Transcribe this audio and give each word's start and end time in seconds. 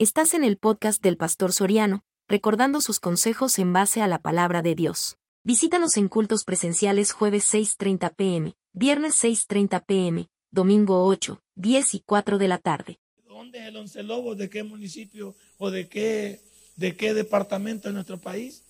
Estás 0.00 0.32
en 0.34 0.44
el 0.44 0.58
podcast 0.58 1.02
del 1.02 1.16
Pastor 1.16 1.52
Soriano, 1.52 2.04
recordando 2.28 2.80
sus 2.80 3.00
consejos 3.00 3.58
en 3.58 3.72
base 3.72 4.00
a 4.00 4.06
la 4.06 4.20
palabra 4.20 4.62
de 4.62 4.76
Dios. 4.76 5.16
Visítanos 5.42 5.96
en 5.96 6.06
cultos 6.06 6.44
presenciales 6.44 7.10
jueves 7.10 7.52
6.30 7.52 8.14
pm, 8.14 8.54
viernes 8.72 9.20
6.30 9.24 9.84
pm, 9.84 10.28
domingo 10.52 11.04
8, 11.04 11.42
10 11.56 11.94
y 11.94 12.00
4 12.06 12.38
de 12.38 12.46
la 12.46 12.58
tarde. 12.58 13.00
¿Dónde 13.26 13.58
es 13.58 13.66
el 13.66 13.76
Once 13.76 14.02
Lobos? 14.04 14.38
¿De 14.38 14.48
qué 14.48 14.62
municipio 14.62 15.34
o 15.58 15.68
de 15.68 15.88
qué, 15.88 16.42
de 16.76 16.96
qué 16.96 17.12
departamento 17.12 17.88
de 17.88 17.94
nuestro 17.94 18.18
país? 18.18 18.62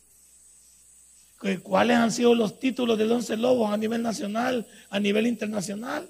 ¿Cuáles 1.62 1.98
han 1.98 2.10
sido 2.10 2.34
los 2.34 2.58
títulos 2.58 2.96
del 2.96 3.12
Once 3.12 3.36
Lobos 3.36 3.70
a 3.70 3.76
nivel 3.76 4.02
nacional, 4.02 4.66
a 4.88 4.98
nivel 4.98 5.26
internacional? 5.26 6.08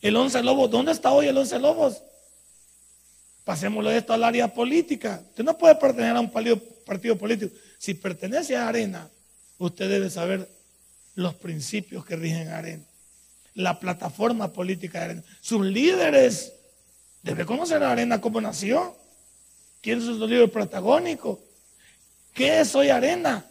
El 0.00 0.16
Once 0.16 0.42
Lobos, 0.42 0.70
¿dónde 0.70 0.92
está 0.92 1.12
hoy 1.12 1.26
el 1.26 1.36
Once 1.36 1.58
Lobos? 1.58 2.00
Pasémoslo 3.44 3.90
esto 3.90 4.12
al 4.12 4.24
área 4.24 4.52
política. 4.52 5.22
Usted 5.30 5.44
no 5.44 5.56
puede 5.56 5.74
pertenecer 5.74 6.16
a 6.16 6.20
un 6.20 6.30
partido, 6.30 7.16
político. 7.18 7.54
Si 7.78 7.94
pertenece 7.94 8.56
a 8.56 8.68
Arena, 8.68 9.08
usted 9.58 9.88
debe 9.88 10.10
saber 10.10 10.48
los 11.14 11.34
principios 11.34 12.04
que 12.04 12.16
rigen 12.16 12.48
Arena. 12.48 12.84
La 13.54 13.80
plataforma 13.80 14.52
política 14.52 14.98
de 14.98 15.04
Arena. 15.04 15.24
Sus 15.40 15.64
líderes. 15.64 16.52
Debe 17.22 17.44
conocer 17.44 17.82
a 17.82 17.90
Arena 17.92 18.20
cómo 18.20 18.40
nació. 18.40 18.96
¿Quiénes 19.80 20.04
son 20.04 20.18
sus 20.18 20.28
líderes 20.28 20.50
protagónicos? 20.50 21.38
¿Qué 22.32 22.60
es 22.60 22.74
hoy 22.74 22.90
Arena? 22.90 23.44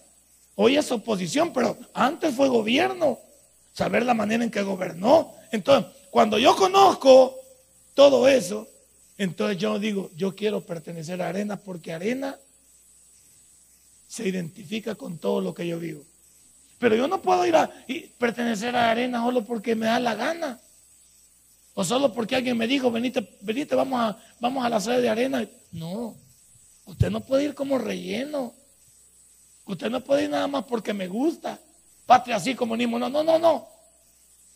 Hoy 0.55 0.77
es 0.77 0.91
oposición, 0.91 1.51
pero 1.51 1.77
antes 1.93 2.35
fue 2.35 2.47
gobierno. 2.47 3.19
Saber 3.73 4.03
la 4.05 4.13
manera 4.13 4.43
en 4.43 4.51
que 4.51 4.61
gobernó. 4.61 5.33
Entonces, 5.51 5.91
cuando 6.09 6.37
yo 6.37 6.55
conozco 6.55 7.35
todo 7.93 8.27
eso, 8.27 8.68
entonces 9.19 9.57
yo 9.57 9.77
digo, 9.79 10.09
yo 10.15 10.33
quiero 10.33 10.61
pertenecer 10.61 11.21
a 11.21 11.27
Arena 11.27 11.57
porque 11.57 11.91
Arena 11.91 12.37
se 14.07 14.25
identifica 14.25 14.95
con 14.95 15.17
todo 15.17 15.41
lo 15.41 15.53
que 15.53 15.67
yo 15.67 15.77
vivo. 15.77 16.03
Pero 16.79 16.95
yo 16.95 17.05
no 17.05 17.21
puedo 17.21 17.45
ir 17.45 17.53
a 17.57 17.69
pertenecer 18.17 18.77
a 18.77 18.89
Arena 18.89 19.21
solo 19.21 19.43
porque 19.43 19.75
me 19.75 19.87
da 19.87 19.99
la 19.99 20.15
gana. 20.15 20.61
O 21.73 21.83
solo 21.83 22.13
porque 22.13 22.37
alguien 22.37 22.57
me 22.57 22.65
dijo, 22.65 22.89
venite, 22.91 23.37
venite, 23.41 23.75
vamos 23.75 23.99
a, 23.99 24.17
vamos 24.39 24.65
a 24.65 24.69
la 24.69 24.79
sede 24.79 25.01
de 25.01 25.09
Arena. 25.09 25.45
No, 25.73 26.15
usted 26.85 27.09
no 27.09 27.19
puede 27.19 27.43
ir 27.43 27.53
como 27.53 27.77
relleno. 27.77 28.53
Usted 29.65 29.89
no 29.89 29.99
puede 29.99 30.23
ir 30.23 30.29
nada 30.29 30.47
más 30.47 30.63
porque 30.63 30.93
me 30.93 31.09
gusta. 31.09 31.59
Patria 32.05 32.37
así, 32.37 32.55
comunismo. 32.55 32.97
No, 32.97 33.09
no, 33.09 33.21
no, 33.21 33.37
no. 33.37 33.67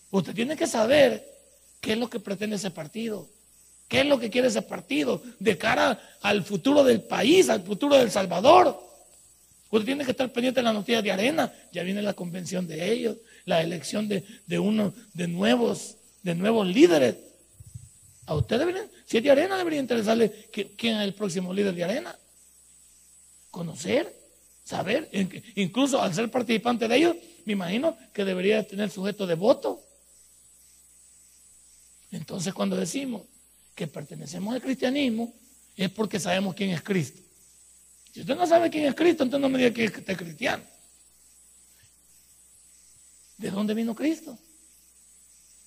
Usted 0.10 0.34
tiene 0.34 0.56
que 0.56 0.68
saber 0.68 1.22
qué 1.82 1.92
es 1.92 1.98
lo 1.98 2.10
que 2.10 2.22
pretende 2.22 2.56
ese 2.56 2.72
partido. 2.72 3.28
¿Qué 3.88 4.02
es 4.02 4.06
lo 4.06 4.20
que 4.20 4.30
quiere 4.30 4.48
ese 4.48 4.62
partido 4.62 5.22
de 5.40 5.58
cara 5.58 6.18
al 6.22 6.44
futuro 6.44 6.84
del 6.84 7.02
país, 7.02 7.50
al 7.50 7.62
futuro 7.62 7.96
del 7.96 8.10
Salvador? 8.10 8.80
Usted 9.70 9.86
tiene 9.86 10.06
que 10.06 10.12
estar 10.12 10.32
pendiente 10.32 10.60
de 10.60 10.66
la 10.66 10.74
noticia 10.74 11.02
de 11.02 11.12
arena. 11.12 11.52
Ya 11.72 11.82
viene 11.82 12.02
la 12.04 12.14
convención 12.14 12.68
de 12.68 12.92
ellos, 12.92 13.18
la 13.46 13.62
elección 13.62 14.08
de, 14.08 14.24
uno 14.60 14.94
de 15.14 15.28
nuevos, 15.28 15.98
de 16.22 16.36
nuevos 16.36 16.68
líderes. 16.68 17.16
A 18.28 18.36
usted 18.36 18.60
debería, 18.60 18.88
si 19.06 19.18
es 19.18 19.24
de 19.24 19.32
arena, 19.32 19.58
debería 19.58 19.80
interesarle 19.80 20.32
quién 20.52 20.98
es 20.98 21.04
el 21.04 21.16
próximo 21.16 21.52
líder 21.52 21.74
de 21.74 21.84
arena. 21.84 22.16
Conocer, 23.50 24.16
saber, 24.64 25.10
incluso 25.56 26.02
al 26.02 26.14
ser 26.14 26.30
participante 26.30 26.88
de 26.88 26.96
ellos, 26.96 27.16
me 27.46 27.54
imagino 27.54 27.98
que 28.14 28.26
debería 28.26 28.66
tener 28.68 28.92
sujeto 28.92 29.26
de 29.26 29.34
voto. 29.34 29.82
Entonces, 32.12 32.54
cuando 32.54 32.76
decimos 32.76 33.24
que 33.76 33.88
pertenecemos 33.88 34.54
al 34.54 34.62
cristianismo 34.62 35.34
es 35.76 35.90
porque 35.90 36.20
sabemos 36.20 36.56
quién 36.56 36.72
es 36.72 36.82
Cristo. 36.82 37.22
Si 38.12 38.22
usted 38.22 38.36
no 38.36 38.46
sabe 38.46 38.70
quién 38.70 38.86
es 38.86 38.96
Cristo, 38.96 39.24
entonces 39.24 39.42
no 39.42 39.50
me 39.50 39.58
diga 39.58 39.74
que 39.74 39.86
es 39.86 40.18
cristiano. 40.18 40.64
¿De 43.38 43.50
dónde 43.50 43.74
vino 43.74 43.96
Cristo? 43.96 44.38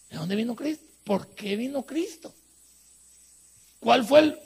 ¿De 0.09 0.17
dónde 0.17 0.37
vino 0.37 0.55
Cristo? 0.55 0.85
¿Por 1.05 1.35
qué 1.35 1.57
vino 1.57 1.85
Cristo? 1.85 2.33
¿Cuál 3.81 4.05
fue 4.05 4.39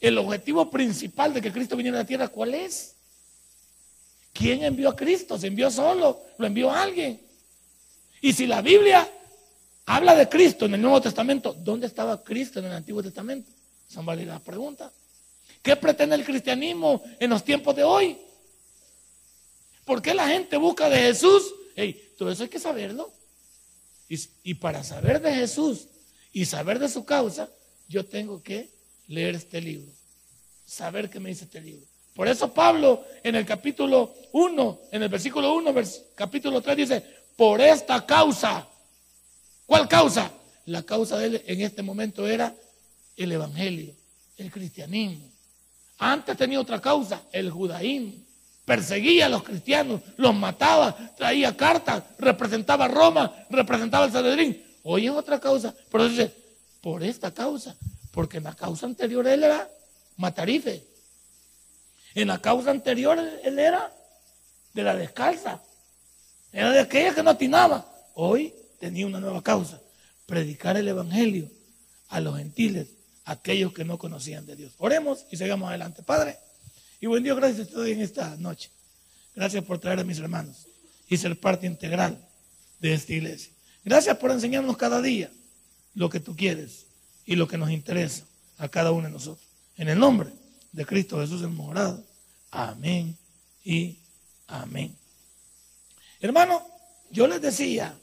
el, 0.00 0.18
objetivo 0.18 0.70
principal 0.70 1.34
de 1.34 1.42
que 1.42 1.52
Cristo 1.52 1.76
viniera 1.76 1.98
a 1.98 2.02
la 2.02 2.06
tierra? 2.06 2.28
¿Cuál 2.28 2.54
es? 2.54 2.94
¿Quién 4.32 4.64
envió 4.64 4.88
a 4.88 4.96
Cristo? 4.96 5.38
¿Se 5.38 5.48
envió 5.48 5.70
solo? 5.70 6.20
¿Lo 6.38 6.46
envió 6.46 6.72
alguien? 6.72 7.20
Y 8.20 8.32
si 8.32 8.46
la 8.46 8.62
Biblia 8.62 9.08
habla 9.86 10.14
de 10.14 10.28
Cristo 10.28 10.66
en 10.66 10.74
el 10.74 10.82
Nuevo 10.82 11.00
Testamento, 11.00 11.54
¿dónde 11.54 11.86
estaba 11.86 12.22
Cristo 12.22 12.58
en 12.58 12.66
el 12.66 12.72
Antiguo 12.72 13.02
Testamento? 13.02 13.50
Son 13.88 14.04
válidas 14.04 14.40
preguntas. 14.40 14.92
¿Qué 15.62 15.76
pretende 15.76 16.16
el 16.16 16.24
cristianismo 16.24 17.02
en 17.18 17.30
los 17.30 17.44
tiempos 17.44 17.74
de 17.74 17.84
hoy? 17.84 18.18
¿Por 19.84 20.00
qué 20.00 20.14
la 20.14 20.28
gente 20.28 20.56
busca 20.56 20.88
de 20.88 20.98
Jesús? 20.98 21.54
todo 22.16 22.30
eso 22.30 22.44
hay 22.44 22.48
que 22.48 22.60
saberlo. 22.60 23.10
Y, 24.08 24.54
para 24.54 24.84
saber 24.84 25.20
de 25.20 25.34
Jesús 25.34 25.86
y 26.32 26.44
saber 26.44 26.78
de 26.78 26.88
su 26.88 27.04
causa, 27.04 27.48
yo 27.88 28.04
tengo 28.04 28.42
que 28.42 28.68
leer 29.08 29.34
este 29.34 29.60
libro. 29.60 29.90
Saber 30.64 31.10
qué 31.10 31.18
me 31.18 31.30
dice 31.30 31.44
este 31.44 31.60
libro. 31.60 31.84
Por 32.14 32.28
eso 32.28 32.52
Pablo 32.52 33.04
en 33.24 33.34
el 33.34 33.44
capítulo 33.44 34.14
1, 34.32 34.80
en 34.92 35.02
el 35.02 35.08
versículo 35.08 35.54
1, 35.54 35.74
capítulo 36.14 36.60
3 36.60 36.76
dice, 36.76 37.04
por 37.36 37.60
esta 37.60 38.06
causa 38.06 38.68
¿Cuál 39.66 39.88
causa? 39.88 40.30
La 40.66 40.82
causa 40.82 41.18
de 41.18 41.26
él 41.26 41.42
en 41.46 41.60
este 41.60 41.82
momento 41.82 42.26
era 42.26 42.54
el 43.16 43.32
evangelio, 43.32 43.94
el 44.36 44.50
cristianismo. 44.50 45.30
Antes 45.98 46.36
tenía 46.36 46.60
otra 46.60 46.80
causa, 46.80 47.22
el 47.32 47.50
judaísmo. 47.50 48.12
Perseguía 48.64 49.26
a 49.26 49.28
los 49.28 49.42
cristianos, 49.42 50.00
los 50.16 50.34
mataba, 50.34 50.96
traía 51.16 51.56
cartas, 51.56 52.02
representaba 52.18 52.86
a 52.86 52.88
Roma, 52.88 53.46
representaba 53.50 54.06
al 54.06 54.12
Sanedrín. 54.12 54.62
Hoy 54.82 55.06
es 55.06 55.12
otra 55.12 55.38
causa. 55.38 55.74
Pero 55.90 56.08
dice, 56.08 56.32
por 56.80 57.02
esta 57.02 57.32
causa, 57.32 57.76
porque 58.10 58.38
en 58.38 58.44
la 58.44 58.54
causa 58.54 58.86
anterior 58.86 59.26
él 59.26 59.44
era 59.44 59.68
matarife. 60.16 60.82
En 62.14 62.28
la 62.28 62.40
causa 62.40 62.70
anterior 62.70 63.18
él 63.18 63.58
era 63.58 63.92
de 64.72 64.82
la 64.82 64.94
descalza. 64.96 65.60
Era 66.52 66.70
de 66.70 66.80
aquella 66.80 67.14
que 67.14 67.22
no 67.22 67.30
atinaba. 67.30 67.84
Hoy 68.14 68.54
tenía 68.84 69.06
una 69.06 69.18
nueva 69.18 69.42
causa, 69.42 69.80
predicar 70.26 70.76
el 70.76 70.86
Evangelio 70.86 71.50
a 72.08 72.20
los 72.20 72.36
gentiles, 72.36 72.88
aquellos 73.24 73.72
que 73.72 73.82
no 73.82 73.96
conocían 73.96 74.44
de 74.44 74.56
Dios. 74.56 74.74
Oremos 74.76 75.24
y 75.30 75.38
sigamos 75.38 75.70
adelante. 75.70 76.02
Padre, 76.02 76.36
y 77.00 77.06
buen 77.06 77.24
Dios, 77.24 77.34
gracias 77.34 77.66
a 77.66 77.70
todos 77.70 77.88
en 77.88 78.02
esta 78.02 78.36
noche. 78.36 78.68
Gracias 79.34 79.64
por 79.64 79.78
traer 79.78 80.00
a 80.00 80.04
mis 80.04 80.18
hermanos 80.18 80.66
y 81.08 81.16
ser 81.16 81.40
parte 81.40 81.66
integral 81.66 82.22
de 82.78 82.92
esta 82.92 83.14
iglesia. 83.14 83.54
Gracias 83.86 84.18
por 84.18 84.30
enseñarnos 84.30 84.76
cada 84.76 85.00
día 85.00 85.30
lo 85.94 86.10
que 86.10 86.20
tú 86.20 86.36
quieres 86.36 86.84
y 87.24 87.36
lo 87.36 87.48
que 87.48 87.56
nos 87.56 87.70
interesa 87.70 88.24
a 88.58 88.68
cada 88.68 88.92
uno 88.92 89.06
de 89.06 89.14
nosotros. 89.14 89.48
En 89.78 89.88
el 89.88 89.98
nombre 89.98 90.28
de 90.72 90.84
Cristo 90.84 91.20
Jesús 91.20 91.40
el 91.40 91.48
morado. 91.48 92.04
Amén 92.50 93.16
y 93.64 93.96
amén. 94.46 94.94
Hermano, 96.20 96.62
yo 97.10 97.26
les 97.26 97.40
decía 97.40 97.98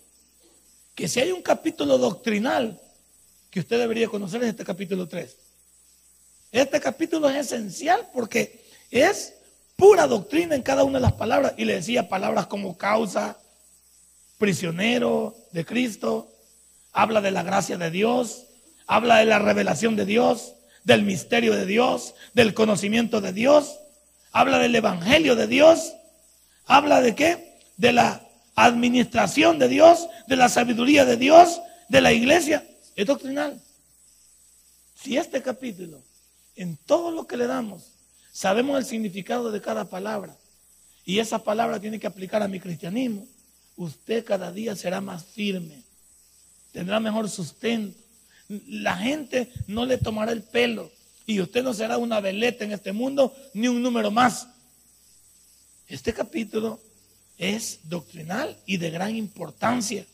que 0.96 1.08
si 1.08 1.20
hay 1.20 1.32
un 1.32 1.42
capítulo 1.42 1.98
doctrinal 1.98 2.80
que 3.50 3.60
usted 3.60 3.80
debería 3.80 4.08
conocer 4.08 4.42
es 4.44 4.50
este 4.50 4.64
capítulo 4.64 5.08
3. 5.08 5.36
Este 6.52 6.80
capítulo 6.80 7.30
es 7.30 7.52
esencial 7.52 8.10
porque 8.14 8.64
es 8.90 9.34
pura 9.76 10.08
doctrina 10.08 10.56
en 10.56 10.62
cada 10.62 10.84
una 10.84 11.00
de 11.00 11.04
las 11.04 11.14
palabras. 11.14 11.54
Y 11.58 11.66
le 11.66 11.76
decía 11.76 12.10
palabras 12.10 12.48
como 12.48 12.78
causa, 12.78 13.38
prisionero 14.38 15.36
de 15.52 15.66
Cristo, 15.66 16.32
habla 16.94 17.22
de 17.22 17.32
la 17.32 17.44
gracia 17.44 17.78
de 17.78 17.92
Dios, 17.92 18.46
habla 18.88 19.18
de 19.18 19.26
la 19.26 19.40
revelación 19.40 19.96
de 19.96 20.06
Dios, 20.06 20.54
del 20.84 21.04
misterio 21.04 21.56
de 21.56 21.66
Dios, 21.66 22.16
del 22.34 22.54
conocimiento 22.54 23.22
de 23.22 23.34
Dios, 23.34 23.80
habla 24.32 24.58
del 24.60 24.76
evangelio 24.76 25.36
de 25.36 25.48
Dios, 25.48 25.94
habla 26.66 27.02
de 27.02 27.16
qué? 27.16 27.60
De 27.78 27.92
la 27.92 28.22
administración 28.56 29.60
de 29.60 29.68
Dios, 29.68 30.08
de 30.28 30.36
la 30.36 30.50
sabiduría 30.50 31.06
de 31.06 31.18
Dios, 31.18 31.62
de 31.90 32.02
la 32.02 32.14
iglesia, 32.14 32.66
es 32.96 33.06
doctrinal. 33.06 33.62
Si 34.96 35.18
este 35.18 35.42
capítulo, 35.42 36.02
en 36.56 36.78
todo 36.78 37.12
lo 37.12 37.26
que 37.26 37.38
le 37.38 37.48
damos, 37.48 37.94
sabemos 38.32 38.78
el 38.78 38.86
significado 38.86 39.52
de 39.52 39.62
cada 39.62 39.90
palabra, 39.90 40.36
y 41.06 41.20
esa 41.20 41.44
palabra 41.44 41.80
tiene 41.80 42.00
que 42.00 42.08
aplicar 42.08 42.44
a 42.44 42.48
mi 42.48 42.60
cristianismo, 42.60 43.26
usted 43.76 44.24
cada 44.24 44.52
día 44.52 44.76
será 44.76 45.02
más 45.02 45.26
firme, 45.26 45.84
tendrá 46.72 47.00
mejor 47.00 47.30
sustento. 47.30 47.98
La 48.68 48.98
gente 48.98 49.52
no 49.68 49.86
le 49.86 49.98
tomará 49.98 50.32
el 50.34 50.44
pelo 50.44 50.92
y 51.26 51.40
usted 51.40 51.64
no 51.64 51.74
será 51.74 51.98
una 51.98 52.20
veleta 52.20 52.66
en 52.66 52.74
este 52.74 52.92
mundo 52.92 53.34
ni 53.54 53.68
un 53.70 53.82
número 53.82 54.12
más. 54.12 54.48
Este 55.88 56.14
capítulo 56.14 56.80
es 57.42 57.80
doctrinal 57.86 58.56
y 58.68 58.78
de 58.78 58.92
gran 58.92 59.16
importancia. 59.16 60.06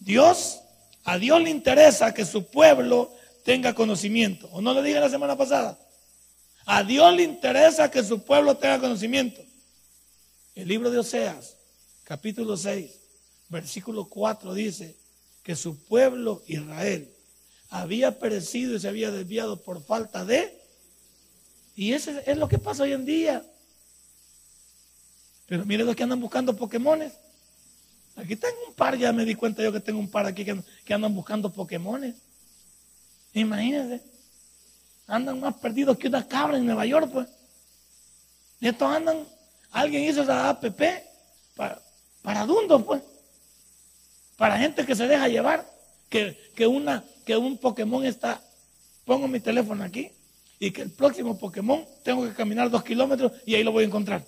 Dios, 0.00 0.58
a 1.04 1.16
Dios 1.16 1.40
le 1.40 1.48
interesa 1.48 2.12
que 2.12 2.26
su 2.26 2.44
pueblo 2.46 3.14
tenga 3.44 3.72
conocimiento. 3.72 4.48
¿O 4.50 4.60
no 4.60 4.74
le 4.74 4.82
dije 4.82 4.98
la 4.98 5.08
semana 5.08 5.36
pasada? 5.36 5.78
A 6.66 6.82
Dios 6.82 7.14
le 7.14 7.22
interesa 7.22 7.88
que 7.88 8.02
su 8.02 8.24
pueblo 8.24 8.56
tenga 8.56 8.80
conocimiento. 8.80 9.40
El 10.56 10.66
libro 10.66 10.90
de 10.90 10.98
Oseas, 10.98 11.54
capítulo 12.02 12.56
6, 12.56 12.90
versículo 13.48 14.06
4 14.06 14.54
dice 14.54 14.96
que 15.44 15.54
su 15.54 15.78
pueblo 15.84 16.42
Israel 16.48 17.14
había 17.70 18.18
perecido 18.18 18.74
y 18.74 18.80
se 18.80 18.88
había 18.88 19.12
desviado 19.12 19.62
por 19.62 19.84
falta 19.84 20.24
de... 20.24 20.52
Y 21.76 21.92
eso 21.92 22.10
es 22.26 22.36
lo 22.36 22.48
que 22.48 22.58
pasa 22.58 22.82
hoy 22.82 22.92
en 22.92 23.04
día. 23.04 23.44
Pero 25.46 25.64
mire 25.64 25.84
los 25.84 25.94
que 25.94 26.02
andan 26.02 26.20
buscando 26.20 26.56
Pokémones. 26.56 27.12
Aquí 28.16 28.36
tengo 28.36 28.56
un 28.68 28.74
par, 28.74 28.96
ya 28.96 29.12
me 29.12 29.24
di 29.24 29.34
cuenta 29.34 29.62
yo 29.62 29.72
que 29.72 29.80
tengo 29.80 29.98
un 29.98 30.08
par 30.08 30.26
aquí 30.26 30.44
que, 30.44 30.94
andan 30.94 31.14
buscando 31.14 31.52
Pokémones. 31.52 32.14
Imagínense. 33.34 34.00
Andan 35.06 35.40
más 35.40 35.54
perdidos 35.56 35.98
que 35.98 36.08
una 36.08 36.26
cabra 36.26 36.56
en 36.56 36.64
Nueva 36.64 36.86
York, 36.86 37.10
pues. 37.12 37.28
Y 38.60 38.68
estos 38.68 38.88
andan, 38.88 39.26
alguien 39.72 40.04
hizo 40.04 40.22
esa 40.22 40.48
app 40.48 40.64
para, 41.56 41.80
para 42.22 42.46
pues. 42.46 43.02
Para 44.36 44.58
gente 44.58 44.86
que 44.86 44.94
se 44.94 45.06
deja 45.06 45.28
llevar. 45.28 45.68
Que, 46.08 46.38
que, 46.54 46.66
una, 46.66 47.04
que 47.26 47.36
un 47.36 47.58
Pokémon 47.58 48.04
está, 48.06 48.40
pongo 49.04 49.26
mi 49.26 49.40
teléfono 49.40 49.82
aquí 49.82 50.12
y 50.60 50.70
que 50.70 50.82
el 50.82 50.90
próximo 50.90 51.38
Pokémon 51.38 51.84
tengo 52.02 52.24
que 52.24 52.34
caminar 52.34 52.70
dos 52.70 52.84
kilómetros 52.84 53.32
y 53.44 53.54
ahí 53.54 53.64
lo 53.64 53.72
voy 53.72 53.84
a 53.84 53.86
encontrar. 53.86 54.24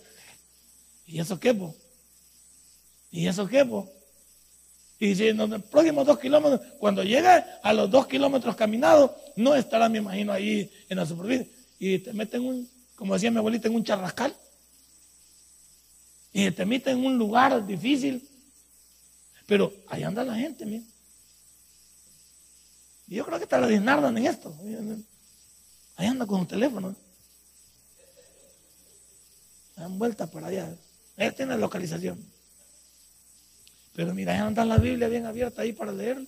¿Y 1.06 1.20
eso 1.20 1.38
qué, 1.38 1.54
pues? 1.54 1.74
¿Y 3.10 3.26
eso 3.26 3.46
qué, 3.46 3.64
po? 3.64 3.88
Y 4.98 5.14
si 5.14 5.28
en 5.28 5.36
los 5.36 5.62
próximos 5.64 6.06
dos 6.06 6.18
kilómetros, 6.18 6.60
cuando 6.78 7.02
llegue 7.02 7.28
a 7.62 7.72
los 7.72 7.90
dos 7.90 8.06
kilómetros 8.06 8.56
caminados, 8.56 9.10
no 9.36 9.54
estará, 9.54 9.88
me 9.88 9.98
imagino, 9.98 10.32
ahí 10.32 10.70
en 10.88 10.96
la 10.96 11.06
superficie. 11.06 11.50
Y 11.78 11.98
te 11.98 12.12
meten 12.12 12.44
un, 12.44 12.68
como 12.94 13.14
decía 13.14 13.30
mi 13.30 13.38
abuelita, 13.38 13.68
en 13.68 13.74
un 13.74 13.84
charrascal. 13.84 14.34
Y 16.32 16.50
te 16.50 16.64
meten 16.64 16.98
en 16.98 17.06
un 17.06 17.18
lugar 17.18 17.64
difícil. 17.66 18.26
Pero 19.46 19.72
ahí 19.88 20.02
anda 20.02 20.24
la 20.24 20.34
gente, 20.34 20.64
mira. 20.64 20.84
Y 23.08 23.16
yo 23.16 23.24
creo 23.24 23.38
que 23.38 23.44
está 23.44 23.58
la 23.60 23.68
disnardan 23.68 24.16
en 24.16 24.26
esto. 24.26 24.54
Ahí 25.96 26.06
anda 26.06 26.26
con 26.26 26.40
un 26.40 26.46
teléfono. 26.46 26.96
Dan 29.76 29.98
vuelta 29.98 30.26
por 30.26 30.42
allá. 30.42 30.74
Él 31.16 31.34
tiene 31.34 31.56
localización. 31.56 32.22
Pero 33.94 34.14
mira, 34.14 34.34
ella 34.34 34.46
anda 34.46 34.64
la 34.64 34.76
Biblia 34.76 35.08
bien 35.08 35.26
abierta 35.26 35.62
ahí 35.62 35.72
para 35.72 35.92
leerla. 35.92 36.26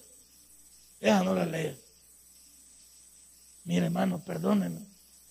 Ella 1.01 1.23
no 1.23 1.35
la 1.35 1.45
lee. 1.45 1.77
Mire, 3.65 3.87
hermano, 3.87 4.23
perdónenme. 4.25 4.81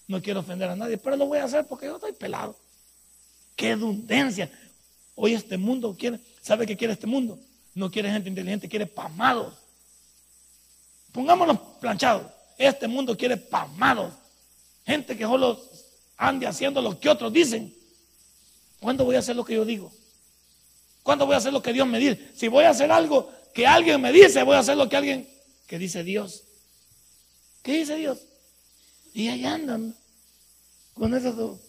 No 0.07 0.21
quiero 0.21 0.41
ofender 0.41 0.69
a 0.69 0.75
nadie, 0.75 0.97
pero 0.97 1.15
lo 1.17 1.25
voy 1.25 1.39
a 1.39 1.45
hacer 1.45 1.65
porque 1.65 1.87
yo 1.87 1.95
estoy 1.95 2.13
pelado. 2.13 2.55
Qué 3.55 3.75
dundencia. 3.75 4.49
Hoy 5.15 5.33
este 5.33 5.57
mundo 5.57 5.95
quiere, 5.97 6.19
¿sabe 6.41 6.67
qué 6.67 6.77
quiere 6.77 6.93
este 6.93 7.07
mundo? 7.07 7.39
No 7.73 7.89
quiere 7.89 8.11
gente 8.11 8.29
inteligente, 8.29 8.69
quiere 8.69 8.85
pamados. 8.85 9.55
Pongámonos 11.11 11.59
planchados. 11.81 12.31
Este 12.57 12.87
mundo 12.87 13.17
quiere 13.17 13.35
pamados. 13.35 14.13
Gente 14.85 15.17
que 15.17 15.23
solo 15.23 15.59
ande 16.15 16.47
haciendo 16.47 16.81
lo 16.81 16.99
que 16.99 17.09
otros 17.09 17.33
dicen. 17.33 17.73
¿Cuándo 18.79 19.05
voy 19.05 19.15
a 19.15 19.19
hacer 19.19 19.35
lo 19.35 19.43
que 19.43 19.55
yo 19.55 19.65
digo? 19.65 19.91
¿Cuándo 21.03 21.25
voy 21.25 21.35
a 21.35 21.37
hacer 21.37 21.53
lo 21.53 21.61
que 21.61 21.73
Dios 21.73 21.87
me 21.87 21.99
dice? 21.99 22.31
Si 22.35 22.47
voy 22.47 22.65
a 22.65 22.71
hacer 22.71 22.91
algo 22.91 23.31
que 23.53 23.65
alguien 23.65 24.01
me 24.01 24.11
dice, 24.11 24.43
voy 24.43 24.55
a 24.55 24.59
hacer 24.59 24.77
lo 24.77 24.87
que 24.89 24.97
alguien 24.97 25.29
que 25.65 25.79
dice 25.79 26.03
Dios. 26.03 26.43
¿Qué 27.63 27.73
dice 27.79 27.95
Dios? 27.95 28.19
Y 29.13 29.29
ahí 29.29 29.45
andan 29.45 29.95
con 30.93 31.15
eso 31.15 31.59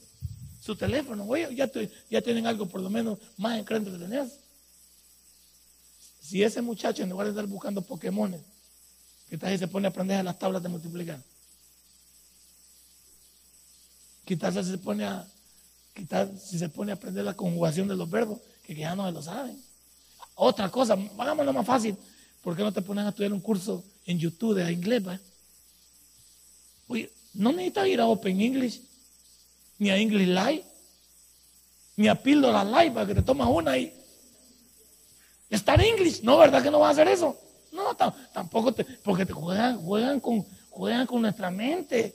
su, 0.60 0.76
teléfono. 0.76 1.24
Oye, 1.24 1.48
ya, 1.54 2.20
tienen 2.20 2.46
algo 2.46 2.66
por 2.66 2.80
lo 2.80 2.90
menos 2.90 3.18
más 3.36 3.58
en 3.58 3.84
de 3.84 3.98
tener. 3.98 4.26
Si 6.20 6.42
ese 6.42 6.60
muchacho 6.60 7.02
en 7.02 7.08
lugar 7.08 7.26
de 7.26 7.30
estar 7.30 7.46
buscando 7.46 7.80
Pokémon, 7.80 8.36
que 9.30 9.58
se 9.58 9.68
pone 9.68 9.86
a 9.86 9.90
aprender 9.90 10.18
a 10.18 10.22
las 10.22 10.38
tablas 10.38 10.62
de 10.62 10.68
multiplicar. 10.68 11.22
Quizás 14.24 14.66
se 14.66 14.78
pone 14.78 15.04
a, 15.04 15.26
quizás 15.94 16.28
si 16.42 16.58
se 16.58 16.68
pone 16.68 16.92
a 16.92 16.94
aprender 16.94 17.24
la 17.24 17.34
conjugación 17.34 17.88
de 17.88 17.96
los 17.96 18.08
verbos, 18.08 18.38
que 18.64 18.74
ya 18.74 18.94
no 18.94 19.10
lo 19.10 19.22
saben. 19.22 19.60
Otra 20.34 20.70
cosa, 20.70 20.96
hagámoslo 21.18 21.52
más 21.52 21.66
fácil. 21.66 21.96
¿Por 22.42 22.56
qué 22.56 22.62
no 22.62 22.72
te 22.72 22.82
ponen 22.82 23.06
a 23.06 23.08
estudiar 23.08 23.32
un 23.32 23.40
curso 23.40 23.84
en 24.06 24.18
YouTube 24.18 24.54
de 24.54 24.72
inglés? 24.72 25.02
Oye, 26.86 27.10
no 27.34 27.52
necesitas 27.52 27.88
ir 27.88 28.00
a 28.00 28.06
Open 28.06 28.40
English, 28.40 28.80
ni 29.78 29.90
a 29.90 29.96
English 29.96 30.28
Live, 30.28 30.64
ni 31.96 32.08
a 32.08 32.14
Píldora 32.14 32.64
Live 32.64 32.92
para 32.92 33.06
que 33.06 33.14
te 33.14 33.22
tomas 33.22 33.48
una 33.48 33.72
ahí. 33.72 33.92
Estar 35.50 35.80
English, 35.80 36.22
no, 36.22 36.38
¿verdad 36.38 36.62
que 36.62 36.70
no 36.70 36.78
vas 36.78 36.88
a 36.88 37.02
hacer 37.02 37.08
eso? 37.08 37.36
No, 37.72 37.94
tampoco 38.32 38.72
te, 38.72 38.84
porque 38.84 39.26
te 39.26 39.32
juegan, 39.32 39.78
juegan 39.78 40.20
con, 40.20 40.44
juegan 40.70 41.06
con 41.06 41.22
nuestra 41.22 41.50
mente. 41.50 42.14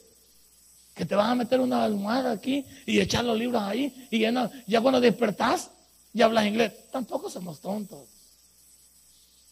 Que 0.94 1.06
te 1.06 1.16
vas 1.16 1.28
a 1.28 1.36
meter 1.36 1.60
una 1.60 1.84
almohada 1.84 2.32
aquí 2.32 2.66
y 2.86 3.00
echar 3.00 3.26
los 3.26 3.38
libros 3.38 3.62
ahí 3.62 4.08
y 4.12 4.20
ya, 4.20 4.52
ya 4.68 4.82
cuando 4.82 5.02
despertás 5.02 5.72
y 6.14 6.22
hablas 6.22 6.46
inglés. 6.46 6.72
Tampoco 6.92 7.30
somos 7.30 7.60
tontos. 7.60 8.08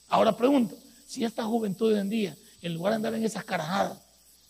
Ahora 0.08 0.36
pregunto, 0.36 0.78
si 1.08 1.24
esta 1.24 1.44
juventud 1.44 1.94
hoy 1.94 2.00
en 2.00 2.10
día, 2.10 2.38
en 2.62 2.74
lugar 2.74 2.92
de 2.92 2.96
andar 2.98 3.14
en 3.16 3.24
esas 3.24 3.44
carajadas, 3.44 3.98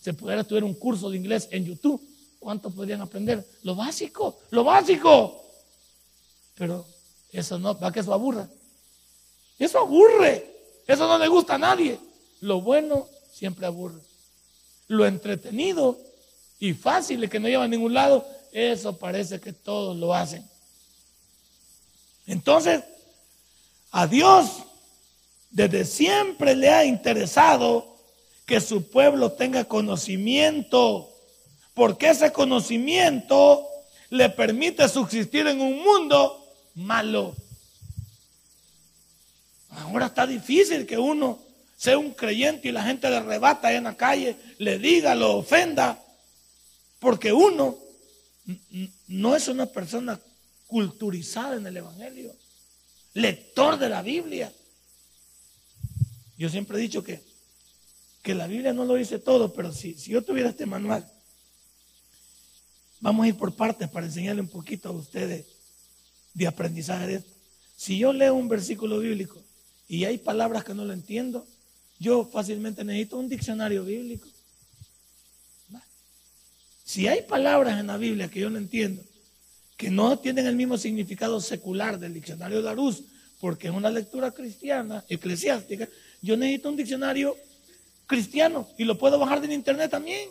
se 0.00 0.12
pudiera 0.12 0.42
estudiar 0.42 0.64
un 0.64 0.74
curso 0.74 1.08
de 1.10 1.16
inglés 1.16 1.48
en 1.50 1.64
YouTube, 1.64 2.02
¿cuánto 2.38 2.70
podrían 2.70 3.00
aprender? 3.00 3.46
Lo 3.62 3.74
básico, 3.74 4.40
lo 4.50 4.64
básico. 4.64 5.44
Pero 6.54 6.84
eso 7.30 7.58
no, 7.58 7.78
va 7.78 7.92
que 7.92 8.00
eso 8.00 8.12
aburra. 8.12 8.48
Eso 9.58 9.78
aburre. 9.78 10.52
Eso 10.86 11.06
no 11.06 11.18
le 11.18 11.28
gusta 11.28 11.54
a 11.54 11.58
nadie. 11.58 11.98
Lo 12.40 12.60
bueno 12.60 13.06
siempre 13.32 13.64
aburre. 13.66 14.00
Lo 14.88 15.06
entretenido 15.06 15.96
y 16.62 16.74
fácil 16.74 17.28
que 17.28 17.40
no 17.40 17.48
lleva 17.48 17.64
a 17.64 17.68
ningún 17.68 17.92
lado, 17.92 18.24
eso 18.52 18.96
parece 18.96 19.40
que 19.40 19.52
todos 19.52 19.96
lo 19.96 20.14
hacen. 20.14 20.48
Entonces, 22.24 22.84
a 23.90 24.06
Dios 24.06 24.62
desde 25.50 25.84
siempre 25.84 26.54
le 26.54 26.68
ha 26.68 26.84
interesado 26.84 27.96
que 28.46 28.60
su 28.60 28.88
pueblo 28.88 29.32
tenga 29.32 29.64
conocimiento, 29.64 31.10
porque 31.74 32.10
ese 32.10 32.30
conocimiento 32.30 33.66
le 34.10 34.28
permite 34.28 34.88
subsistir 34.88 35.48
en 35.48 35.60
un 35.60 35.82
mundo 35.82 36.46
malo. 36.76 37.34
Ahora 39.68 40.06
está 40.06 40.28
difícil 40.28 40.86
que 40.86 40.96
uno 40.96 41.40
sea 41.76 41.98
un 41.98 42.12
creyente 42.12 42.68
y 42.68 42.70
la 42.72 42.84
gente 42.84 43.10
le 43.10 43.16
arrebata 43.16 43.72
en 43.72 43.82
la 43.82 43.96
calle, 43.96 44.36
le 44.58 44.78
diga, 44.78 45.16
lo 45.16 45.38
ofenda, 45.38 45.98
porque 47.02 47.32
uno 47.32 47.76
no 49.08 49.34
es 49.34 49.48
una 49.48 49.66
persona 49.66 50.20
culturizada 50.68 51.56
en 51.56 51.66
el 51.66 51.76
Evangelio, 51.76 52.32
lector 53.14 53.76
de 53.76 53.88
la 53.88 54.02
Biblia. 54.02 54.52
Yo 56.38 56.48
siempre 56.48 56.78
he 56.78 56.80
dicho 56.80 57.02
que, 57.02 57.20
que 58.22 58.36
la 58.36 58.46
Biblia 58.46 58.72
no 58.72 58.84
lo 58.84 58.94
dice 58.94 59.18
todo, 59.18 59.52
pero 59.52 59.72
si, 59.72 59.94
si 59.94 60.12
yo 60.12 60.22
tuviera 60.22 60.50
este 60.50 60.64
manual, 60.64 61.04
vamos 63.00 63.24
a 63.24 63.28
ir 63.30 63.36
por 63.36 63.52
partes 63.56 63.88
para 63.88 64.06
enseñarle 64.06 64.40
un 64.40 64.48
poquito 64.48 64.90
a 64.90 64.92
ustedes 64.92 65.44
de 66.34 66.46
aprendizaje 66.46 67.08
de 67.08 67.14
esto. 67.16 67.32
Si 67.76 67.98
yo 67.98 68.12
leo 68.12 68.34
un 68.36 68.48
versículo 68.48 69.00
bíblico 69.00 69.42
y 69.88 70.04
hay 70.04 70.18
palabras 70.18 70.62
que 70.62 70.72
no 70.72 70.84
lo 70.84 70.92
entiendo, 70.92 71.44
yo 71.98 72.24
fácilmente 72.24 72.84
necesito 72.84 73.18
un 73.18 73.28
diccionario 73.28 73.84
bíblico. 73.84 74.28
Si 76.84 77.06
hay 77.06 77.22
palabras 77.22 77.78
en 77.78 77.86
la 77.86 77.96
Biblia 77.96 78.28
que 78.28 78.40
yo 78.40 78.50
no 78.50 78.58
entiendo, 78.58 79.02
que 79.76 79.90
no 79.90 80.18
tienen 80.18 80.46
el 80.46 80.56
mismo 80.56 80.78
significado 80.78 81.40
secular 81.40 81.98
del 81.98 82.14
diccionario 82.14 82.62
de 82.62 82.74
luz 82.74 83.02
porque 83.40 83.66
es 83.66 83.74
una 83.74 83.90
lectura 83.90 84.30
cristiana, 84.30 85.04
eclesiástica, 85.08 85.88
yo 86.20 86.36
necesito 86.36 86.68
un 86.68 86.76
diccionario 86.76 87.36
cristiano 88.06 88.68
y 88.78 88.84
lo 88.84 88.96
puedo 88.96 89.18
bajar 89.18 89.40
del 89.40 89.52
internet 89.52 89.90
también. 89.90 90.30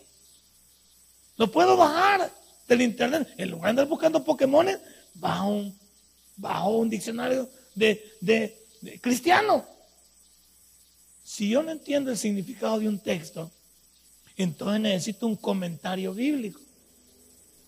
Lo 1.35 1.51
puedo 1.51 1.75
bajar 1.75 2.31
del 2.69 2.81
internet. 2.81 3.27
En 3.35 3.49
lugar 3.49 3.65
de 3.65 3.69
andar 3.71 3.87
buscando 3.87 4.23
Pokémon, 4.23 4.67
bajo 5.15 5.49
un, 5.49 5.77
un 6.39 6.89
diccionario 6.89 7.49
de, 7.75 8.15
de 8.21 8.55
cristiano. 9.01 9.65
Si 11.21 11.49
yo 11.49 11.61
no 11.63 11.71
entiendo 11.71 12.11
el 12.11 12.17
significado 12.17 12.79
de 12.79 12.87
un 12.87 12.99
texto, 12.99 13.51
entonces 14.37 14.81
necesito 14.81 15.27
un 15.27 15.35
comentario 15.35 16.13
bíblico. 16.13 16.59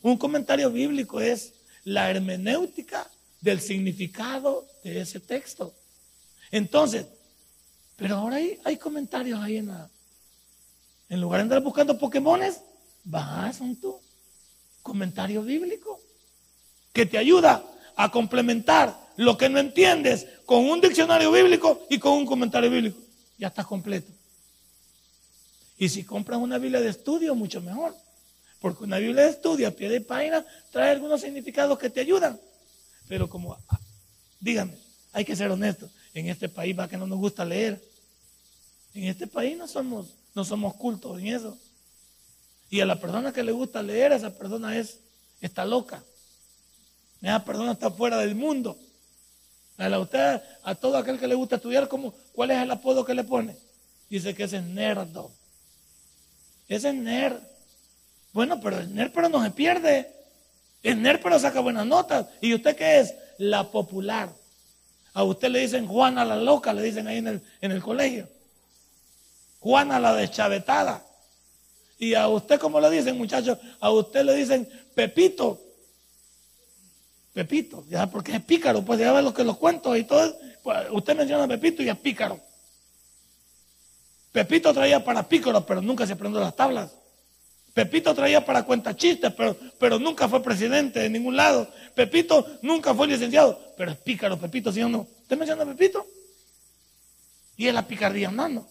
Un 0.01 0.17
comentario 0.17 0.69
bíblico 0.69 1.19
es 1.21 1.53
la 1.83 2.09
hermenéutica 2.09 3.09
del 3.41 3.59
significado 3.59 4.65
de 4.83 5.01
ese 5.01 5.19
texto. 5.19 5.73
Entonces, 6.51 7.05
pero 7.95 8.15
ahora 8.17 8.37
hay, 8.37 8.59
hay 8.63 8.77
comentarios 8.77 9.39
ahí 9.39 9.57
en 9.57 9.67
la... 9.67 9.89
En 11.09 11.21
lugar 11.21 11.39
de 11.39 11.43
andar 11.43 11.61
buscando 11.61 11.97
Pokémones, 11.97 12.61
vas 13.03 13.59
tú. 13.79 13.99
comentario 14.81 15.43
bíblico 15.43 15.99
que 16.91 17.05
te 17.05 17.17
ayuda 17.17 17.63
a 17.95 18.09
complementar 18.11 18.97
lo 19.17 19.37
que 19.37 19.49
no 19.49 19.59
entiendes 19.59 20.27
con 20.45 20.69
un 20.69 20.81
diccionario 20.81 21.31
bíblico 21.31 21.85
y 21.89 21.99
con 21.99 22.13
un 22.13 22.25
comentario 22.25 22.69
bíblico. 22.69 22.97
Ya 23.37 23.47
está 23.47 23.63
completo. 23.63 24.11
Y 25.83 25.89
si 25.89 26.05
compras 26.05 26.39
una 26.39 26.59
Biblia 26.59 26.79
de 26.79 26.87
estudio, 26.87 27.35
mucho 27.35 27.59
mejor. 27.59 27.93
Porque 28.61 28.85
una 28.85 28.99
Biblia 28.99 29.25
de 29.25 29.31
estudio 29.31 29.67
a 29.67 29.71
pie 29.71 29.89
de 29.89 29.99
página 29.99 30.45
trae 30.71 30.91
algunos 30.91 31.19
significados 31.19 31.77
que 31.77 31.89
te 31.89 31.99
ayudan. 31.99 32.39
Pero 33.09 33.27
como, 33.27 33.57
ah, 33.67 33.79
dígame, 34.39 34.77
hay 35.11 35.25
que 35.25 35.35
ser 35.35 35.51
honestos. 35.51 35.91
En 36.13 36.29
este 36.29 36.47
país 36.47 36.73
va 36.79 36.87
que 36.87 36.95
no 36.95 37.05
nos 37.05 37.19
gusta 37.19 37.43
leer. 37.43 37.83
En 38.93 39.03
este 39.03 39.27
país 39.27 39.57
no 39.57 39.67
somos, 39.67 40.05
no 40.33 40.45
somos 40.45 40.73
cultos 40.75 41.19
en 41.19 41.27
eso. 41.27 41.57
Y 42.69 42.79
a 42.79 42.85
la 42.85 42.97
persona 42.97 43.33
que 43.33 43.43
le 43.43 43.51
gusta 43.51 43.83
leer, 43.83 44.13
esa 44.13 44.33
persona 44.33 44.77
es, 44.77 44.99
está 45.41 45.65
loca. 45.65 46.01
Esa 47.21 47.43
persona 47.43 47.73
está 47.73 47.91
fuera 47.91 48.19
del 48.19 48.35
mundo. 48.35 48.77
A 49.77 49.99
usted, 49.99 50.41
a 50.63 50.75
todo 50.75 50.97
aquel 50.97 51.19
que 51.19 51.27
le 51.27 51.35
gusta 51.35 51.57
estudiar, 51.57 51.89
¿cuál 52.31 52.51
es 52.51 52.61
el 52.61 52.71
apodo 52.71 53.03
que 53.03 53.13
le 53.13 53.25
pone? 53.25 53.57
Dice 54.09 54.33
que 54.33 54.43
es 54.43 54.53
nerdo. 54.53 55.29
Ese 56.67 56.89
es 56.89 56.95
nerd. 56.95 57.39
Bueno, 58.31 58.59
pero 58.59 58.79
el 58.79 58.93
nerd 58.93 59.11
pero 59.13 59.29
no 59.29 59.43
se 59.43 59.51
pierde. 59.51 60.11
El 60.81 61.01
nerd 61.01 61.21
pero 61.21 61.39
saca 61.39 61.59
buenas 61.59 61.85
notas. 61.85 62.27
¿Y 62.41 62.53
usted 62.53 62.75
qué 62.75 62.99
es? 62.99 63.13
La 63.37 63.69
popular. 63.71 64.29
A 65.13 65.23
usted 65.23 65.49
le 65.49 65.59
dicen 65.59 65.87
Juana 65.87 66.25
la 66.25 66.35
loca, 66.35 66.73
le 66.73 66.81
dicen 66.81 67.07
ahí 67.07 67.17
en 67.17 67.27
el, 67.27 67.41
en 67.61 67.71
el 67.71 67.81
colegio. 67.81 68.27
Juana 69.59 69.99
la 69.99 70.15
deschavetada. 70.15 71.05
Y 71.99 72.15
a 72.15 72.27
usted, 72.27 72.59
como 72.59 72.81
le 72.81 72.89
dicen, 72.89 73.17
muchachos, 73.17 73.57
a 73.79 73.89
usted 73.91 74.25
le 74.25 74.35
dicen 74.35 74.67
Pepito. 74.93 75.61
Pepito, 77.33 77.85
ya 77.89 78.07
porque 78.07 78.35
es 78.35 78.41
pícaro, 78.43 78.83
pues 78.83 78.99
ya 78.99 79.11
ve 79.11 79.21
lo 79.21 79.33
que 79.33 79.43
los 79.43 79.57
cuento 79.57 79.95
y 79.95 80.03
todo. 80.03 80.37
Pues, 80.61 80.87
usted 80.91 81.15
menciona 81.15 81.45
a 81.45 81.47
Pepito 81.47 81.81
y 81.81 81.89
es 81.89 81.97
pícaro. 81.97 82.39
Pepito 84.33 84.73
traía 84.73 85.03
para 85.03 85.29
pícaros, 85.29 85.63
pero 85.65 85.81
nunca 85.81 86.05
se 86.07 86.13
aprendió 86.13 86.41
las 86.41 86.55
tablas. 86.55 86.91
Pepito 87.73 88.13
traía 88.13 88.43
para 88.43 88.63
cuenta 88.63 88.95
chistes, 88.95 89.31
pero, 89.37 89.55
pero 89.79 89.99
nunca 89.99 90.27
fue 90.27 90.41
presidente 90.43 90.99
de 90.99 91.09
ningún 91.09 91.35
lado. 91.35 91.69
Pepito 91.95 92.45
nunca 92.63 92.93
fue 92.95 93.07
licenciado, 93.07 93.59
pero 93.77 93.91
es 93.91 93.97
pícaro, 93.97 94.39
Pepito, 94.39 94.71
¿sí 94.71 94.81
o 94.81 94.89
no? 94.89 95.07
¿Usted 95.21 95.37
menciona 95.37 95.63
a 95.63 95.67
Pepito? 95.67 96.05
Y 97.55 97.67
es 97.67 97.73
la 97.73 97.87
picardía 97.87 98.29
andando. 98.29 98.67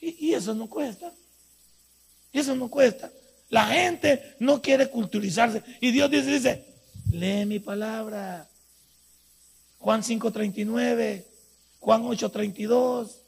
Y, 0.00 0.28
y 0.28 0.34
eso 0.34 0.54
no 0.54 0.68
cuesta. 0.68 1.12
Y 2.32 2.38
eso 2.38 2.54
no 2.54 2.68
cuesta. 2.68 3.10
La 3.48 3.66
gente 3.66 4.36
no 4.38 4.62
quiere 4.62 4.88
culturizarse. 4.88 5.64
Y 5.80 5.90
Dios 5.90 6.08
dice, 6.10 6.30
dice, 6.30 6.64
lee 7.10 7.44
mi 7.44 7.58
palabra. 7.58 8.48
Juan 9.80 10.02
5.39, 10.02 11.24
Juan 11.80 12.04
8.32, 12.04 13.19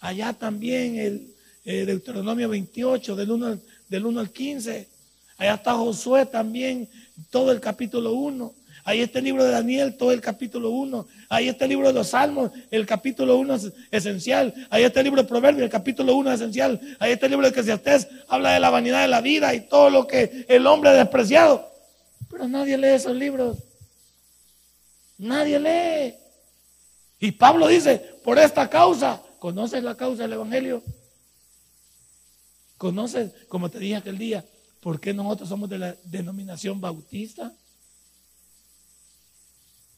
allá 0.00 0.32
también 0.32 0.96
el 0.96 1.34
eh, 1.64 1.84
Deuteronomio 1.84 2.48
28, 2.48 3.16
del 3.16 3.30
1, 3.30 3.46
al, 3.46 3.60
del 3.88 4.06
1 4.06 4.20
al 4.20 4.30
15. 4.30 4.88
Allá 5.38 5.54
está 5.54 5.74
Josué 5.74 6.26
también, 6.26 6.88
todo 7.30 7.52
el 7.52 7.60
capítulo 7.60 8.12
1. 8.12 8.54
Ahí 8.84 9.00
está 9.02 9.18
el 9.18 9.26
libro 9.26 9.44
de 9.44 9.50
Daniel, 9.50 9.96
todo 9.96 10.10
el 10.10 10.20
capítulo 10.20 10.70
1. 10.70 11.06
Ahí 11.28 11.48
está 11.48 11.64
el 11.66 11.70
libro 11.70 11.88
de 11.88 11.92
los 11.92 12.08
Salmos, 12.08 12.50
el 12.70 12.86
capítulo 12.86 13.36
1 13.36 13.54
es 13.54 13.72
esencial. 13.90 14.54
Ahí 14.70 14.84
está 14.84 15.00
el 15.00 15.04
libro 15.04 15.22
de 15.22 15.28
Proverbios, 15.28 15.64
el 15.64 15.70
capítulo 15.70 16.14
1 16.16 16.32
es 16.32 16.40
esencial. 16.40 16.80
Ahí 16.98 17.12
está 17.12 17.26
el 17.26 17.32
libro 17.32 17.46
de 17.46 17.50
Eclesiastés, 17.50 18.08
habla 18.26 18.52
de 18.52 18.60
la 18.60 18.70
vanidad 18.70 19.02
de 19.02 19.08
la 19.08 19.20
vida 19.20 19.54
y 19.54 19.60
todo 19.60 19.90
lo 19.90 20.06
que 20.06 20.46
el 20.48 20.66
hombre 20.66 20.90
ha 20.90 20.94
despreciado. 20.94 21.70
Pero 22.30 22.48
nadie 22.48 22.78
lee 22.78 22.88
esos 22.88 23.14
libros. 23.14 23.58
Nadie 25.18 25.58
lee. 25.58 26.14
Y 27.20 27.32
Pablo 27.32 27.68
dice, 27.68 27.98
por 28.24 28.38
esta 28.38 28.68
causa, 28.70 29.20
¿conoces 29.40 29.82
la 29.82 29.96
causa 29.96 30.22
del 30.22 30.34
Evangelio? 30.34 30.84
¿Conoces, 32.78 33.32
como 33.48 33.68
te 33.68 33.80
dije 33.80 33.96
aquel 33.96 34.16
día, 34.16 34.44
por 34.80 35.00
qué 35.00 35.12
nosotros 35.12 35.48
somos 35.48 35.68
de 35.68 35.78
la 35.78 35.96
denominación 36.04 36.80
bautista? 36.80 37.52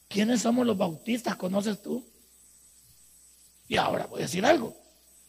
¿Quiénes 0.07 0.41
somos 0.41 0.65
los 0.65 0.77
bautistas? 0.77 1.35
¿Conoces 1.35 1.81
tú? 1.81 2.03
Y 3.67 3.77
ahora 3.77 4.07
voy 4.07 4.19
a 4.19 4.23
decir 4.23 4.45
algo. 4.45 4.75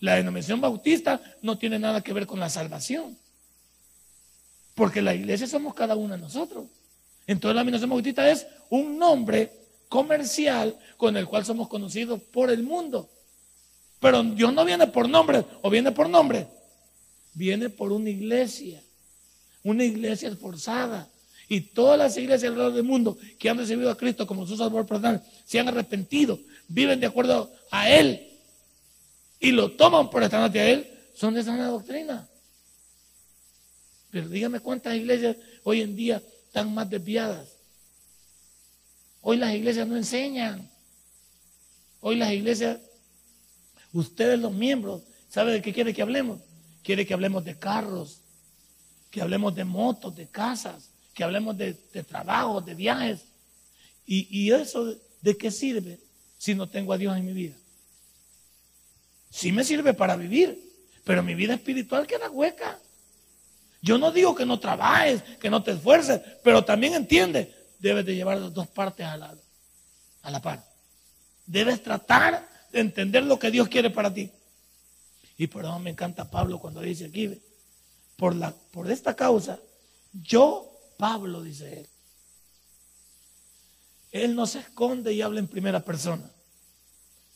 La 0.00 0.14
denominación 0.14 0.60
bautista 0.60 1.20
no 1.42 1.58
tiene 1.58 1.78
nada 1.78 2.00
que 2.00 2.12
ver 2.12 2.26
con 2.26 2.40
la 2.40 2.50
salvación. 2.50 3.16
Porque 4.74 5.02
la 5.02 5.14
iglesia 5.14 5.46
somos 5.46 5.74
cada 5.74 5.96
uno 5.96 6.14
de 6.14 6.20
nosotros. 6.20 6.66
Entonces 7.26 7.54
la 7.54 7.60
denominación 7.60 7.90
bautista 7.90 8.30
es 8.30 8.46
un 8.70 8.98
nombre 8.98 9.52
comercial 9.88 10.76
con 10.96 11.16
el 11.16 11.26
cual 11.26 11.44
somos 11.44 11.68
conocidos 11.68 12.20
por 12.20 12.50
el 12.50 12.62
mundo. 12.62 13.08
Pero 14.04 14.22
Dios 14.22 14.52
no 14.52 14.66
viene 14.66 14.86
por 14.86 15.08
nombre, 15.08 15.46
o 15.62 15.70
viene 15.70 15.90
por 15.90 16.10
nombre. 16.10 16.46
Viene 17.32 17.70
por 17.70 17.90
una 17.90 18.10
iglesia. 18.10 18.82
Una 19.62 19.82
iglesia 19.82 20.28
esforzada. 20.28 21.08
Y 21.48 21.62
todas 21.62 21.98
las 21.98 22.14
iglesias 22.18 22.50
alrededor 22.50 22.74
del 22.74 22.84
mundo 22.84 23.16
que 23.38 23.48
han 23.48 23.56
recibido 23.56 23.90
a 23.90 23.96
Cristo 23.96 24.26
como 24.26 24.46
su 24.46 24.58
Salvador 24.58 24.84
personal 24.84 25.22
se 25.46 25.58
han 25.58 25.68
arrepentido, 25.68 26.38
viven 26.68 27.00
de 27.00 27.06
acuerdo 27.06 27.50
a 27.70 27.88
Él 27.88 28.28
y 29.40 29.52
lo 29.52 29.72
toman 29.72 30.10
por 30.10 30.22
estar 30.22 30.54
a 30.54 30.68
Él, 30.70 30.86
son 31.14 31.32
de 31.32 31.42
sana 31.42 31.68
doctrina. 31.68 32.28
Pero 34.10 34.28
dígame 34.28 34.60
cuántas 34.60 34.96
iglesias 34.96 35.38
hoy 35.62 35.80
en 35.80 35.96
día 35.96 36.22
están 36.46 36.74
más 36.74 36.90
desviadas. 36.90 37.56
Hoy 39.22 39.38
las 39.38 39.54
iglesias 39.54 39.88
no 39.88 39.96
enseñan. 39.96 40.70
Hoy 42.02 42.16
las 42.16 42.32
iglesias, 42.32 42.80
ustedes 43.94 44.38
los 44.38 44.52
miembros, 44.52 45.02
¿saben 45.28 45.54
de 45.54 45.62
qué 45.62 45.72
quiere 45.72 45.94
que 45.94 46.02
hablemos? 46.02 46.40
Quiere 46.82 47.06
que 47.06 47.14
hablemos 47.14 47.44
de 47.44 47.58
carros, 47.58 48.20
que 49.10 49.22
hablemos 49.22 49.54
de 49.54 49.64
motos, 49.64 50.14
de 50.14 50.26
casas, 50.26 50.90
que 51.14 51.24
hablemos 51.24 51.56
de, 51.56 51.74
trabajo, 52.06 52.60
de 52.60 52.74
viajes. 52.74 53.20
Y, 54.06 54.26
y 54.30 54.52
eso, 54.52 54.94
¿de 55.22 55.36
qué 55.36 55.50
sirve 55.50 55.98
si 56.36 56.54
no 56.54 56.68
tengo 56.68 56.92
a 56.92 56.98
Dios 56.98 57.16
en 57.16 57.24
mi 57.24 57.32
vida? 57.32 57.54
Sí 59.30 59.52
me 59.52 59.64
sirve 59.64 59.94
para 59.94 60.16
vivir, 60.16 60.60
pero 61.04 61.22
mi 61.22 61.34
vida 61.34 61.54
espiritual 61.54 62.06
queda 62.06 62.30
hueca. 62.30 62.78
Yo 63.80 63.98
no 63.98 64.10
digo 64.10 64.34
que 64.34 64.46
no 64.46 64.58
trabajes, 64.58 65.22
que 65.40 65.50
no 65.50 65.62
te 65.62 65.72
esfuerces, 65.72 66.20
pero 66.42 66.64
también 66.64 66.94
entiende, 66.94 67.54
debes 67.78 68.04
de 68.06 68.14
llevar 68.14 68.38
las 68.38 68.52
dos 68.52 68.66
partes 68.66 69.06
a 69.06 69.16
la, 69.16 69.34
a 70.22 70.30
la 70.30 70.40
par. 70.40 70.64
Debes 71.46 71.82
tratar 71.82 72.53
de 72.74 72.80
entender 72.80 73.24
lo 73.24 73.38
que 73.38 73.50
Dios 73.50 73.68
quiere 73.68 73.88
para 73.88 74.12
ti. 74.12 74.30
Y 75.38 75.46
por 75.46 75.64
eso 75.64 75.78
me 75.78 75.90
encanta 75.90 76.30
Pablo 76.30 76.58
cuando 76.58 76.80
dice 76.80 77.06
aquí, 77.06 77.40
por, 78.16 78.34
la, 78.34 78.52
por 78.72 78.90
esta 78.90 79.14
causa, 79.14 79.58
yo 80.12 80.70
Pablo, 80.96 81.42
dice 81.42 81.80
él. 81.80 81.88
Él 84.12 84.34
no 84.34 84.46
se 84.46 84.60
esconde 84.60 85.12
y 85.12 85.22
habla 85.22 85.40
en 85.40 85.48
primera 85.48 85.80
persona. 85.80 86.28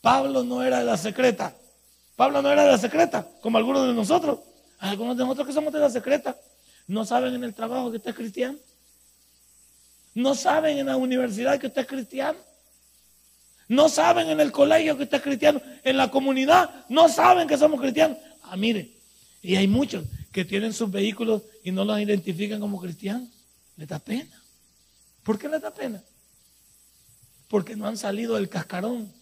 Pablo 0.01 0.45
no 0.45 0.63
era 0.63 0.79
de 0.79 0.85
la 0.85 0.97
secreta. 0.97 1.57
Pablo 2.15 2.43
no 2.43 2.51
era 2.51 2.65
de 2.65 2.71
la 2.71 2.79
secreta, 2.79 3.27
como 3.41 3.59
algunos 3.59 3.87
de 3.87 3.95
nosotros. 3.95 4.41
Algunos 4.79 5.17
de 5.17 5.25
nosotros 5.25 5.47
que 5.49 5.53
somos 5.53 5.73
de 5.73 5.81
la 5.81 5.91
secreta. 5.91 6.37
No 6.87 7.05
saben 7.05 7.35
en 7.35 7.45
el 7.45 7.55
trabajo 7.55 7.91
que 7.91 7.97
usted 7.97 8.11
es 8.11 8.17
cristiano. 8.17 8.59
No 10.15 10.35
saben 10.35 10.79
en 10.79 10.87
la 10.87 10.97
universidad 10.97 11.59
que 11.59 11.67
usted 11.67 11.83
es 11.83 11.89
cristiano. 11.89 12.39
No 13.69 13.91
saben 13.91 14.31
en 14.31 14.41
el 14.41 14.51
colegio 14.51 14.97
que 14.97 15.05
usted 15.05 15.19
es 15.19 15.23
cristiano. 15.23 15.61
En 15.85 15.97
la 15.97 16.11
comunidad 16.11 16.87
no 16.89 17.09
saben 17.09 17.47
que 17.47 17.59
somos 17.59 17.81
cristianos. 17.81 18.17
Ah, 18.43 18.57
mire, 18.57 18.97
y 19.43 19.57
hay 19.57 19.69
muchos 19.69 20.05
que 20.33 20.45
tienen 20.45 20.73
sus 20.73 20.91
vehículos 20.91 21.43
y 21.63 21.71
no 21.71 21.85
los 21.85 22.01
identifican 22.01 22.61
como 22.61 22.81
cristianos. 22.81 23.29
Le 23.77 23.87
da 23.87 23.99
pena. 23.99 24.43
¿Por 25.23 25.39
qué 25.39 25.49
le 25.49 25.59
da 25.59 25.73
pena? 25.73 26.03
Porque 27.49 27.77
no 27.77 27.87
han 27.87 27.99
salido 27.99 28.37
del 28.37 28.49
cascarón. 28.49 29.13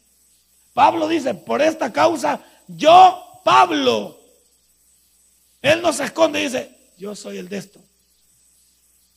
Pablo 0.72 1.08
dice, 1.08 1.34
por 1.34 1.60
esta 1.60 1.92
causa, 1.92 2.44
yo, 2.68 3.40
Pablo, 3.44 4.20
él 5.62 5.82
no 5.82 5.92
se 5.92 6.04
esconde 6.04 6.40
y 6.40 6.44
dice, 6.44 6.76
yo 6.96 7.16
soy 7.16 7.38
el 7.38 7.48
de 7.48 7.56
esto. 7.56 7.80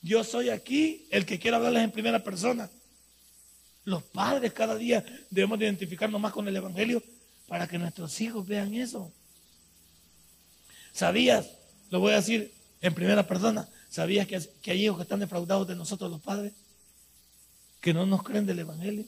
Yo 0.01 0.23
soy 0.23 0.49
aquí 0.49 1.07
el 1.11 1.25
que 1.25 1.37
quiere 1.37 1.57
hablarles 1.57 1.83
en 1.83 1.91
primera 1.91 2.23
persona. 2.23 2.69
Los 3.89 4.03
padres 4.03 4.53
cada 4.53 4.75
día 4.75 5.03
debemos 5.31 5.59
identificarnos 5.59 6.21
más 6.21 6.31
con 6.31 6.47
el 6.47 6.55
Evangelio 6.55 7.01
para 7.47 7.67
que 7.67 7.79
nuestros 7.79 8.21
hijos 8.21 8.45
vean 8.45 8.75
eso. 8.75 9.11
¿Sabías? 10.93 11.49
Lo 11.89 11.99
voy 11.99 12.13
a 12.13 12.17
decir 12.17 12.53
en 12.81 12.93
primera 12.93 13.25
persona. 13.25 13.67
¿Sabías 13.89 14.27
que, 14.27 14.35
hay 14.69 14.85
hijos 14.85 14.97
que 14.97 15.01
están 15.01 15.19
defraudados 15.19 15.67
de 15.67 15.75
nosotros 15.75 16.11
los 16.11 16.21
padres? 16.21 16.53
Que 17.81 17.91
no 17.91 18.05
nos 18.05 18.21
creen 18.21 18.45
del 18.45 18.59
Evangelio. 18.59 19.05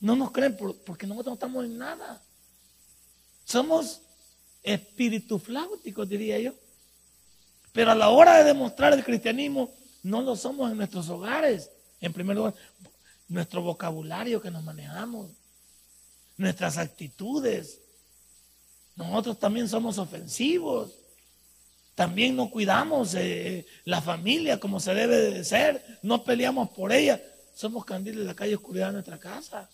No 0.00 0.16
nos 0.16 0.30
creen 0.30 0.56
porque 0.56 1.06
nosotros 1.06 1.32
no 1.32 1.34
estamos 1.34 1.64
en 1.66 1.76
nada. 1.76 2.22
Somos 3.44 4.00
espíritu 4.62 5.38
flauticos, 5.38 6.08
diría 6.08 6.38
yo. 6.38 6.54
Pero 7.74 7.90
a 7.90 7.94
la 7.94 8.08
hora 8.08 8.38
de 8.38 8.44
demostrar 8.44 8.94
el 8.94 9.04
cristianismo, 9.04 9.70
no 10.02 10.22
lo 10.22 10.34
somos 10.34 10.70
en 10.70 10.78
nuestros 10.78 11.10
hogares. 11.10 11.68
En 12.00 12.14
primer 12.14 12.34
lugar, 12.34 12.54
nuestro 13.30 13.62
vocabulario 13.62 14.42
que 14.42 14.50
nos 14.50 14.62
manejamos, 14.62 15.30
nuestras 16.36 16.76
actitudes. 16.76 17.80
Nosotros 18.96 19.38
también 19.38 19.68
somos 19.68 19.98
ofensivos. 19.98 20.90
También 21.94 22.34
no 22.34 22.50
cuidamos 22.50 23.14
eh, 23.14 23.66
la 23.84 24.02
familia 24.02 24.58
como 24.58 24.80
se 24.80 24.94
debe 24.94 25.16
de 25.30 25.44
ser. 25.44 26.00
No 26.02 26.24
peleamos 26.24 26.70
por 26.70 26.92
ella. 26.92 27.22
Somos 27.54 27.84
candiles 27.84 28.20
de 28.20 28.26
la 28.26 28.34
calle 28.34 28.56
oscuridad 28.56 28.88
de 28.88 28.94
nuestra 28.94 29.18
casa. 29.18 29.70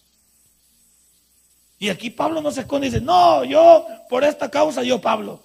Y 1.79 1.89
aquí 1.89 2.11
Pablo 2.11 2.43
no 2.43 2.51
se 2.51 2.61
esconde 2.61 2.89
y 2.89 2.91
dice, 2.91 3.03
no, 3.03 3.43
yo 3.45 3.87
por 4.09 4.23
esta 4.23 4.51
causa, 4.51 4.83
yo 4.83 5.01
Pablo. 5.01 5.43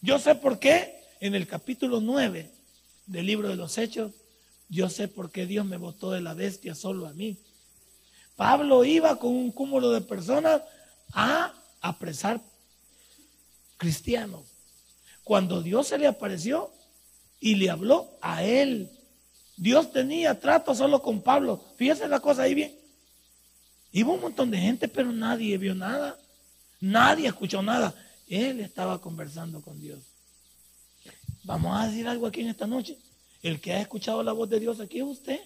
Yo 0.00 0.18
sé 0.18 0.34
por 0.34 0.58
qué 0.58 1.02
en 1.20 1.34
el 1.34 1.46
capítulo 1.46 2.00
9 2.00 2.50
del 3.06 3.26
libro 3.26 3.48
de 3.48 3.56
los 3.56 3.76
Hechos, 3.76 4.12
yo 4.70 4.88
sé 4.88 5.08
por 5.08 5.32
qué 5.32 5.46
Dios 5.46 5.66
me 5.66 5.76
votó 5.76 6.12
de 6.12 6.20
la 6.20 6.32
bestia 6.32 6.76
solo 6.76 7.08
a 7.08 7.12
mí. 7.12 7.36
Pablo 8.36 8.84
iba 8.84 9.18
con 9.18 9.32
un 9.32 9.50
cúmulo 9.50 9.90
de 9.90 10.00
personas 10.00 10.62
a 11.12 11.52
apresar 11.80 12.40
cristianos. 13.76 14.44
Cuando 15.24 15.60
Dios 15.60 15.88
se 15.88 15.98
le 15.98 16.06
apareció 16.06 16.70
y 17.40 17.56
le 17.56 17.68
habló 17.68 18.16
a 18.22 18.44
él, 18.44 18.88
Dios 19.56 19.92
tenía 19.92 20.38
trato 20.38 20.74
solo 20.74 21.02
con 21.02 21.20
Pablo. 21.20 21.62
Fíjese 21.76 22.06
la 22.06 22.20
cosa 22.20 22.42
ahí 22.42 22.54
bien. 22.54 22.74
Iba 23.92 24.12
un 24.12 24.20
montón 24.20 24.52
de 24.52 24.58
gente, 24.58 24.86
pero 24.86 25.10
nadie 25.10 25.58
vio 25.58 25.74
nada. 25.74 26.16
Nadie 26.80 27.26
escuchó 27.26 27.60
nada. 27.60 27.92
Él 28.28 28.60
estaba 28.60 29.00
conversando 29.00 29.60
con 29.60 29.80
Dios. 29.80 29.98
Vamos 31.42 31.76
a 31.76 31.88
decir 31.88 32.06
algo 32.06 32.28
aquí 32.28 32.42
en 32.42 32.48
esta 32.48 32.68
noche. 32.68 32.96
El 33.42 33.60
que 33.60 33.72
ha 33.72 33.80
escuchado 33.80 34.22
la 34.22 34.32
voz 34.32 34.48
de 34.48 34.60
Dios 34.60 34.80
aquí 34.80 34.98
es 34.98 35.04
usted. 35.04 35.40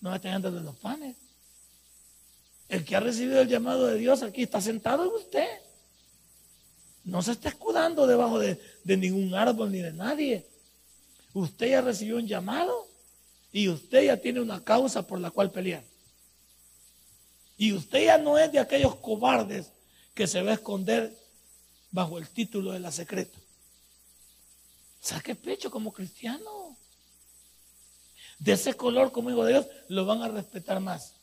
No 0.00 0.14
está 0.14 0.38
de 0.38 0.50
los 0.60 0.76
panes. 0.76 1.16
El 2.68 2.84
que 2.84 2.96
ha 2.96 3.00
recibido 3.00 3.40
el 3.40 3.48
llamado 3.48 3.86
de 3.86 3.98
Dios 3.98 4.22
aquí 4.22 4.42
está 4.42 4.60
sentado 4.60 5.04
en 5.04 5.10
usted. 5.10 5.48
No 7.04 7.22
se 7.22 7.32
está 7.32 7.48
escudando 7.48 8.06
debajo 8.06 8.38
de, 8.38 8.60
de 8.84 8.96
ningún 8.96 9.34
árbol 9.34 9.70
ni 9.70 9.78
de 9.78 9.92
nadie. 9.92 10.46
Usted 11.34 11.70
ya 11.70 11.80
recibió 11.80 12.16
un 12.16 12.26
llamado 12.26 12.86
y 13.52 13.68
usted 13.68 14.04
ya 14.04 14.16
tiene 14.16 14.40
una 14.40 14.62
causa 14.62 15.06
por 15.06 15.20
la 15.20 15.30
cual 15.30 15.50
pelear. 15.50 15.84
Y 17.56 17.72
usted 17.72 18.06
ya 18.06 18.18
no 18.18 18.38
es 18.38 18.50
de 18.50 18.58
aquellos 18.58 18.96
cobardes 18.96 19.70
que 20.14 20.26
se 20.26 20.42
va 20.42 20.52
a 20.52 20.54
esconder 20.54 21.16
bajo 21.90 22.18
el 22.18 22.28
título 22.28 22.72
de 22.72 22.80
la 22.80 22.90
secreta. 22.90 23.38
Saque 25.00 25.34
pecho 25.34 25.70
como 25.70 25.92
cristiano. 25.92 26.61
De 28.42 28.52
ese 28.52 28.74
color 28.74 29.12
como 29.12 29.30
hijo 29.30 29.44
de 29.44 29.52
Dios 29.52 29.66
lo 29.86 30.04
van 30.04 30.20
a 30.20 30.28
respetar 30.28 30.80
más. 30.80 31.14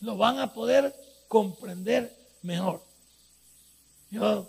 Lo 0.00 0.18
van 0.18 0.38
a 0.38 0.52
poder 0.52 0.94
comprender 1.26 2.14
mejor. 2.42 2.84
Yo 4.10 4.46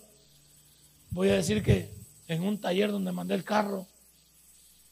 voy 1.12 1.30
a 1.30 1.36
decir 1.36 1.64
que 1.64 1.90
en 2.28 2.44
un 2.44 2.60
taller 2.60 2.92
donde 2.92 3.14
mandé 3.14 3.36
el 3.36 3.46
carro, 3.46 3.88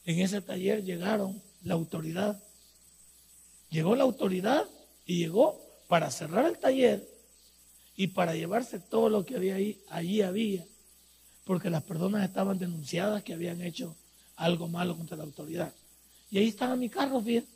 en 0.06 0.20
ese 0.20 0.40
taller 0.40 0.82
llegaron 0.82 1.42
la 1.62 1.74
autoridad. 1.74 2.42
Llegó 3.68 3.94
la 3.94 4.04
autoridad 4.04 4.66
y 5.04 5.18
llegó 5.18 5.60
para 5.88 6.10
cerrar 6.10 6.46
el 6.46 6.58
taller 6.58 7.06
y 7.96 8.06
para 8.06 8.34
llevarse 8.34 8.80
todo 8.80 9.10
lo 9.10 9.26
que 9.26 9.36
había 9.36 9.56
ahí, 9.56 9.78
allí 9.90 10.22
había, 10.22 10.64
porque 11.44 11.68
las 11.68 11.82
personas 11.82 12.24
estaban 12.24 12.58
denunciadas 12.58 13.22
que 13.22 13.34
habían 13.34 13.60
hecho 13.60 13.94
algo 14.36 14.68
malo 14.68 14.96
contra 14.96 15.18
la 15.18 15.24
autoridad. 15.24 15.74
Y 16.30 16.38
ahí 16.38 16.48
estaba 16.48 16.76
mi 16.76 16.88
carro, 16.88 17.20
bien. 17.20 17.46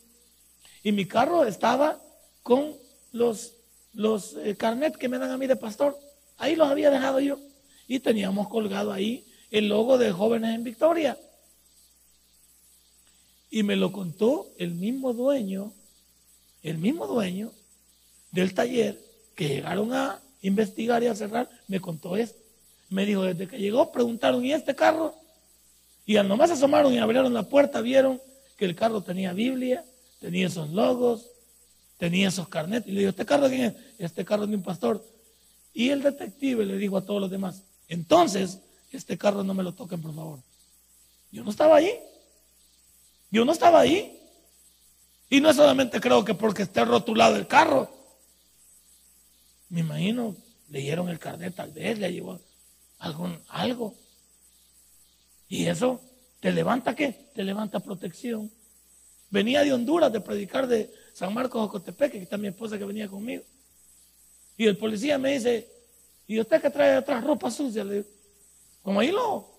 Y 0.82 0.93
mi 0.93 1.06
carro 1.06 1.45
estaba 1.45 2.00
con 2.43 2.76
los, 3.13 3.54
los 3.93 4.37
eh, 4.37 4.56
carnet 4.56 4.97
que 4.97 5.08
me 5.08 5.19
dan 5.19 5.30
a 5.30 5.39
mí 5.39 5.47
de 5.47 5.56
pastor. 5.56 5.99
Ahí 6.37 6.56
los 6.56 6.69
había 6.69 6.91
dejado 6.91 7.21
yo. 7.21 7.39
Y 7.87 8.00
teníamos 8.00 8.49
colgado 8.49 8.93
ahí 8.93 9.25
el 9.50 9.69
logo 9.69 9.99
de 9.99 10.13
Jóvenes 10.13 10.54
en 10.54 10.65
Victoria. 10.65 11.19
Y 13.50 13.63
me 13.63 13.76
lo 13.76 13.93
contó 13.93 14.52
el 14.58 14.75
mismo 14.75 15.13
dueño 15.13 15.73
el 16.65 16.78
mismo 16.78 17.06
dueño 17.06 17.52
del 18.32 18.54
taller 18.54 18.99
que 19.37 19.49
llegaron 19.49 19.93
a 19.93 20.21
investigar 20.41 21.02
y 21.02 21.06
a 21.06 21.15
cerrar, 21.15 21.49
me 21.69 21.78
contó 21.78 22.17
esto. 22.17 22.39
Me 22.89 23.06
dijo, 23.06 23.23
desde 23.23 23.47
que 23.47 23.58
llegó, 23.58 23.93
preguntaron, 23.93 24.45
¿y 24.45 24.52
este 24.52 24.75
carro? 24.75 25.15
Y 26.06 26.17
al 26.17 26.26
nomás 26.26 26.50
asomaron 26.50 26.93
y 26.93 26.99
abrieron 26.99 27.32
la 27.32 27.49
puerta, 27.49 27.82
vieron 27.82 28.21
que 28.56 28.64
el 28.64 28.75
carro 28.75 29.02
tenía 29.02 29.32
Biblia, 29.32 29.84
tenía 30.21 30.47
esos 30.47 30.71
logos, 30.71 31.30
tenía 31.99 32.28
esos 32.28 32.49
carnetes. 32.49 32.88
Y 32.88 32.93
le 32.93 33.00
dijo, 33.00 33.10
¿este 33.10 33.26
carro 33.26 33.49
quién 33.49 33.62
es? 33.62 33.75
Este 33.99 34.25
carro 34.25 34.45
es 34.45 34.50
de 34.50 34.56
un 34.56 34.62
pastor. 34.62 35.04
Y 35.73 35.90
el 35.90 36.02
detective 36.02 36.64
le 36.64 36.76
dijo 36.76 36.97
a 36.97 37.04
todos 37.04 37.21
los 37.21 37.30
demás, 37.30 37.62
entonces, 37.88 38.60
este 38.93 39.19
carro 39.19 39.43
no 39.43 39.54
me 39.54 39.62
lo 39.62 39.75
toquen, 39.75 40.00
por 40.00 40.14
favor. 40.14 40.40
Yo 41.30 41.43
no 41.43 41.50
estaba 41.50 41.76
ahí. 41.76 41.93
Yo 43.30 43.45
no 43.45 43.52
estaba 43.52 43.80
ahí. 43.80 44.21
Y 45.28 45.40
no 45.40 45.52
solamente 45.52 46.00
creo 46.00 46.25
que 46.25 46.34
porque 46.34 46.62
esté 46.62 46.84
rotulado 46.84 47.36
el 47.36 47.47
carro. 47.47 47.90
Me 49.69 49.80
imagino, 49.80 50.36
leyeron 50.69 51.08
el 51.08 51.19
carnet 51.19 51.54
tal 51.54 51.73
vez, 51.73 51.99
le 51.99 52.12
llevó 52.12 52.40
algún, 52.99 53.40
algo. 53.49 53.95
Y 55.49 55.67
eso 55.67 56.00
te 56.45 56.52
levanta 56.52 56.95
qué? 56.95 57.30
Te 57.33 57.43
levanta 57.43 57.80
protección. 57.80 58.50
Venía 59.30 59.63
de 59.63 59.73
Honduras 59.73 60.13
de 60.13 60.21
predicar 60.21 60.67
de 60.67 60.93
San 61.15 61.33
Marcos 61.33 61.65
Ocotepec, 61.65 62.13
que 62.13 62.19
está 62.19 62.37
mi 62.37 62.49
esposa 62.49 62.76
que 62.76 62.85
venía 62.85 63.09
conmigo. 63.09 63.43
Y 64.59 64.67
el 64.67 64.76
policía 64.76 65.17
me 65.17 65.33
dice, 65.33 65.67
¿y 66.26 66.39
usted 66.39 66.61
que 66.61 66.69
trae 66.69 66.97
atrás 66.97 67.25
ropa 67.25 67.50
sucia? 67.50 67.83
Le 67.83 68.04
como 68.83 69.00
ahí 69.00 69.11
lo, 69.11 69.54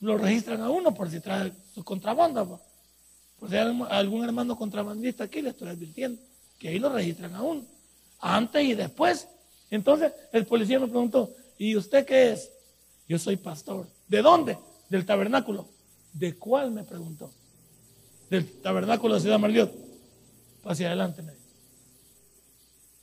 lo 0.00 0.18
registran 0.18 0.60
a 0.60 0.68
uno 0.68 0.92
por 0.92 1.08
si 1.10 1.18
trae 1.20 1.50
su 1.74 1.82
contrabanda. 1.82 2.46
Pues 3.38 3.50
hay 3.50 3.60
algún 3.88 4.22
hermano 4.22 4.54
contrabandista 4.54 5.24
aquí, 5.24 5.40
le 5.40 5.48
estoy 5.48 5.68
advirtiendo, 5.68 6.20
que 6.58 6.68
ahí 6.68 6.78
lo 6.78 6.90
registran 6.90 7.34
aún, 7.36 7.66
antes 8.20 8.62
y 8.62 8.74
después. 8.74 9.26
Entonces 9.70 10.12
el 10.30 10.44
policía 10.44 10.78
me 10.78 10.88
preguntó, 10.88 11.34
¿y 11.56 11.74
usted 11.74 12.04
qué 12.04 12.32
es? 12.32 12.52
Yo 13.08 13.18
soy 13.18 13.36
pastor. 13.36 13.88
¿De 14.06 14.20
dónde? 14.20 14.58
Del 14.90 15.06
tabernáculo. 15.06 15.77
¿De 16.18 16.36
cuál? 16.36 16.72
Me 16.72 16.82
preguntó. 16.82 17.30
Del 18.28 18.60
tabernáculo 18.60 19.14
de 19.14 19.20
Ciudad 19.20 19.38
Marliot. 19.38 19.72
Hacia 20.64 20.88
adelante, 20.88 21.22
me 21.22 21.32
dijo. 21.32 21.44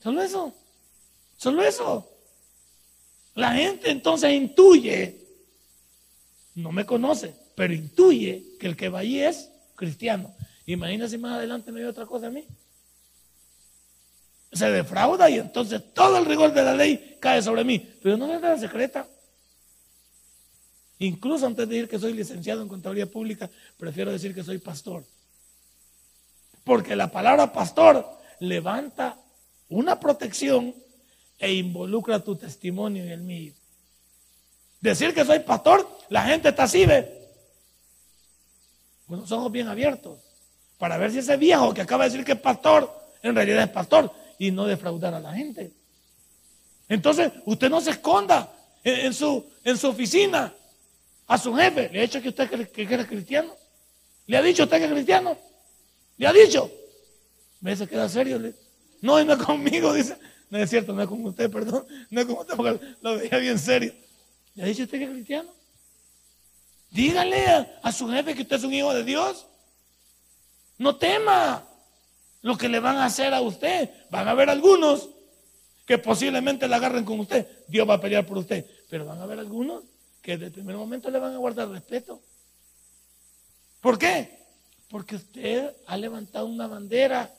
Solo 0.04 0.22
eso. 0.22 0.54
Solo 1.38 1.64
eso. 1.64 2.10
La 3.36 3.54
gente 3.54 3.90
entonces 3.90 4.32
intuye, 4.34 5.22
no 6.56 6.72
me 6.72 6.86
conoce, 6.86 7.34
pero 7.56 7.74
intuye 7.74 8.58
que 8.60 8.68
el 8.68 8.76
que 8.76 8.90
va 8.90 9.00
allí 9.00 9.22
es 9.22 9.50
cristiano. 9.76 10.34
Imagínense 10.66 11.18
más 11.18 11.38
adelante 11.38 11.72
me 11.72 11.80
dio 11.80 11.90
otra 11.90 12.06
cosa 12.06 12.28
a 12.28 12.32
mí. 12.32 12.46
Se 14.52 14.70
defrauda 14.72 15.30
y 15.30 15.40
entonces 15.40 15.82
todo 15.94 16.18
el 16.18 16.26
rigor 16.26 16.54
de 16.54 16.64
la 16.64 16.74
ley 16.74 17.18
cae 17.20 17.42
sobre 17.42 17.64
mí. 17.64 17.80
Pero 18.02 18.18
no 18.18 18.34
es 18.34 18.42
nada 18.42 18.58
secreta. 18.58 19.08
Incluso 21.00 21.46
antes 21.46 21.68
de 21.68 21.76
decir 21.76 21.90
que 21.90 22.00
soy 22.00 22.14
licenciado 22.14 22.62
en 22.62 22.68
contabilidad 22.68 23.10
pública, 23.10 23.50
prefiero 23.78 24.12
decir 24.12 24.34
que 24.34 24.44
soy 24.44 24.60
pastor. 24.60 25.04
Porque 26.64 26.96
la 26.96 27.12
palabra 27.12 27.52
pastor 27.52 28.06
levanta 28.40 29.18
una 29.70 30.00
protección 30.00 30.74
e 31.38 31.54
involucra 31.54 32.24
tu 32.24 32.36
testimonio 32.36 33.06
y 33.06 33.12
el 33.12 33.22
mío. 33.22 33.54
Decir 34.80 35.14
que 35.14 35.26
soy 35.26 35.40
pastor, 35.40 35.88
la 36.10 36.24
gente 36.24 36.50
está 36.50 36.64
así, 36.64 36.86
ve 36.86 37.26
con 39.08 39.20
los 39.20 39.32
ojos 39.32 39.52
bien 39.52 39.68
abiertos, 39.68 40.20
para 40.78 40.98
ver 40.98 41.12
si 41.12 41.20
ese 41.20 41.38
viejo 41.38 41.74
que 41.74 41.82
acaba 41.82 42.06
de 42.06 42.10
decir 42.10 42.26
que 42.26 42.34
es 42.34 42.40
pastor, 42.40 42.92
en 43.22 43.36
realidad 43.36 43.64
es 43.64 43.70
pastor, 43.70 44.12
y 44.38 44.52
no 44.52 44.66
defraudar 44.66 45.14
a 45.14 45.20
la 45.20 45.34
gente. 45.34 45.72
Entonces, 46.90 47.32
usted 47.46 47.70
no 47.70 47.82
se 47.82 47.92
esconda 47.92 48.52
en, 48.84 49.14
su, 49.14 49.46
en 49.64 49.78
su 49.78 49.88
oficina 49.88 50.54
a 51.28 51.38
su 51.38 51.54
jefe. 51.56 51.90
¿Le 51.92 52.00
ha 52.00 52.02
dicho 52.04 52.22
que 52.22 52.30
usted 52.30 52.50
que, 52.50 52.84
es 52.84 53.08
cristiano? 53.08 53.54
¿Le 54.28 54.38
ha 54.38 54.42
dicho 54.42 54.64
usted 54.64 54.78
que 54.78 54.86
es 54.86 54.92
cristiano? 54.92 55.38
¿Le 56.18 56.28
ha 56.28 56.34
dicho? 56.34 56.72
Me 57.62 57.76
se 57.76 57.88
queda 57.88 58.08
serio. 58.08 58.40
no, 59.02 59.24
no 59.24 59.34
es 59.34 59.44
conmigo, 59.44 59.94
dice. 59.94 60.18
No 60.50 60.60
es 60.60 60.70
cierto, 60.70 60.94
no 60.94 61.02
es 61.02 61.08
con 61.08 61.26
usted, 61.26 61.50
perdón. 61.50 61.86
No 62.10 62.22
es 62.22 62.28
con 62.28 62.38
usted 62.38 62.56
porque 62.56 62.80
lo 63.02 63.18
veía 63.18 63.38
bien 63.40 63.58
serio. 63.58 63.94
¿Le 64.54 64.64
ha 64.64 64.66
dicho 64.68 64.84
usted 64.84 65.00
que 65.00 65.06
es 65.06 65.10
cristiano? 65.10 65.50
Dígale 66.92 67.46
a, 67.82 67.92
su 67.92 68.08
jefe 68.08 68.36
que 68.36 68.44
usted 68.44 68.58
es 68.58 68.64
un 68.64 68.74
hijo 68.74 68.94
de 68.94 69.04
Dios. 69.04 69.48
No 70.78 70.96
tema 70.96 71.68
lo 72.42 72.58
que 72.58 72.70
le 72.70 72.80
van 72.80 72.98
a 72.98 73.06
hacer 73.06 73.34
a 73.34 73.42
usted. 73.42 73.90
Van 74.10 74.28
a 74.28 74.32
haber 74.32 74.50
algunos 74.50 75.10
que 75.86 75.98
posiblemente 75.98 76.68
la 76.68 76.78
agarren 76.78 77.04
con 77.04 77.20
usted. 77.20 77.48
Dios 77.68 77.90
va 77.90 77.96
a 77.96 78.02
pelear 78.02 78.26
por 78.26 78.38
usted. 78.38 78.66
Pero 78.90 79.06
van 79.06 79.20
a 79.20 79.24
haber 79.24 79.40
algunos 79.40 79.84
que 80.26 80.32
desde 80.32 80.48
el 80.48 80.54
primer 80.54 80.76
momento 80.76 81.12
le 81.12 81.20
van 81.20 81.36
a 81.36 81.38
guardar 81.38 81.70
respeto. 81.70 82.20
¿Por 83.80 84.00
qué? 84.00 84.40
Porque 84.90 85.18
usted 85.18 85.72
ha 85.86 85.96
levantado 85.98 86.48
una 86.48 86.66
bandera, 86.66 87.32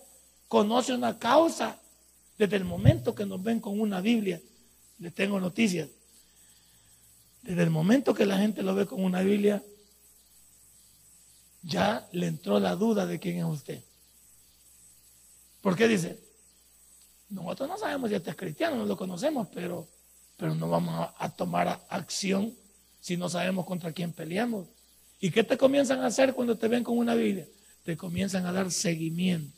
conoce 0.47 0.93
una 0.93 1.19
causa. 1.19 1.81
Desde 2.39 2.55
el 2.55 2.65
momento 2.65 3.13
que 3.13 3.27
nos 3.27 3.43
ven 3.43 3.59
con 3.59 3.81
una 3.81 4.01
Biblia, 4.01 4.41
les 5.01 5.13
tengo 5.13 5.41
noticias. 5.41 5.89
Desde 7.43 7.65
el 7.65 7.71
momento 7.71 8.15
que 8.15 8.25
la 8.25 8.39
gente 8.39 8.63
lo 8.63 8.73
ve 8.77 8.87
con 8.87 9.03
una 9.03 9.21
Biblia, 9.21 9.61
ya 11.65 12.07
le 12.13 12.29
entró 12.29 12.61
la 12.61 12.77
duda 12.77 13.05
de 13.05 13.19
quién 13.19 13.39
es 13.39 13.47
usted. 13.47 13.83
¿Por 15.61 15.75
qué 15.75 15.89
dice? 15.89 16.21
Nosotros 17.31 17.69
no 17.69 17.79
sabemos 17.79 18.11
si 18.11 18.15
este 18.15 18.31
es 18.31 18.37
cristiano, 18.37 18.77
no 18.77 18.87
lo 18.87 18.97
conocemos, 18.97 19.49
pero, 19.53 19.89
pero 20.37 20.55
no 20.55 20.71
vamos 20.71 21.11
a 21.19 21.29
tomar 21.31 21.85
acción 21.89 22.55
si 23.07 23.17
no 23.17 23.29
sabemos 23.29 23.65
contra 23.65 23.93
quién 23.93 24.13
peleamos. 24.13 24.67
¿Y 25.21 25.31
qué 25.31 25.45
te 25.45 25.57
comienzan 25.57 26.01
a 26.01 26.07
hacer 26.07 26.35
cuando 26.35 26.59
te 26.59 26.67
ven 26.67 26.83
con 26.83 26.99
una 26.99 27.15
Biblia? 27.15 27.47
Te 27.85 27.97
comienzan 27.97 28.45
a 28.47 28.53
dar 28.53 28.69
seguimiento. 28.73 29.57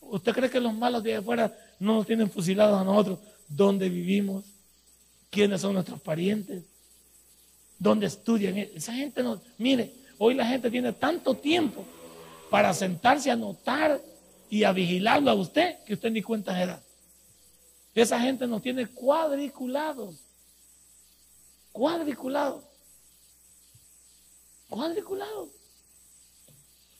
¿Usted 0.00 0.32
cree 0.32 0.50
que 0.50 0.58
los 0.58 0.74
malos 0.74 1.04
de 1.04 1.14
afuera 1.14 1.56
no 1.78 1.94
nos 1.94 2.06
tienen 2.06 2.28
fusilados 2.28 2.80
a 2.80 2.82
nosotros? 2.82 3.20
¿Dónde 3.46 3.88
vivimos? 3.88 4.44
¿Quiénes 5.30 5.60
son 5.60 5.74
nuestros 5.74 6.00
parientes? 6.00 6.64
¿Dónde 7.78 8.06
estudian? 8.06 8.58
Esa 8.58 8.92
gente 8.92 9.22
no. 9.22 9.40
Mire, 9.56 9.94
hoy 10.18 10.34
la 10.34 10.46
gente 10.46 10.72
tiene 10.72 10.94
tanto 10.94 11.36
tiempo 11.36 11.84
para 12.50 12.74
sentarse 12.74 13.30
a 13.30 13.36
notar 13.36 14.02
y 14.50 14.64
a 14.64 14.72
vigilarlo 14.72 15.30
a 15.30 15.34
usted 15.34 15.76
que 15.84 15.94
usted 15.94 16.10
ni 16.10 16.22
cuenta 16.22 16.60
edad. 16.60 16.82
Esa 17.94 18.18
gente 18.18 18.48
nos 18.48 18.62
tiene 18.62 18.84
cuadriculados. 18.88 20.23
Cuadriculados. 21.74 22.62
Cuadriculados. 24.68 25.48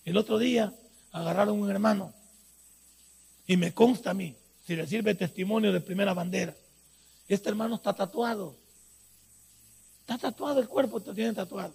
El 0.05 0.17
otro 0.17 0.37
día 0.37 0.75
agarraron 1.13 1.61
un 1.61 1.71
hermano 1.71 2.13
y 3.47 3.57
me 3.57 3.73
consta 3.73 4.11
a 4.11 4.15
mí, 4.15 4.35
si 4.67 4.75
le 4.75 4.85
sirve 4.89 5.15
testimonio 5.15 5.73
de 5.73 5.81
primera 5.81 6.13
bandera, 6.13 6.57
este 7.29 7.51
hermano 7.51 7.77
está 7.77 7.95
tatuado. 7.95 8.57
Está 10.01 10.19
tatuado 10.19 10.59
el 10.59 10.69
cuerpo, 10.69 11.01
lo 11.07 11.15
tiene 11.15 11.33
tatuado. 11.33 11.73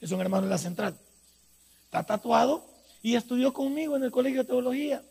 Es 0.00 0.12
un 0.12 0.20
hermano 0.20 0.44
de 0.44 0.50
la 0.50 0.58
central. 0.58 0.96
Está 1.86 2.04
tatuado 2.04 2.64
y 3.02 3.16
estudió 3.16 3.52
conmigo 3.52 3.96
en 3.96 4.04
el 4.04 4.12
colegio 4.12 4.44
de 4.44 4.48
teología. 4.48 5.02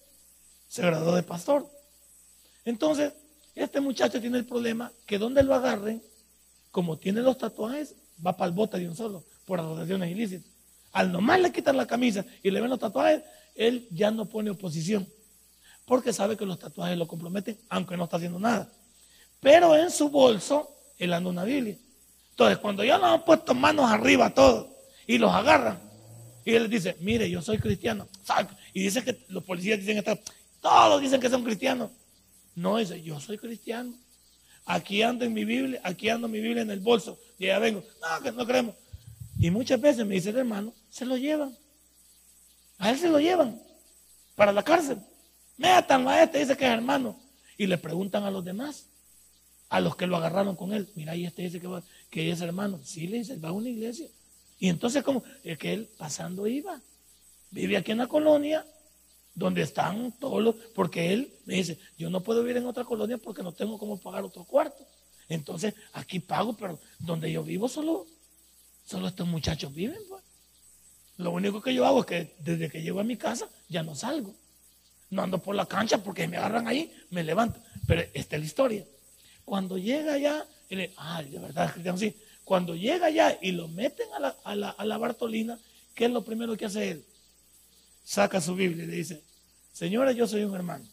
Se 0.70 0.82
graduó 0.82 1.14
de 1.14 1.24
pastor. 1.24 1.70
Entonces, 2.64 3.12
este 3.54 3.82
muchacho 3.82 4.22
tiene 4.22 4.38
el 4.38 4.46
problema 4.46 4.94
que 5.06 5.20
donde 5.20 5.44
lo 5.44 5.54
agarren, 5.54 6.02
como 6.76 6.98
tiene 6.98 7.22
los 7.22 7.38
tatuajes, 7.38 7.96
va 8.24 8.36
para 8.36 8.50
el 8.50 8.54
bote 8.54 8.78
de 8.78 8.86
un 8.86 8.98
solo, 8.98 9.24
por 9.46 9.62
asociaciones 9.62 10.12
ilícitas. 10.12 10.52
Al 10.92 11.10
nomás 11.10 11.40
le 11.40 11.50
quitan 11.50 11.78
la 11.78 11.88
camisa 11.88 12.26
y 12.44 12.52
le 12.52 12.60
ven 12.60 12.70
los 12.70 12.80
tatuajes, 12.80 13.24
él 13.56 13.88
ya 13.92 14.12
no 14.12 14.26
pone 14.26 14.50
oposición 14.50 15.08
porque 15.86 16.12
sabe 16.12 16.36
que 16.36 16.46
los 16.46 16.60
tatuajes 16.60 16.98
lo 16.98 17.08
comprometen, 17.08 17.58
aunque 17.70 17.96
no 17.96 18.04
está 18.04 18.18
haciendo 18.18 18.40
nada. 18.40 18.70
Pero 19.40 19.74
en 19.78 19.90
su 19.90 20.10
bolso, 20.10 20.70
él 21.00 21.14
anda 21.14 21.30
una 21.30 21.46
Biblia. 21.46 21.78
Entonces, 22.32 22.58
cuando 22.58 22.84
ya 22.84 22.98
nos 22.98 23.08
han 23.08 23.24
puesto 23.24 23.54
manos 23.54 23.90
arriba 23.90 24.34
todos 24.34 24.68
y 25.08 25.18
los 25.18 25.32
agarran, 25.32 25.80
y 26.44 26.56
él 26.56 26.64
les 26.64 26.72
dice, 26.72 26.98
mire, 27.00 27.30
yo 27.30 27.42
soy 27.42 27.58
cristiano. 27.58 28.06
Y 28.74 28.84
dice 28.84 29.02
que 29.02 29.24
los 29.30 29.46
policías 29.46 29.80
dicen, 29.80 30.04
todos 30.60 31.00
dicen 31.00 31.22
que 31.22 31.30
son 31.30 31.42
cristianos. 31.42 31.90
No, 32.54 32.76
dice, 32.76 33.02
yo 33.02 33.18
soy 33.22 33.38
cristiano. 33.38 33.94
Aquí 34.66 35.04
ando 35.04 35.26
en 35.26 35.34
mi 35.34 35.46
Biblia, 35.46 35.80
aquí 35.84 36.10
ando 36.10 36.28
mi 36.28 36.40
Biblia 36.40 36.64
en 36.64 36.72
el 36.72 36.80
bolso. 36.80 37.20
Y 37.38 37.46
ya 37.46 37.60
vengo. 37.60 37.84
No, 38.02 38.24
que 38.24 38.32
no 38.32 38.46
creemos. 38.46 38.76
Y 39.40 39.52
muchas 39.52 39.80
veces 39.80 40.06
me 40.06 40.16
dice 40.16 40.30
el 40.32 40.38
hermano, 40.38 40.74
se 40.90 41.06
lo 41.06 41.18
llevan. 41.18 41.56
A 42.78 42.90
él 42.90 42.98
se 42.98 43.10
lo 43.10 43.20
llevan 43.20 43.62
para 44.36 44.52
la 44.52 44.64
cárcel. 44.64 44.98
Métanlo 45.58 46.10
a 46.10 46.24
este, 46.24 46.40
dice 46.40 46.58
que 46.58 46.66
es 46.66 46.72
hermano. 46.72 47.20
Y 47.58 47.68
le 47.68 47.78
preguntan 47.78 48.24
a 48.24 48.32
los 48.32 48.44
demás, 48.44 48.88
a 49.70 49.80
los 49.80 49.96
que 49.96 50.08
lo 50.08 50.18
agarraron 50.18 50.56
con 50.56 50.74
él. 50.74 50.90
Mira, 50.96 51.16
y 51.16 51.26
este 51.26 51.44
dice 51.44 51.62
que, 51.62 51.70
que 52.10 52.32
es 52.32 52.42
hermano. 52.42 52.80
Sí, 52.84 53.08
le 53.08 53.20
dice, 53.20 53.38
va 53.38 53.50
a 53.50 53.54
una 53.54 53.70
iglesia. 53.70 54.08
Y 54.60 54.70
entonces, 54.70 55.04
como 55.04 55.24
es 55.44 55.58
que 55.58 55.74
él 55.74 55.90
pasando 55.98 56.48
iba. 56.48 56.82
Vive 57.52 57.78
aquí 57.78 57.92
en 57.92 58.00
la 58.00 58.08
colonia, 58.08 58.66
donde 59.36 59.62
están 59.62 60.14
todos 60.14 60.42
los. 60.42 60.56
Porque 60.74 61.14
él 61.14 61.34
me 61.46 61.56
dice, 61.56 61.78
yo 61.98 62.10
no 62.10 62.22
puedo 62.22 62.42
vivir 62.42 62.58
en 62.58 62.66
otra 62.66 62.84
colonia 62.84 63.18
porque 63.18 63.44
no 63.44 63.52
tengo 63.52 63.78
cómo 63.78 64.00
pagar 64.00 64.24
otro 64.24 64.44
cuarto. 64.46 64.84
Entonces, 65.30 65.74
aquí 65.94 66.20
pago, 66.20 66.54
pero 66.54 66.80
donde 67.00 67.32
yo 67.32 67.44
vivo 67.44 67.68
solo, 67.68 68.08
solo 68.86 69.08
estos 69.08 69.28
muchachos 69.28 69.74
viven. 69.74 70.00
Pues. 70.10 70.24
Lo 71.18 71.32
único 71.32 71.62
que 71.62 71.74
yo 71.74 71.86
hago 71.86 72.02
es 72.02 72.06
que 72.06 72.36
desde 72.40 72.70
que 72.70 72.82
llego 72.82 73.00
a 73.00 73.04
mi 73.04 73.18
casa 73.18 73.50
ya 73.70 73.84
no 73.84 73.96
salgo. 73.96 74.34
No 75.10 75.22
ando 75.22 75.42
por 75.42 75.56
la 75.56 75.66
cancha 75.66 76.00
porque 76.00 76.28
me 76.28 76.38
agarran 76.38 76.68
ahí, 76.68 76.92
me 77.10 77.24
levanto. 77.24 77.60
Pero 77.88 78.02
esta 78.14 78.36
es 78.36 78.42
la 78.42 78.46
historia. 78.46 78.86
Cuando 79.44 79.78
llega 79.78 80.14
allá, 80.14 80.46
y 80.70 80.76
le, 80.76 80.94
ay, 80.98 81.30
de 81.30 81.40
verdad, 81.40 81.72
cristiano, 81.72 81.98
sí. 81.98 82.16
Cuando 82.44 82.76
llega 82.76 83.08
allá 83.08 83.38
y 83.42 83.52
lo 83.52 83.68
meten 83.68 84.08
a 84.14 84.20
la, 84.20 84.38
a, 84.44 84.56
la, 84.56 84.70
a 84.70 84.86
la 84.86 84.98
Bartolina, 84.98 85.60
¿qué 85.94 86.06
es 86.06 86.12
lo 86.12 86.24
primero 86.24 86.56
que 86.58 86.66
hace 86.66 86.92
él? 86.92 87.06
Saca 88.04 88.42
su 88.42 88.56
Biblia 88.56 88.84
y 88.84 88.88
le 88.88 88.96
dice, 88.96 89.24
señora, 89.76 90.14
yo 90.14 90.26
soy 90.26 90.44
un 90.46 90.56
hermano. 90.56 90.86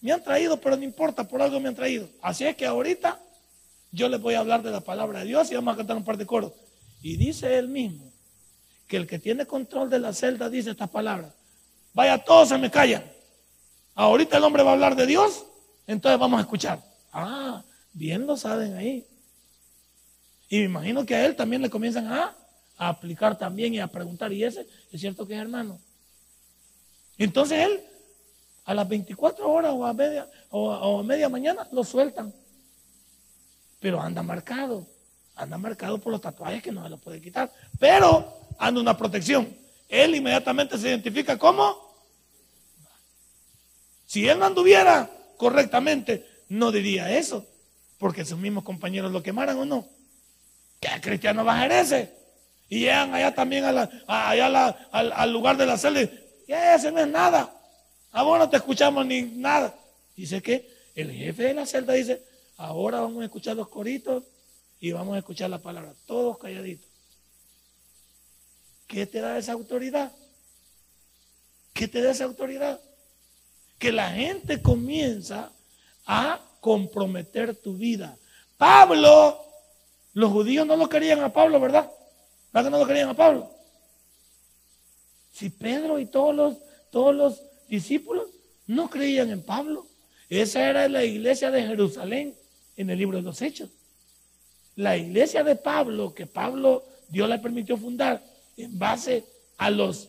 Me 0.00 0.12
han 0.12 0.22
traído, 0.22 0.60
pero 0.60 0.76
no 0.76 0.82
importa, 0.82 1.26
por 1.26 1.40
algo 1.40 1.60
me 1.60 1.68
han 1.68 1.74
traído. 1.74 2.08
Así 2.20 2.44
es 2.44 2.56
que 2.56 2.66
ahorita 2.66 3.20
yo 3.92 4.08
les 4.08 4.20
voy 4.20 4.34
a 4.34 4.40
hablar 4.40 4.62
de 4.62 4.70
la 4.70 4.80
palabra 4.80 5.20
de 5.20 5.26
Dios 5.26 5.50
y 5.50 5.54
vamos 5.54 5.74
a 5.74 5.76
cantar 5.76 5.96
un 5.96 6.04
par 6.04 6.16
de 6.16 6.26
coros. 6.26 6.52
Y 7.00 7.16
dice 7.16 7.56
él 7.56 7.68
mismo 7.68 8.12
que 8.88 8.96
el 8.96 9.06
que 9.06 9.18
tiene 9.18 9.46
control 9.46 9.88
de 9.88 10.00
la 10.00 10.12
celda 10.12 10.50
dice 10.50 10.70
estas 10.70 10.90
palabras. 10.90 11.32
Vaya, 11.94 12.18
todos 12.18 12.48
se 12.48 12.58
me 12.58 12.70
callan. 12.70 13.04
Ahorita 13.94 14.36
el 14.36 14.44
hombre 14.44 14.62
va 14.62 14.70
a 14.70 14.74
hablar 14.74 14.96
de 14.96 15.06
Dios, 15.06 15.44
entonces 15.86 16.18
vamos 16.18 16.38
a 16.38 16.42
escuchar. 16.42 16.82
Ah, 17.12 17.62
bien 17.92 18.26
lo 18.26 18.36
saben 18.36 18.76
ahí. 18.76 19.06
Y 20.48 20.58
me 20.58 20.64
imagino 20.64 21.04
que 21.04 21.14
a 21.14 21.26
él 21.26 21.36
también 21.36 21.62
le 21.62 21.70
comienzan 21.70 22.06
a, 22.06 22.34
aplicar 22.76 23.36
también 23.36 23.74
y 23.74 23.80
a 23.80 23.88
preguntar, 23.88 24.32
¿y 24.32 24.44
ese 24.44 24.64
es 24.92 25.00
cierto 25.00 25.26
que 25.26 25.34
es 25.34 25.40
hermano? 25.40 25.80
Entonces 27.18 27.66
él, 27.66 27.84
a 28.64 28.74
las 28.74 28.88
24 28.88 29.50
horas 29.50 29.72
o 29.74 29.84
a 29.84 29.92
media, 29.92 30.28
o 30.50 31.00
a 31.00 31.02
media 31.02 31.28
mañana, 31.28 31.68
lo 31.72 31.84
sueltan. 31.84 32.32
Pero 33.80 34.00
anda 34.00 34.22
marcado, 34.22 34.86
anda 35.36 35.58
marcado 35.58 35.98
por 35.98 36.12
los 36.12 36.20
tatuajes 36.20 36.62
que 36.62 36.72
no 36.72 36.82
se 36.84 36.90
lo 36.90 36.98
puede 36.98 37.20
quitar. 37.20 37.52
Pero 37.78 38.38
anda 38.58 38.80
una 38.80 38.96
protección 38.96 39.58
él 39.88 40.14
inmediatamente 40.14 40.76
se 40.76 40.88
identifica 40.88 41.38
como. 41.38 41.88
Si 44.06 44.28
él 44.28 44.38
no 44.38 44.46
anduviera 44.46 45.10
correctamente, 45.36 46.26
no 46.48 46.70
diría 46.70 47.16
eso, 47.18 47.46
porque 47.98 48.24
sus 48.24 48.38
mismos 48.38 48.64
compañeros 48.64 49.12
lo 49.12 49.22
quemaran 49.22 49.58
o 49.58 49.64
no. 49.64 49.86
¿Qué 50.80 50.88
cristiano 51.00 51.44
va 51.44 51.60
a 51.60 51.80
ese? 51.80 52.14
Y 52.68 52.80
llegan 52.80 53.14
allá 53.14 53.34
también 53.34 53.64
allá 53.64 54.76
al, 54.92 55.32
lugar 55.32 55.56
de 55.56 55.66
la 55.66 55.78
celda 55.78 56.08
y 56.48 56.52
ese 56.54 56.90
no 56.90 56.98
es 56.98 57.06
nada. 57.06 57.54
A 58.10 58.22
vos 58.22 58.38
no 58.38 58.48
te 58.48 58.56
escuchamos 58.56 59.04
ni 59.04 59.20
nada. 59.20 59.78
Dice 60.16 60.42
que 60.42 60.66
el 60.94 61.12
jefe 61.12 61.44
de 61.44 61.54
la 61.54 61.66
celda 61.66 61.92
dice, 61.92 62.24
ahora 62.56 63.02
vamos 63.02 63.20
a 63.20 63.26
escuchar 63.26 63.54
los 63.54 63.68
coritos 63.68 64.24
y 64.80 64.90
vamos 64.90 65.14
a 65.14 65.18
escuchar 65.18 65.50
la 65.50 65.58
palabra, 65.58 65.92
todos 66.06 66.38
calladitos. 66.38 66.88
¿Qué 68.86 69.06
te 69.06 69.20
da 69.20 69.36
esa 69.36 69.52
autoridad? 69.52 70.10
¿Qué 71.74 71.86
te 71.86 72.00
da 72.00 72.12
esa 72.12 72.24
autoridad? 72.24 72.80
Que 73.78 73.92
la 73.92 74.10
gente 74.10 74.62
comienza 74.62 75.52
a 76.06 76.40
comprometer 76.60 77.54
tu 77.54 77.76
vida. 77.76 78.16
Pablo, 78.56 79.38
los 80.14 80.32
judíos 80.32 80.66
no 80.66 80.76
lo 80.76 80.88
querían 80.88 81.20
a 81.20 81.30
Pablo, 81.30 81.60
¿verdad? 81.60 81.92
¿Verdad 82.54 82.68
que 82.68 82.70
no 82.70 82.78
lo 82.78 82.86
querían 82.86 83.10
a 83.10 83.14
Pablo? 83.14 83.57
Si 85.32 85.50
Pedro 85.50 85.98
y 85.98 86.06
todos 86.06 86.34
los, 86.34 86.56
todos 86.90 87.14
los 87.14 87.42
discípulos 87.68 88.26
no 88.66 88.88
creían 88.88 89.30
en 89.30 89.42
Pablo. 89.42 89.86
Esa 90.28 90.68
era 90.68 90.88
la 90.88 91.04
iglesia 91.04 91.50
de 91.50 91.62
Jerusalén 91.62 92.34
en 92.76 92.90
el 92.90 92.98
libro 92.98 93.16
de 93.16 93.22
los 93.22 93.40
Hechos. 93.40 93.70
La 94.76 94.96
iglesia 94.96 95.42
de 95.42 95.56
Pablo, 95.56 96.14
que 96.14 96.26
Pablo 96.26 96.84
Dios 97.08 97.28
le 97.28 97.38
permitió 97.38 97.76
fundar, 97.76 98.22
en 98.56 98.78
base 98.78 99.24
a 99.56 99.70
los 99.70 100.08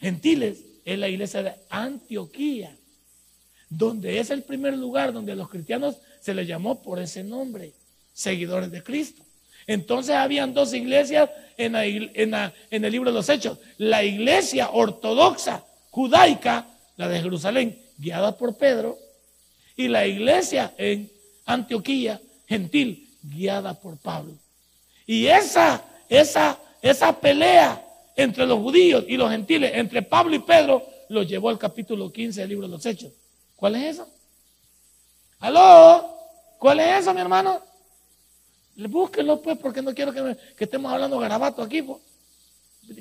gentiles 0.00 0.58
es 0.84 0.98
la 0.98 1.08
iglesia 1.08 1.42
de 1.42 1.54
Antioquía, 1.70 2.76
donde 3.68 4.18
es 4.18 4.30
el 4.30 4.42
primer 4.42 4.76
lugar 4.76 5.12
donde 5.12 5.32
a 5.32 5.36
los 5.36 5.48
cristianos 5.48 5.96
se 6.20 6.34
les 6.34 6.46
llamó 6.46 6.82
por 6.82 6.98
ese 6.98 7.24
nombre, 7.24 7.72
seguidores 8.12 8.70
de 8.70 8.82
Cristo. 8.82 9.25
Entonces 9.66 10.14
habían 10.14 10.54
dos 10.54 10.72
iglesias 10.72 11.28
en, 11.56 11.74
el 11.74 12.92
libro 12.92 13.10
de 13.10 13.16
los 13.16 13.28
Hechos. 13.28 13.58
La 13.78 14.04
iglesia 14.04 14.70
ortodoxa 14.70 15.64
judaica, 15.90 16.66
la 16.96 17.08
de 17.08 17.20
Jerusalén, 17.20 17.82
guiada 17.98 18.36
por 18.36 18.56
Pedro, 18.56 18.98
y 19.76 19.88
la 19.88 20.06
iglesia 20.06 20.74
en 20.78 21.10
Antioquía, 21.44 22.20
gentil 22.46 23.08
guiada 23.22 23.74
por 23.74 23.98
Pablo. 23.98 24.34
Y 25.06 25.26
esa, 25.26 25.82
esa, 26.08 26.58
esa 26.80 27.18
pelea 27.18 27.82
entre 28.14 28.46
los 28.46 28.58
judíos 28.58 29.04
y 29.08 29.16
los 29.16 29.30
gentiles, 29.30 29.72
entre 29.74 30.02
Pablo 30.02 30.34
y 30.34 30.40
Pedro, 30.40 30.86
lo 31.08 31.22
llevó 31.22 31.50
al 31.50 31.58
capítulo 31.58 32.12
15 32.12 32.40
del 32.40 32.50
libro 32.50 32.66
de 32.66 32.72
los 32.72 32.86
Hechos. 32.86 33.12
¿Cuál 33.54 33.76
es 33.76 33.94
eso? 33.94 34.08
¿Aló? 35.40 36.16
¿Cuál 36.58 36.80
es 36.80 37.00
eso, 37.00 37.12
mi 37.12 37.20
hermano? 37.20 37.60
Búsquenlo, 38.76 39.40
pues, 39.40 39.58
porque 39.58 39.80
no 39.80 39.94
quiero 39.94 40.12
que, 40.12 40.36
estemos 40.58 40.92
hablando 40.92 41.18
garabato 41.18 41.62
aquí. 41.62 41.82
Pues. 41.82 42.00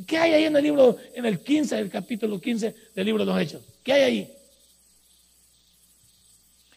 ¿Qué 0.08 0.18
hay 0.18 0.34
ahí 0.34 0.44
en 0.46 0.56
el 0.56 0.64
libro, 0.64 0.98
en 1.14 1.26
el 1.26 1.40
15, 1.40 1.78
el 1.78 1.90
capítulo 1.90 2.40
15 2.40 2.76
del 2.96 3.06
libro 3.06 3.26
de 3.26 3.32
los 3.32 3.42
Hechos? 3.42 3.62
¿Qué 3.84 3.94
hay 3.94 4.02
ahí? 4.02 4.34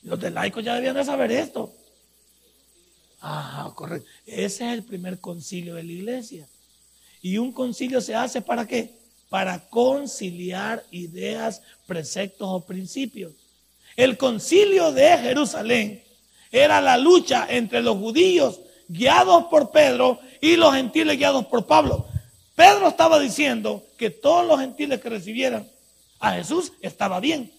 Los 0.03 0.19
de 0.21 0.31
laicos 0.31 0.65
ya 0.65 0.75
debían 0.75 0.97
de 0.97 1.05
saber 1.05 1.31
esto. 1.31 1.73
Ah, 3.21 3.73
correcto. 3.75 4.09
Ese 4.27 4.67
es 4.67 4.73
el 4.73 4.83
primer 4.83 5.21
concilio 5.21 5.75
de 5.75 5.85
la 5.85 5.93
iglesia. 5.93 6.49
Y 7.23 7.39
un 7.39 7.53
concilio 7.53 8.01
se 8.01 8.15
hace 8.15 8.41
para 8.41 8.67
qué? 8.67 8.99
Para 9.29 9.69
conciliar 9.69 10.85
ideas, 10.91 11.63
preceptos 11.87 12.49
o 12.51 12.61
principios. 12.61 13.33
El 13.97 14.17
concilio 14.17 14.93
de 14.93 15.19
Jerusalén 15.19 16.03
era 16.51 16.81
la 16.81 16.97
lucha 16.97 17.47
entre 17.49 17.83
los 17.83 17.97
judíos 17.97 18.61
guiados 18.89 19.45
por 19.45 19.71
Pedro 19.71 20.19
y 20.41 20.57
los 20.57 20.75
gentiles 20.75 21.17
guiados 21.17 21.47
por 21.47 21.67
Pablo. 21.67 22.07
Pedro 22.55 22.89
estaba 22.89 23.21
diciendo 23.21 23.87
que 23.97 24.11
todos 24.11 24.47
los 24.47 24.59
gentiles 24.59 25.01
que 25.01 25.09
recibieran 25.09 25.69
a 26.19 26.33
Jesús 26.33 26.73
estaba 26.81 27.21
bien, 27.21 27.53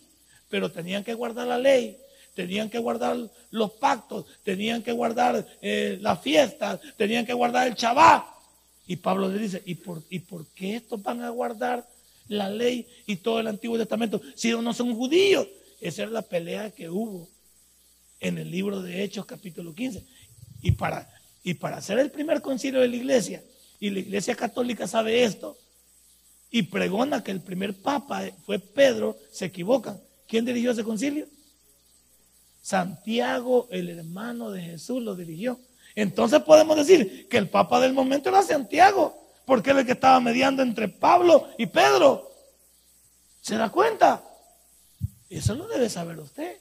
pero 0.49 0.71
tenían 0.71 1.03
que 1.03 1.13
guardar 1.13 1.47
la 1.47 1.57
ley, 1.57 1.97
tenían 2.35 2.69
que 2.69 2.79
guardar 2.79 3.17
los 3.51 3.71
pactos, 3.71 4.25
tenían 4.43 4.83
que 4.83 4.91
guardar 4.91 5.47
eh, 5.61 5.97
las 6.01 6.19
fiestas, 6.21 6.79
tenían 6.97 7.25
que 7.25 7.33
guardar 7.33 7.67
el 7.67 7.75
chabá. 7.75 8.35
Y 8.87 8.97
Pablo 8.97 9.29
le 9.29 9.37
dice, 9.39 9.61
¿y 9.65 9.75
por, 9.75 10.03
¿y 10.09 10.19
por 10.19 10.47
qué 10.47 10.77
estos 10.77 11.01
van 11.01 11.21
a 11.21 11.29
guardar 11.29 11.87
la 12.27 12.49
ley 12.49 12.87
y 13.05 13.17
todo 13.17 13.39
el 13.39 13.47
Antiguo 13.47 13.77
Testamento 13.77 14.19
si 14.35 14.51
no 14.51 14.73
son 14.73 14.95
judíos? 14.95 15.47
Esa 15.79 16.03
era 16.03 16.11
la 16.11 16.21
pelea 16.23 16.71
que 16.71 16.89
hubo 16.89 17.29
en 18.19 18.37
el 18.37 18.51
libro 18.51 18.81
de 18.81 19.03
Hechos 19.03 19.25
capítulo 19.25 19.73
15. 19.73 20.03
Y 20.61 20.71
para, 20.71 21.09
y 21.43 21.56
para 21.56 21.78
hacer 21.78 21.99
el 21.99 22.12
primer 22.12 22.41
concilio 22.41 22.82
de 22.82 22.88
la 22.88 22.95
iglesia, 22.95 23.43
y 23.80 23.89
la 23.89 23.99
iglesia 23.99 24.36
católica 24.36 24.88
sabe 24.88 25.23
esto, 25.23 25.58
y 26.52 26.63
pregona 26.63 27.23
que 27.23 27.32
el 27.32 27.41
primer 27.41 27.75
papa 27.75 28.23
fue 28.45 28.60
Pedro, 28.60 29.17
se 29.32 29.45
equivocan. 29.45 29.99
¿Quién 30.28 30.45
dirigió 30.45 30.71
ese 30.71 30.84
concilio? 30.84 31.28
Santiago, 32.62 33.67
el 33.71 33.89
hermano 33.89 34.52
de 34.52 34.62
Jesús, 34.62 35.02
lo 35.02 35.15
dirigió. 35.15 35.60
Entonces 35.95 36.41
podemos 36.41 36.78
decir 36.78 37.28
que 37.28 37.38
el 37.38 37.49
Papa 37.49 37.80
del 37.80 37.93
momento 37.93 38.30
era 38.30 38.43
Santiago, 38.43 39.15
porque 39.45 39.71
era 39.71 39.80
el 39.80 39.86
que 39.86 39.93
estaba 39.93 40.19
mediando 40.19 40.62
entre 40.62 40.88
Pablo 40.88 41.47
y 41.58 41.65
Pedro. 41.65 42.30
¿Se 43.41 43.56
da 43.56 43.69
cuenta? 43.69 44.23
Eso 45.30 45.56
lo 45.56 45.67
debe 45.67 45.89
saber 45.89 46.19
usted. 46.19 46.58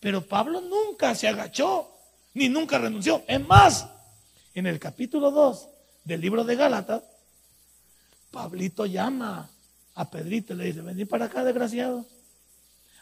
Pero 0.00 0.26
Pablo 0.26 0.60
nunca 0.60 1.14
se 1.14 1.28
agachó, 1.28 1.90
ni 2.34 2.48
nunca 2.48 2.78
renunció. 2.78 3.22
Es 3.26 3.46
más, 3.46 3.86
en 4.56 4.66
el 4.66 4.78
capítulo 4.78 5.30
2 5.30 5.68
del 6.04 6.22
libro 6.22 6.42
de 6.42 6.56
Gálatas, 6.56 7.02
Pablito 8.30 8.86
llama 8.86 9.50
a 9.94 10.10
Pedrito 10.10 10.54
y 10.54 10.56
le 10.56 10.64
dice, 10.64 10.80
vení 10.80 11.04
para 11.04 11.26
acá, 11.26 11.44
desgraciado. 11.44 12.06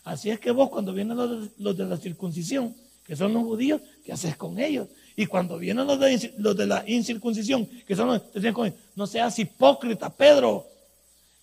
Así 0.03 0.31
es 0.31 0.40
que 0.40 0.51
vos 0.51 0.69
cuando 0.69 0.93
vienen 0.93 1.17
los 1.17 1.77
de 1.77 1.85
la 1.85 1.97
circuncisión, 1.97 2.75
que 3.05 3.14
son 3.14 3.33
los 3.33 3.45
judíos, 3.45 3.81
¿qué 4.05 4.12
haces 4.12 4.37
con 4.37 4.59
ellos? 4.59 4.88
Y 5.14 5.27
cuando 5.27 5.57
vienen 5.57 5.87
los 5.87 6.57
de, 6.57 6.67
la 6.67 6.83
incircuncisión, 6.88 7.67
que 7.87 7.95
son 7.95 8.09
los 8.09 8.23
que 8.33 8.75
no 8.97 9.07
seas 9.07 9.38
hipócrita, 9.38 10.11
Pedro. 10.11 10.67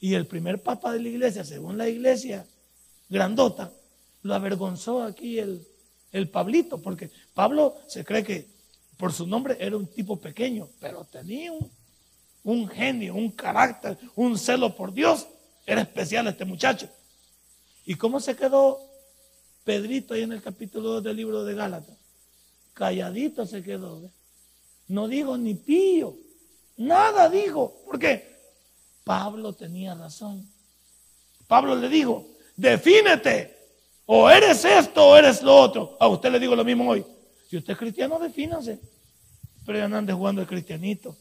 Y 0.02 0.13
el 0.13 0.28
primer 0.28 0.62
papa 0.62 0.91
de 0.91 1.00
la 1.00 1.08
iglesia, 1.08 1.45
según 1.45 1.78
la 1.78 1.88
iglesia 1.88 2.45
grandota, 3.08 3.71
lo 4.24 4.36
avergonzó 4.36 5.04
aquí 5.04 5.39
el, 5.39 5.65
el 6.12 6.28
Pablito, 6.28 6.82
porque 6.82 7.10
Pablo 7.34 7.78
se 7.88 8.04
cree 8.04 8.26
que 8.26 8.50
por 9.01 9.11
su 9.11 9.25
nombre 9.25 9.57
era 9.59 9.75
un 9.75 9.87
tipo 9.87 10.21
pequeño, 10.21 10.69
pero 10.79 11.03
tenía 11.05 11.51
un, 12.43 12.67
genio, 12.67 13.15
un 13.15 13.31
carácter, 13.31 13.97
un 14.15 14.37
celo 14.37 14.75
por 14.75 14.93
Dios. 14.93 15.27
Era 15.65 15.81
especial 15.81 16.27
este 16.27 16.45
muchacho. 16.45 16.87
¿Y 17.83 17.95
cómo 17.95 18.19
se 18.19 18.35
quedó 18.35 18.79
Pedrito 19.63 20.13
ahí 20.13 20.21
en 20.21 20.33
el 20.33 20.41
capítulo 20.43 20.89
2 20.89 21.03
del 21.03 21.17
libro 21.17 21.43
de 21.43 21.55
Gálatas? 21.55 21.97
calladito 22.75 23.47
se 23.47 23.63
quedó. 23.63 24.07
No 24.87 25.07
dijo 25.07 25.35
ni 25.35 25.55
pío, 25.55 26.15
nada 26.77 27.27
dijo. 27.27 27.81
¿Por 27.83 27.97
qué? 27.97 28.37
Pablo 29.03 29.53
tenía 29.53 29.95
razón. 29.95 30.47
Pablo 31.47 31.75
le 31.75 31.89
dijo, 31.89 32.27
defínete, 32.55 33.57
o 34.05 34.29
eres 34.29 34.63
esto 34.63 35.07
o 35.07 35.17
eres 35.17 35.41
lo 35.41 35.55
otro. 35.55 35.97
A 35.99 36.07
usted 36.07 36.31
le 36.31 36.39
digo 36.39 36.55
lo 36.55 36.63
mismo 36.63 36.87
hoy. 36.87 37.03
Si 37.51 37.57
usted 37.57 37.73
es 37.73 37.79
cristiano, 37.79 38.17
defínase. 38.17 38.79
Pero 39.71 39.88
ya 39.88 40.13
jugando 40.13 40.41
el 40.41 40.47
cristianito 40.47 41.15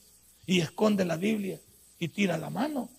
y 0.44 0.60
esconde 0.60 1.04
la 1.04 1.16
Biblia 1.16 1.60
y 2.00 2.08
tira 2.08 2.36
la 2.36 2.50
mano. 2.50 2.90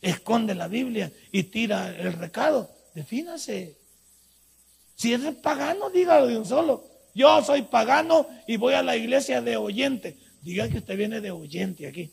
Esconde 0.00 0.54
la 0.54 0.68
Biblia 0.68 1.10
y 1.32 1.42
tira 1.42 1.88
el 1.88 2.12
recado. 2.12 2.70
Defínase. 2.94 3.76
Si 4.94 5.12
eres 5.12 5.34
pagano, 5.34 5.90
dígalo 5.90 6.28
de 6.28 6.38
un 6.38 6.44
solo. 6.44 6.84
Yo 7.12 7.42
soy 7.42 7.62
pagano 7.62 8.28
y 8.46 8.56
voy 8.56 8.74
a 8.74 8.84
la 8.84 8.96
iglesia 8.96 9.42
de 9.42 9.56
oyente. 9.56 10.16
Diga 10.42 10.68
que 10.68 10.78
usted 10.78 10.96
viene 10.96 11.20
de 11.20 11.32
oyente 11.32 11.88
aquí, 11.88 12.12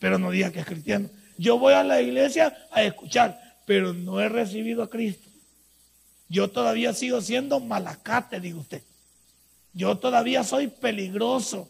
pero 0.00 0.18
no 0.18 0.32
diga 0.32 0.50
que 0.50 0.58
es 0.58 0.66
cristiano. 0.66 1.08
Yo 1.36 1.56
voy 1.56 1.74
a 1.74 1.84
la 1.84 2.02
iglesia 2.02 2.66
a 2.72 2.82
escuchar, 2.82 3.60
pero 3.64 3.92
no 3.94 4.20
he 4.20 4.28
recibido 4.28 4.82
a 4.82 4.90
Cristo. 4.90 5.30
Yo 6.28 6.50
todavía 6.50 6.92
sigo 6.94 7.20
siendo 7.20 7.60
malacate, 7.60 8.40
diga 8.40 8.58
usted. 8.58 8.82
Yo 9.72 9.98
todavía 9.98 10.44
soy 10.44 10.68
peligroso. 10.68 11.68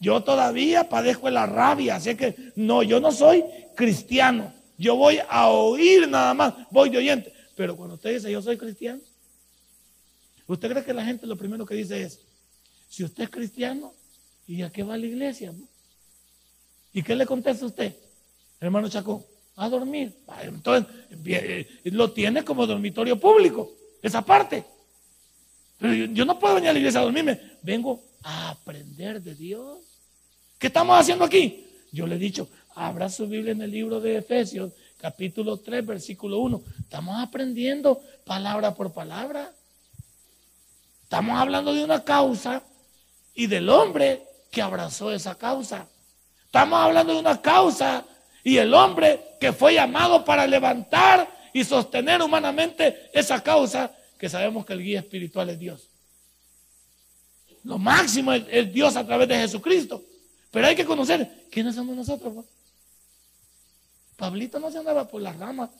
Yo 0.00 0.22
todavía 0.22 0.88
padezco 0.88 1.30
la 1.30 1.46
rabia. 1.46 1.96
Así 1.96 2.14
que 2.16 2.52
no, 2.56 2.82
yo 2.82 3.00
no 3.00 3.12
soy 3.12 3.44
cristiano. 3.74 4.52
Yo 4.78 4.96
voy 4.96 5.18
a 5.28 5.48
oír 5.48 6.08
nada 6.08 6.34
más, 6.34 6.54
voy 6.70 6.90
de 6.90 6.98
oyente. 6.98 7.32
Pero 7.54 7.76
cuando 7.76 7.94
usted 7.94 8.14
dice 8.14 8.32
yo 8.32 8.42
soy 8.42 8.56
cristiano, 8.56 9.00
¿Usted 10.46 10.70
cree 10.70 10.84
que 10.84 10.92
la 10.92 11.04
gente 11.04 11.26
lo 11.26 11.36
primero 11.36 11.64
que 11.64 11.74
dice 11.74 12.02
es, 12.02 12.20
si 12.88 13.04
usted 13.04 13.24
es 13.24 13.30
cristiano, 13.30 13.94
¿y 14.46 14.62
a 14.62 14.70
qué 14.70 14.82
va 14.82 14.96
la 14.96 15.06
iglesia? 15.06 15.54
¿Y 16.92 17.02
qué 17.02 17.16
le 17.16 17.24
contesta 17.24 17.64
usted, 17.64 17.96
hermano 18.60 18.88
Chacón? 18.88 19.24
A 19.56 19.68
dormir. 19.68 20.14
Entonces, 20.42 20.92
eh, 21.24 21.66
lo 21.84 22.12
tiene 22.12 22.44
como 22.44 22.66
dormitorio 22.66 23.18
público, 23.18 23.72
esa 24.02 24.22
parte. 24.22 24.64
Pero 25.82 25.94
yo, 25.94 26.24
no 26.24 26.38
puedo 26.38 26.54
venir 26.54 26.70
a 26.70 26.72
la 26.72 26.78
iglesia 26.78 27.00
a 27.00 27.02
dormirme, 27.02 27.40
vengo 27.60 28.04
a 28.22 28.50
aprender 28.50 29.20
de 29.20 29.34
Dios. 29.34 29.78
¿Qué 30.56 30.68
estamos 30.68 30.96
haciendo 30.96 31.24
aquí? 31.24 31.66
Yo 31.90 32.06
le 32.06 32.14
he 32.14 32.18
dicho, 32.20 32.48
abra 32.76 33.08
su 33.08 33.26
Biblia 33.26 33.50
en 33.50 33.62
el 33.62 33.72
libro 33.72 34.00
de 34.00 34.18
Efesios, 34.18 34.70
capítulo 34.96 35.56
3, 35.56 35.84
versículo 35.84 36.38
1. 36.38 36.62
Estamos 36.82 37.20
aprendiendo 37.20 38.00
palabra 38.24 38.72
por 38.76 38.92
palabra. 38.92 39.52
Estamos 41.02 41.36
hablando 41.36 41.74
de 41.74 41.82
una 41.82 42.04
causa 42.04 42.62
y 43.34 43.48
del 43.48 43.68
hombre 43.68 44.22
que 44.52 44.62
abrazó 44.62 45.10
esa 45.10 45.34
causa. 45.34 45.88
Estamos 46.44 46.78
hablando 46.78 47.12
de 47.12 47.18
una 47.18 47.42
causa 47.42 48.04
y 48.44 48.56
el 48.56 48.72
hombre 48.72 49.36
que 49.40 49.52
fue 49.52 49.74
llamado 49.74 50.24
para 50.24 50.46
levantar 50.46 51.28
y 51.52 51.64
sostener 51.64 52.22
humanamente 52.22 53.10
esa 53.12 53.42
causa, 53.42 53.90
que 54.22 54.28
sabemos 54.28 54.64
que 54.64 54.72
el 54.72 54.84
guía 54.84 55.00
espiritual 55.00 55.50
es 55.50 55.58
Dios. 55.58 55.88
Lo 57.64 57.76
máximo 57.76 58.32
es, 58.32 58.72
Dios 58.72 58.94
a 58.94 59.04
través 59.04 59.26
de 59.26 59.34
Jesucristo. 59.34 60.00
Pero 60.52 60.68
hay 60.68 60.76
que 60.76 60.84
conocer 60.84 61.48
quiénes 61.50 61.74
somos 61.74 61.96
nosotros. 61.96 62.44
Pablito 64.14 64.60
no 64.60 64.70
se 64.70 64.78
andaba 64.78 65.08
por 65.08 65.20
las 65.22 65.36
ramas, 65.36 65.70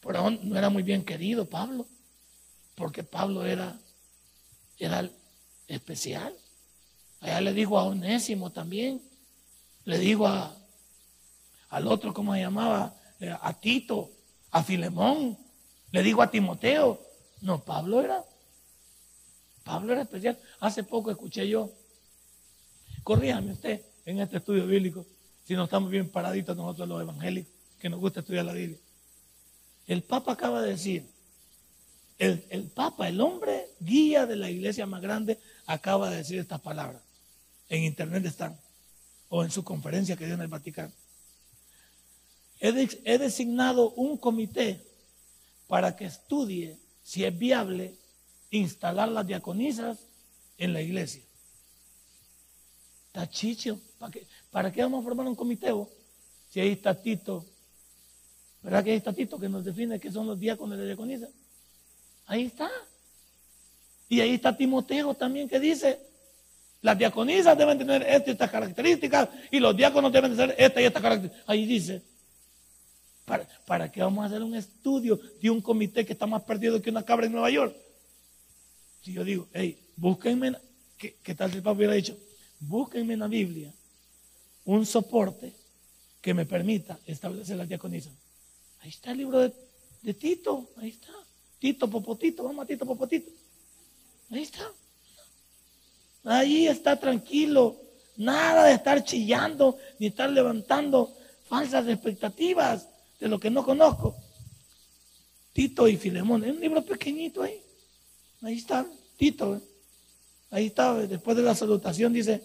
pero 0.00 0.28
no 0.28 0.58
era 0.58 0.68
muy 0.68 0.82
bien 0.82 1.04
querido 1.04 1.44
Pablo, 1.44 1.86
porque 2.74 3.04
Pablo 3.04 3.46
era 3.46 3.78
era 4.78 5.08
especial. 5.68 6.34
Allá 7.20 7.40
le 7.40 7.52
digo 7.52 7.78
a 7.78 7.84
Onésimo 7.84 8.50
también. 8.50 9.00
Le 9.84 9.96
digo 9.98 10.26
al 10.26 11.86
otro, 11.86 12.12
¿cómo 12.12 12.34
se 12.34 12.40
llamaba? 12.40 12.96
Eh, 13.20 13.32
a 13.40 13.52
Tito, 13.52 14.10
a 14.50 14.64
Filemón. 14.64 15.38
Le 15.92 16.02
digo 16.02 16.20
a 16.20 16.32
Timoteo. 16.32 17.11
No, 17.42 17.62
Pablo 17.62 18.00
era. 18.00 18.24
Pablo 19.64 19.92
era 19.92 20.02
especial. 20.02 20.38
Hace 20.60 20.82
poco 20.82 21.10
escuché 21.10 21.46
yo. 21.46 21.70
Corríjame 23.04 23.52
usted 23.52 23.82
en 24.06 24.20
este 24.20 24.38
estudio 24.38 24.66
bíblico. 24.66 25.04
Si 25.44 25.54
no 25.54 25.64
estamos 25.64 25.90
bien 25.90 26.08
paraditos 26.08 26.56
nosotros 26.56 26.88
los 26.88 27.02
evangélicos, 27.02 27.52
que 27.78 27.90
nos 27.90 28.00
gusta 28.00 28.20
estudiar 28.20 28.44
la 28.44 28.52
Biblia. 28.52 28.78
El 29.86 30.02
Papa 30.02 30.32
acaba 30.32 30.62
de 30.62 30.70
decir 30.70 31.04
El, 32.18 32.44
el 32.50 32.64
Papa, 32.68 33.08
el 33.08 33.20
hombre 33.20 33.68
guía 33.80 34.26
de 34.26 34.36
la 34.36 34.48
iglesia 34.48 34.86
más 34.86 35.02
grande, 35.02 35.38
acaba 35.66 36.10
de 36.10 36.18
decir 36.18 36.38
estas 36.38 36.60
palabras. 36.60 37.02
En 37.68 37.82
internet 37.82 38.24
están, 38.24 38.58
o 39.28 39.42
en 39.42 39.50
su 39.50 39.64
conferencia 39.64 40.16
que 40.16 40.26
dio 40.26 40.34
en 40.34 40.42
el 40.42 40.48
Vaticano. 40.48 40.92
He, 42.60 43.18
designado 43.18 43.90
un 43.90 44.16
comité 44.16 44.80
para 45.66 45.96
que 45.96 46.04
estudie 46.04 46.78
si 47.02 47.24
es 47.24 47.36
viable 47.36 47.94
instalar 48.50 49.08
las 49.08 49.26
diaconisas 49.26 49.98
en 50.58 50.72
la 50.72 50.80
iglesia. 50.80 51.22
Está 53.06 53.28
chicho. 53.28 53.78
¿Para 53.98 54.12
qué, 54.12 54.26
¿Para 54.50 54.72
qué 54.72 54.82
vamos 54.82 55.00
a 55.00 55.04
formar 55.04 55.26
un 55.26 55.34
comité? 55.34 55.72
Si 56.48 56.60
ahí 56.60 56.72
está 56.72 56.94
Tito. 56.94 57.44
¿Verdad 58.62 58.84
que 58.84 58.90
ahí 58.92 58.96
está 58.96 59.12
Tito 59.12 59.38
que 59.38 59.48
nos 59.48 59.64
define 59.64 59.98
qué 59.98 60.10
son 60.10 60.26
los 60.26 60.38
diáconos 60.38 60.78
de 60.78 60.84
la 60.84 60.88
diaconisa? 60.88 61.28
Ahí 62.26 62.44
está. 62.44 62.70
Y 64.08 64.20
ahí 64.20 64.34
está 64.34 64.56
Timoteo 64.56 65.14
también 65.14 65.48
que 65.48 65.58
dice, 65.58 65.98
las 66.82 66.98
diaconisas 66.98 67.56
deben 67.56 67.78
tener 67.78 68.02
esta 68.02 68.30
y 68.30 68.32
estas 68.32 68.50
características 68.50 69.28
y 69.50 69.58
los 69.58 69.76
diáconos 69.76 70.12
deben 70.12 70.36
tener 70.36 70.54
esta 70.58 70.80
y 70.80 70.84
esta 70.84 71.00
característica. 71.00 71.44
Ahí 71.50 71.64
dice, 71.64 72.02
¿Para, 73.24 73.48
¿Para 73.66 73.90
qué 73.90 74.02
vamos 74.02 74.24
a 74.24 74.26
hacer 74.26 74.42
un 74.42 74.54
estudio 74.54 75.20
de 75.40 75.50
un 75.50 75.60
comité 75.60 76.04
que 76.04 76.12
está 76.12 76.26
más 76.26 76.42
perdido 76.42 76.82
que 76.82 76.90
una 76.90 77.04
cabra 77.04 77.26
en 77.26 77.32
Nueva 77.32 77.50
York? 77.50 77.76
Si 79.02 79.12
yo 79.12 79.24
digo, 79.24 79.48
hey, 79.52 79.78
búsquenme, 79.96 80.56
¿qué, 80.96 81.34
tal 81.34 81.50
si 81.50 81.56
el 81.56 81.62
Papa 81.62 81.76
hubiera 81.76 81.94
dicho? 81.94 82.16
Búsquenme 82.60 83.14
en 83.14 83.20
la 83.20 83.28
Biblia 83.28 83.72
un 84.64 84.86
soporte 84.86 85.52
que 86.20 86.34
me 86.34 86.46
permita 86.46 86.98
establecer 87.06 87.56
la 87.56 87.66
diaconisa. 87.66 88.10
Ahí 88.80 88.90
está 88.90 89.10
el 89.10 89.18
libro 89.18 89.40
de, 89.40 89.52
de 90.02 90.14
Tito, 90.14 90.70
ahí 90.76 90.90
está. 90.90 91.12
Tito 91.58 91.88
Popotito, 91.88 92.44
vamos 92.44 92.64
a 92.64 92.66
Tito 92.66 92.86
Popotito. 92.86 93.30
Ahí 94.30 94.42
está. 94.42 94.72
Ahí 96.24 96.66
está 96.66 96.98
tranquilo. 96.98 97.76
Nada 98.16 98.64
de 98.66 98.74
estar 98.74 99.02
chillando 99.04 99.78
ni 99.98 100.08
estar 100.08 100.30
levantando 100.30 101.16
falsas 101.48 101.88
expectativas 101.88 102.88
de 103.22 103.28
lo 103.28 103.38
que 103.38 103.50
no 103.50 103.64
conozco. 103.64 104.16
Tito 105.52 105.86
y 105.86 105.96
Filemón, 105.96 106.42
es 106.42 106.50
un 106.50 106.60
libro 106.60 106.84
pequeñito 106.84 107.40
ahí. 107.40 107.62
Ahí 108.42 108.58
está, 108.58 108.84
Tito. 109.16 109.54
¿eh? 109.54 109.60
Ahí 110.50 110.66
está, 110.66 110.94
después 111.06 111.36
de 111.36 111.44
la 111.44 111.54
salutación 111.54 112.12
dice, 112.12 112.42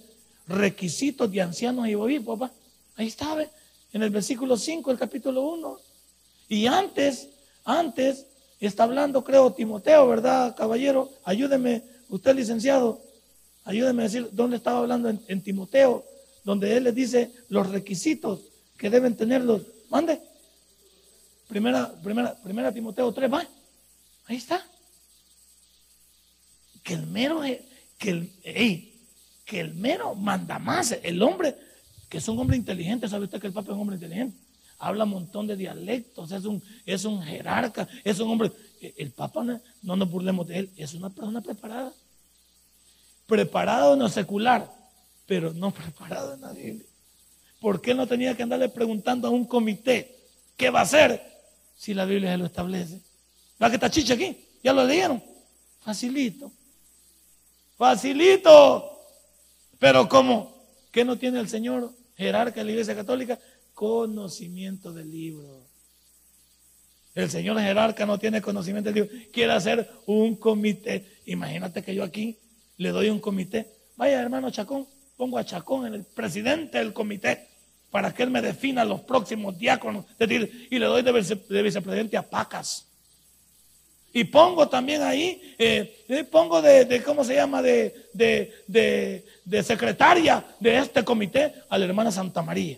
requisitos 0.47 1.31
de 1.31 1.41
ancianos 1.41 1.87
y 1.87 1.95
obispos. 1.95 2.51
Ahí 2.95 3.07
está, 3.07 3.35
en 3.91 4.03
el 4.03 4.11
versículo 4.11 4.55
5, 4.55 4.91
el 4.91 4.99
capítulo 4.99 5.41
1. 5.49 5.79
Y 6.49 6.67
antes, 6.67 7.27
antes, 7.65 8.27
está 8.59 8.83
hablando, 8.83 9.23
creo, 9.23 9.51
Timoteo, 9.53 10.07
¿verdad, 10.07 10.55
caballero? 10.55 11.09
Ayúdeme, 11.23 11.81
usted 12.09 12.35
licenciado, 12.35 13.01
ayúdeme 13.65 14.03
a 14.03 14.05
decir 14.05 14.29
dónde 14.31 14.57
estaba 14.57 14.77
hablando 14.77 15.09
en, 15.09 15.19
en 15.27 15.41
Timoteo, 15.41 16.05
donde 16.43 16.77
él 16.77 16.83
les 16.83 16.93
dice 16.93 17.31
los 17.49 17.67
requisitos 17.67 18.41
que 18.77 18.91
deben 18.91 19.17
tener 19.17 19.41
los. 19.41 19.63
Mande. 19.89 20.26
Primera, 21.47 21.93
primera, 22.03 22.35
primera 22.35 22.71
Timoteo 22.71 23.11
3, 23.13 23.31
va. 23.31 23.47
Ahí 24.25 24.35
está. 24.35 24.63
Que 26.83 26.93
el 26.93 27.07
mero, 27.07 27.41
que 27.97 28.09
el, 28.09 28.93
que 29.45 29.59
el 29.59 29.73
mero 29.73 30.13
manda 30.13 30.59
más. 30.59 30.91
El 31.01 31.21
hombre, 31.23 31.55
que 32.09 32.17
es 32.17 32.27
un 32.27 32.37
hombre 32.37 32.57
inteligente, 32.57 33.07
¿sabe 33.07 33.25
usted 33.25 33.39
que 33.39 33.47
el 33.47 33.53
Papa 33.53 33.69
es 33.69 33.75
un 33.75 33.81
hombre 33.81 33.95
inteligente? 33.95 34.37
Habla 34.79 35.05
un 35.05 35.11
montón 35.11 35.47
de 35.47 35.55
dialectos, 35.55 36.31
es 36.31 36.45
un, 36.45 36.61
es 36.85 37.05
un 37.05 37.23
jerarca, 37.23 37.87
es 38.03 38.19
un 38.19 38.29
hombre. 38.29 38.51
El 38.81 39.11
Papa, 39.11 39.43
no, 39.43 39.59
no 39.81 39.95
nos 39.95 40.09
burlemos 40.09 40.47
de 40.47 40.59
él, 40.59 40.71
es 40.75 40.93
una 40.93 41.09
persona 41.09 41.41
preparada. 41.41 41.93
Preparado 43.25 43.93
en 43.93 43.99
lo 43.99 44.09
secular, 44.09 44.69
pero 45.25 45.53
no 45.53 45.71
preparado 45.73 46.33
en 46.33 46.41
la 46.41 46.51
Biblia. 46.51 46.85
¿Por 47.61 47.81
qué 47.81 47.95
no 47.95 48.05
tenía 48.05 48.35
que 48.35 48.43
andarle 48.43 48.69
preguntando 48.69 49.29
a 49.29 49.31
un 49.31 49.45
comité 49.45 50.15
qué 50.57 50.69
va 50.69 50.81
a 50.81 50.83
hacer 50.83 51.36
si 51.77 51.93
la 51.93 52.05
Biblia 52.05 52.31
se 52.31 52.37
lo 52.37 52.45
establece. 52.47 52.99
¿Va 53.61 53.69
que 53.69 53.75
está 53.75 53.89
chicha 53.89 54.15
aquí? 54.15 54.37
¿Ya 54.63 54.73
lo 54.73 54.83
leyeron? 54.83 55.23
Facilito. 55.79 56.51
Facilito. 57.77 58.99
Pero 59.79 60.09
¿cómo? 60.09 60.65
¿Qué 60.91 61.05
no 61.05 61.17
tiene 61.17 61.39
el 61.39 61.47
Señor, 61.47 61.93
jerarca 62.17 62.59
de 62.59 62.65
la 62.65 62.71
Iglesia 62.71 62.95
Católica? 62.95 63.39
Conocimiento 63.73 64.91
del 64.91 65.11
libro. 65.11 65.67
El 67.13 67.29
Señor 67.29 67.59
jerarca 67.59 68.05
no 68.05 68.17
tiene 68.17 68.41
conocimiento 68.41 68.91
del 68.91 69.03
libro. 69.03 69.25
Quiere 69.31 69.53
hacer 69.53 69.89
un 70.07 70.35
comité. 70.35 71.19
Imagínate 71.25 71.83
que 71.83 71.93
yo 71.93 72.03
aquí 72.03 72.37
le 72.77 72.89
doy 72.89 73.09
un 73.09 73.19
comité. 73.19 73.71
Vaya, 73.95 74.19
hermano 74.21 74.49
Chacón, 74.49 74.87
pongo 75.15 75.37
a 75.37 75.45
Chacón 75.45 75.87
en 75.87 75.93
el 75.93 76.03
presidente 76.03 76.79
del 76.79 76.93
comité 76.93 77.47
para 77.91 78.13
que 78.13 78.23
él 78.23 78.29
me 78.29 78.41
defina 78.41 78.83
los 78.85 79.01
próximos 79.01 79.57
diáconos. 79.57 80.05
y 80.19 80.79
le 80.79 80.85
doy 80.85 81.01
de, 81.01 81.11
vicepresidente 81.63 82.17
a 82.17 82.27
Pacas. 82.27 82.85
Y 84.13 84.23
pongo 84.23 84.67
también 84.67 85.03
ahí, 85.03 85.55
eh, 85.59 86.05
eh, 86.07 86.23
pongo 86.23 86.61
de, 86.61 87.01
¿cómo 87.05 87.23
se 87.23 87.35
llama? 87.35 87.61
De, 87.61 87.93
de, 88.13 89.63
secretaria 89.63 90.43
de 90.59 90.77
este 90.77 91.03
comité 91.03 91.53
a 91.69 91.77
la 91.77 91.85
hermana 91.85 92.11
Santa 92.11 92.41
María. 92.41 92.77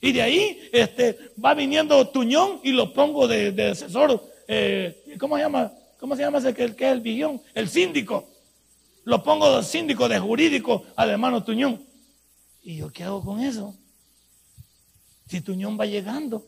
Y 0.00 0.12
de 0.12 0.22
ahí 0.22 0.68
este, 0.72 1.32
va 1.42 1.54
viniendo 1.54 2.08
Tuñón 2.08 2.60
y 2.62 2.72
lo 2.72 2.92
pongo 2.92 3.26
de, 3.26 3.70
asesor. 3.70 4.22
Eh, 4.48 5.16
¿Cómo 5.18 5.36
se 5.36 5.42
llama? 5.42 5.72
¿Cómo 5.98 6.16
se 6.16 6.22
llama 6.22 6.38
ese 6.38 6.54
que, 6.54 6.74
que 6.74 6.86
es 6.86 6.92
el 6.92 7.00
billón? 7.00 7.40
El 7.54 7.68
síndico. 7.68 8.28
Lo 9.04 9.22
pongo 9.22 9.56
de 9.56 9.62
síndico, 9.62 10.08
de 10.08 10.18
jurídico 10.18 10.84
al 10.96 11.10
hermano 11.10 11.44
Tuñón. 11.44 11.82
¿Y 12.62 12.76
yo 12.76 12.90
qué 12.90 13.04
hago 13.04 13.22
con 13.22 13.40
eso? 13.40 13.74
Si 15.34 15.40
Tuñón 15.40 15.76
va 15.76 15.84
llegando. 15.84 16.46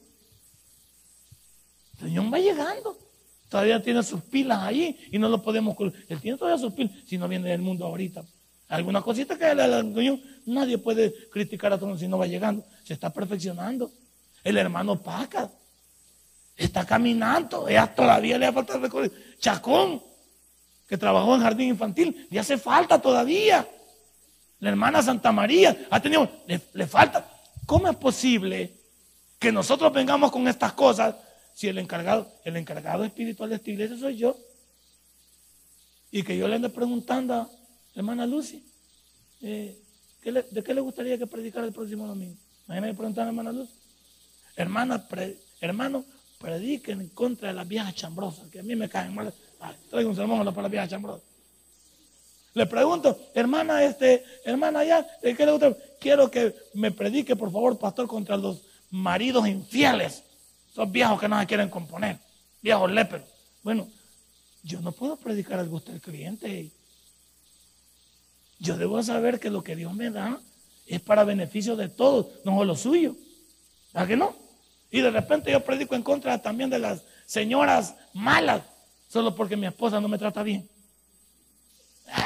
Tuñón 1.98 2.32
va 2.32 2.38
llegando. 2.38 2.96
Todavía 3.48 3.82
tiene 3.82 4.00
sus 4.04 4.20
pilas 4.20 4.62
ahí 4.62 4.96
y 5.10 5.18
no 5.18 5.28
lo 5.28 5.42
podemos. 5.42 5.76
Él 6.08 6.20
tiene 6.20 6.38
todavía 6.38 6.56
sus 6.56 6.72
pilas 6.72 6.92
si 7.04 7.18
no 7.18 7.26
viene 7.26 7.50
del 7.50 7.62
mundo 7.62 7.84
ahorita. 7.84 8.24
Alguna 8.68 9.02
cosita 9.02 9.36
que 9.36 9.52
le 9.56 9.82
Tuñón, 9.92 10.22
nadie 10.44 10.78
puede 10.78 11.12
criticar 11.30 11.72
a 11.72 11.78
Tuñón 11.78 11.98
si 11.98 12.06
no 12.06 12.16
va 12.16 12.28
llegando. 12.28 12.64
Se 12.84 12.94
está 12.94 13.10
perfeccionando. 13.12 13.90
El 14.44 14.56
hermano 14.56 15.02
Paca 15.02 15.50
está 16.56 16.86
caminando. 16.86 17.66
Ella 17.66 17.92
todavía 17.92 18.38
le 18.38 18.52
falta 18.52 18.78
recorrer. 18.78 19.10
Chacón, 19.40 20.00
que 20.86 20.96
trabajó 20.96 21.34
en 21.34 21.42
jardín 21.42 21.70
infantil, 21.70 22.28
le 22.30 22.38
hace 22.38 22.56
falta 22.56 23.02
todavía. 23.02 23.68
La 24.60 24.68
hermana 24.68 25.02
Santa 25.02 25.32
María 25.32 25.76
ha 25.90 26.00
tenido, 26.00 26.30
le 26.46 26.86
falta. 26.86 27.32
¿Cómo 27.66 27.88
es 27.88 27.96
posible 27.96 28.75
que 29.46 29.52
nosotros 29.52 29.92
vengamos 29.92 30.32
con 30.32 30.48
estas 30.48 30.72
cosas 30.72 31.14
si 31.54 31.68
el 31.68 31.78
encargado, 31.78 32.26
el 32.44 32.56
encargado 32.56 33.04
espiritual 33.04 33.50
de 33.50 33.54
esta 33.54 33.70
iglesia 33.70 33.96
soy 33.96 34.16
yo? 34.16 34.36
Y 36.10 36.24
que 36.24 36.36
yo 36.36 36.48
le 36.48 36.56
ande 36.56 36.68
preguntando 36.68 37.34
a 37.34 37.48
hermana 37.94 38.26
Lucy, 38.26 38.66
eh, 39.42 39.78
¿de 40.24 40.64
qué 40.64 40.74
le 40.74 40.80
gustaría 40.80 41.16
que 41.16 41.28
predicara 41.28 41.64
el 41.64 41.72
próximo 41.72 42.08
domingo? 42.08 42.36
Imagínate 42.66 42.94
preguntar 42.94 43.24
a 43.24 43.28
hermana 43.28 43.52
Lucy. 43.52 43.72
Hermana, 44.56 45.06
hermano, 45.60 46.04
prediquen 46.40 47.02
en 47.02 47.08
contra 47.10 47.46
de 47.46 47.54
las 47.54 47.68
viejas 47.68 47.94
chambrosas, 47.94 48.48
que 48.48 48.58
a 48.58 48.64
mí 48.64 48.74
me 48.74 48.88
caen 48.88 49.14
mal. 49.14 49.32
traigo 49.88 50.10
un 50.10 50.16
sermón 50.16 50.44
para 50.46 50.62
las 50.62 50.70
viejas 50.72 50.90
chambrosas. 50.90 51.22
Le 52.54 52.66
pregunto, 52.66 53.16
hermana, 53.32 53.84
este, 53.84 54.24
hermana 54.44 54.82
ya, 54.82 55.06
¿de 55.22 55.36
qué 55.36 55.46
le 55.46 55.52
gusta? 55.52 55.76
Quiero 56.00 56.32
que 56.32 56.52
me 56.74 56.90
predique, 56.90 57.36
por 57.36 57.52
favor, 57.52 57.78
pastor, 57.78 58.08
contra 58.08 58.36
los 58.36 58.65
maridos 58.96 59.46
infieles. 59.46 60.22
Esos 60.72 60.90
viejos 60.90 61.20
que 61.20 61.28
no 61.28 61.38
se 61.40 61.46
quieren 61.46 61.70
componer, 61.70 62.18
viejos 62.60 62.90
léperos. 62.90 63.28
Bueno, 63.62 63.88
yo 64.62 64.80
no 64.80 64.92
puedo 64.92 65.16
predicar 65.16 65.58
al 65.58 65.68
gusto 65.68 65.92
del 65.92 66.00
cliente. 66.00 66.70
Yo 68.58 68.76
debo 68.76 69.02
saber 69.02 69.38
que 69.38 69.50
lo 69.50 69.62
que 69.62 69.76
Dios 69.76 69.92
me 69.94 70.10
da 70.10 70.40
es 70.86 71.00
para 71.00 71.24
beneficio 71.24 71.76
de 71.76 71.88
todos, 71.88 72.26
no 72.44 72.60
es 72.60 72.66
lo 72.66 72.76
suyo. 72.76 73.16
¿A 73.94 74.06
que 74.06 74.16
no? 74.16 74.34
Y 74.90 75.00
de 75.00 75.10
repente 75.10 75.50
yo 75.50 75.64
predico 75.64 75.94
en 75.94 76.02
contra 76.02 76.40
también 76.40 76.70
de 76.70 76.78
las 76.78 77.02
señoras 77.26 77.94
malas, 78.12 78.62
solo 79.08 79.34
porque 79.34 79.56
mi 79.56 79.66
esposa 79.66 80.00
no 80.00 80.08
me 80.08 80.18
trata 80.18 80.42
bien. 80.42 80.68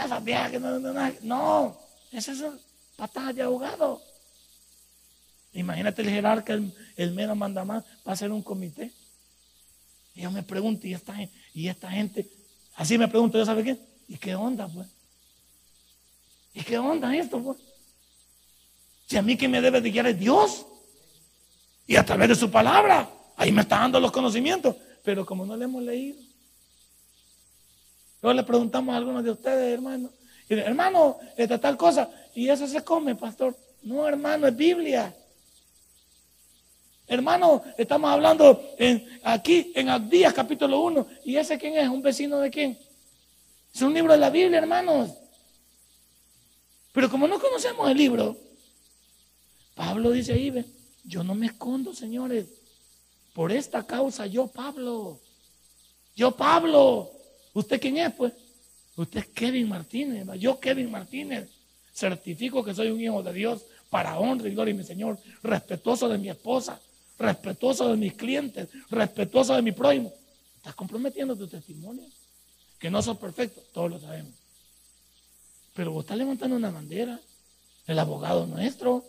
Esa 0.05 0.21
vieja 0.21 0.51
que 0.51 0.61
no, 0.61 0.79
no, 0.79 0.93
no, 0.93 1.13
no, 1.23 1.81
esas 2.13 2.39
son 2.39 2.61
patadas 2.97 3.35
de 3.35 3.43
ahogado. 3.43 4.10
Imagínate 5.53 6.03
el 6.03 6.11
jerarca, 6.11 6.53
el, 6.53 6.73
el 6.97 7.13
mero 7.13 7.35
manda 7.35 7.65
más, 7.65 7.85
va 8.07 8.13
a 8.13 8.17
ser 8.17 8.31
un 8.31 8.43
comité. 8.43 8.93
Y 10.15 10.23
yo 10.23 10.31
me 10.31 10.43
pregunto, 10.43 10.87
¿y 10.87 10.95
esta, 10.95 11.15
y 11.55 11.69
esta 11.69 11.91
gente? 11.91 12.29
Así 12.77 12.99
me 12.99 13.09
pregunto, 13.09 13.39
¿ya 13.39 13.45
sabe 13.45 13.65
qué? 13.65 13.77
¿Y 14.09 14.17
qué 14.17 14.35
onda, 14.35 14.69
pues? 14.69 14.89
¿Y 16.55 16.63
qué 16.63 16.79
onda 16.79 17.17
esto, 17.17 17.43
pues? 17.43 17.59
Si 19.07 19.17
a 19.17 19.23
mí 19.23 19.37
que 19.37 19.49
me 19.49 19.61
debe 19.61 19.81
de 19.81 19.91
guiar 19.91 20.07
es 20.07 20.19
Dios. 20.19 20.67
Y 21.87 21.97
a 21.97 22.05
través 22.05 22.29
de 22.29 22.35
su 22.37 22.51
palabra, 22.51 23.11
ahí 23.37 23.51
me 23.51 23.63
está 23.63 23.79
dando 23.79 23.99
los 23.99 24.13
conocimientos. 24.13 24.77
Pero 25.03 25.27
como 25.27 25.45
no 25.45 25.57
le 25.57 25.65
hemos 25.65 25.83
leído, 25.83 26.19
Luego 28.23 28.37
le 28.37 28.43
preguntamos 28.43 28.95
a 28.95 28.99
algunos 28.99 29.25
de 29.25 29.31
ustedes, 29.31 29.73
hermano, 29.73 30.11
hermano, 30.49 31.19
esta 31.37 31.59
tal 31.59 31.77
cosa, 31.77 32.11
y 32.35 32.49
eso 32.49 32.67
se 32.67 32.85
come, 32.85 33.15
pastor. 33.15 33.57
No, 33.83 34.07
hermano, 34.07 34.47
es 34.47 34.55
Biblia. 34.55 35.15
Hermano, 37.11 37.65
estamos 37.77 38.09
hablando 38.09 38.73
en, 38.79 39.05
aquí 39.25 39.73
en 39.75 39.89
Abdías 39.89 40.33
capítulo 40.33 40.79
1. 40.83 41.09
¿Y 41.25 41.35
ese 41.39 41.59
quién 41.59 41.77
es? 41.77 41.89
¿Un 41.89 42.01
vecino 42.01 42.39
de 42.39 42.51
quién? 42.51 42.79
Es 43.75 43.83
un 43.83 43.93
libro 43.93 44.13
de 44.13 44.19
la 44.21 44.31
Biblia, 44.31 44.59
hermanos. 44.59 45.11
Pero 46.93 47.11
como 47.11 47.27
no 47.27 47.41
conocemos 47.41 47.91
el 47.91 47.99
libro, 47.99 48.37
Pablo 49.75 50.13
dice 50.13 50.35
ahí, 50.35 50.65
yo 51.03 51.25
no 51.25 51.35
me 51.35 51.47
escondo, 51.47 51.93
señores. 51.93 52.47
Por 53.33 53.51
esta 53.51 53.85
causa 53.85 54.27
yo, 54.27 54.47
Pablo. 54.47 55.19
Yo, 56.15 56.31
Pablo. 56.31 57.11
¿Usted 57.55 57.81
quién 57.81 57.97
es, 57.97 58.15
pues? 58.15 58.33
Usted 58.97 59.19
es 59.19 59.27
Kevin 59.27 59.69
Martínez. 59.69 60.29
Yo, 60.39 60.61
Kevin 60.61 60.89
Martínez, 60.89 61.49
certifico 61.93 62.63
que 62.63 62.73
soy 62.73 62.93
un 62.93 63.01
hijo 63.01 63.21
de 63.21 63.33
Dios 63.33 63.63
para 63.89 64.17
honra 64.17 64.49
y 64.49 64.53
gloria 64.53 64.73
de 64.73 64.79
mi 64.79 64.87
Señor. 64.87 65.19
Respetuoso 65.43 66.09
de 66.09 66.17
mi 66.17 66.31
esposa, 66.31 66.81
respetuoso 67.21 67.89
de 67.91 67.97
mis 67.97 68.15
clientes, 68.15 68.69
respetuoso 68.89 69.55
de 69.55 69.63
mi 69.63 69.73
prójimo. 69.73 70.13
Estás 70.57 70.75
comprometiendo 70.75 71.37
tu 71.37 71.47
testimonio. 71.47 72.05
Que 72.79 72.91
no 72.91 73.03
sos 73.03 73.19
perfecto, 73.19 73.61
todos 73.73 73.91
lo 73.91 74.01
sabemos. 74.01 74.33
Pero 75.75 75.93
vos 75.93 76.05
estás 76.05 76.17
levantando 76.17 76.57
una 76.57 76.71
bandera. 76.71 77.21
El 77.87 77.99
abogado 77.99 78.47
nuestro. 78.47 79.05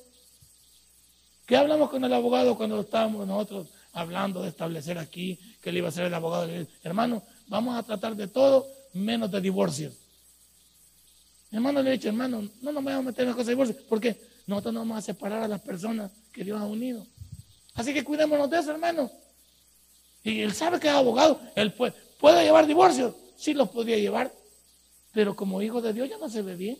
¿Qué 1.45 1.55
hablamos 1.55 1.89
con 1.89 2.03
el 2.03 2.13
abogado 2.13 2.57
cuando 2.57 2.81
estábamos 2.81 3.25
nosotros 3.27 3.67
hablando 3.93 4.41
de 4.41 4.49
establecer 4.49 4.97
aquí 4.97 5.39
que 5.61 5.69
él 5.69 5.77
iba 5.77 5.89
a 5.89 5.91
ser 5.91 6.05
el 6.05 6.13
abogado? 6.13 6.49
Hermano, 6.83 7.23
vamos 7.47 7.77
a 7.77 7.83
tratar 7.83 8.15
de 8.15 8.27
todo 8.27 8.67
menos 8.93 9.31
de 9.31 9.39
divorcio. 9.39 9.91
Mi 11.49 11.57
hermano 11.57 11.81
le 11.81 11.89
ha 11.89 11.93
dicho, 11.93 12.07
hermano, 12.07 12.49
no 12.61 12.71
nos 12.71 12.83
vamos 12.83 12.99
a 12.99 13.01
meter 13.01 13.23
en 13.23 13.27
las 13.27 13.35
cosas 13.35 13.47
de 13.47 13.53
divorcio, 13.53 13.75
porque 13.87 14.17
nosotros 14.47 14.73
no 14.73 14.79
vamos 14.81 14.97
a 14.97 15.01
separar 15.01 15.43
a 15.43 15.47
las 15.47 15.61
personas 15.61 16.11
que 16.31 16.43
Dios 16.43 16.59
ha 16.59 16.65
unido. 16.65 17.05
Así 17.81 17.95
que 17.95 18.03
cuidémonos 18.03 18.47
de 18.47 18.59
eso, 18.59 18.69
hermano. 18.69 19.11
Y 20.23 20.41
él 20.41 20.53
sabe 20.53 20.79
que 20.79 20.87
es 20.87 20.93
abogado, 20.93 21.41
él 21.55 21.73
puede, 21.73 21.93
puede 22.19 22.43
llevar 22.43 22.67
divorcio, 22.67 23.17
sí 23.35 23.55
los 23.55 23.69
podría 23.69 23.97
llevar, 23.97 24.31
pero 25.11 25.35
como 25.35 25.63
hijo 25.63 25.81
de 25.81 25.91
Dios 25.91 26.07
ya 26.07 26.19
no 26.19 26.29
se 26.29 26.43
ve 26.43 26.55
bien. 26.55 26.77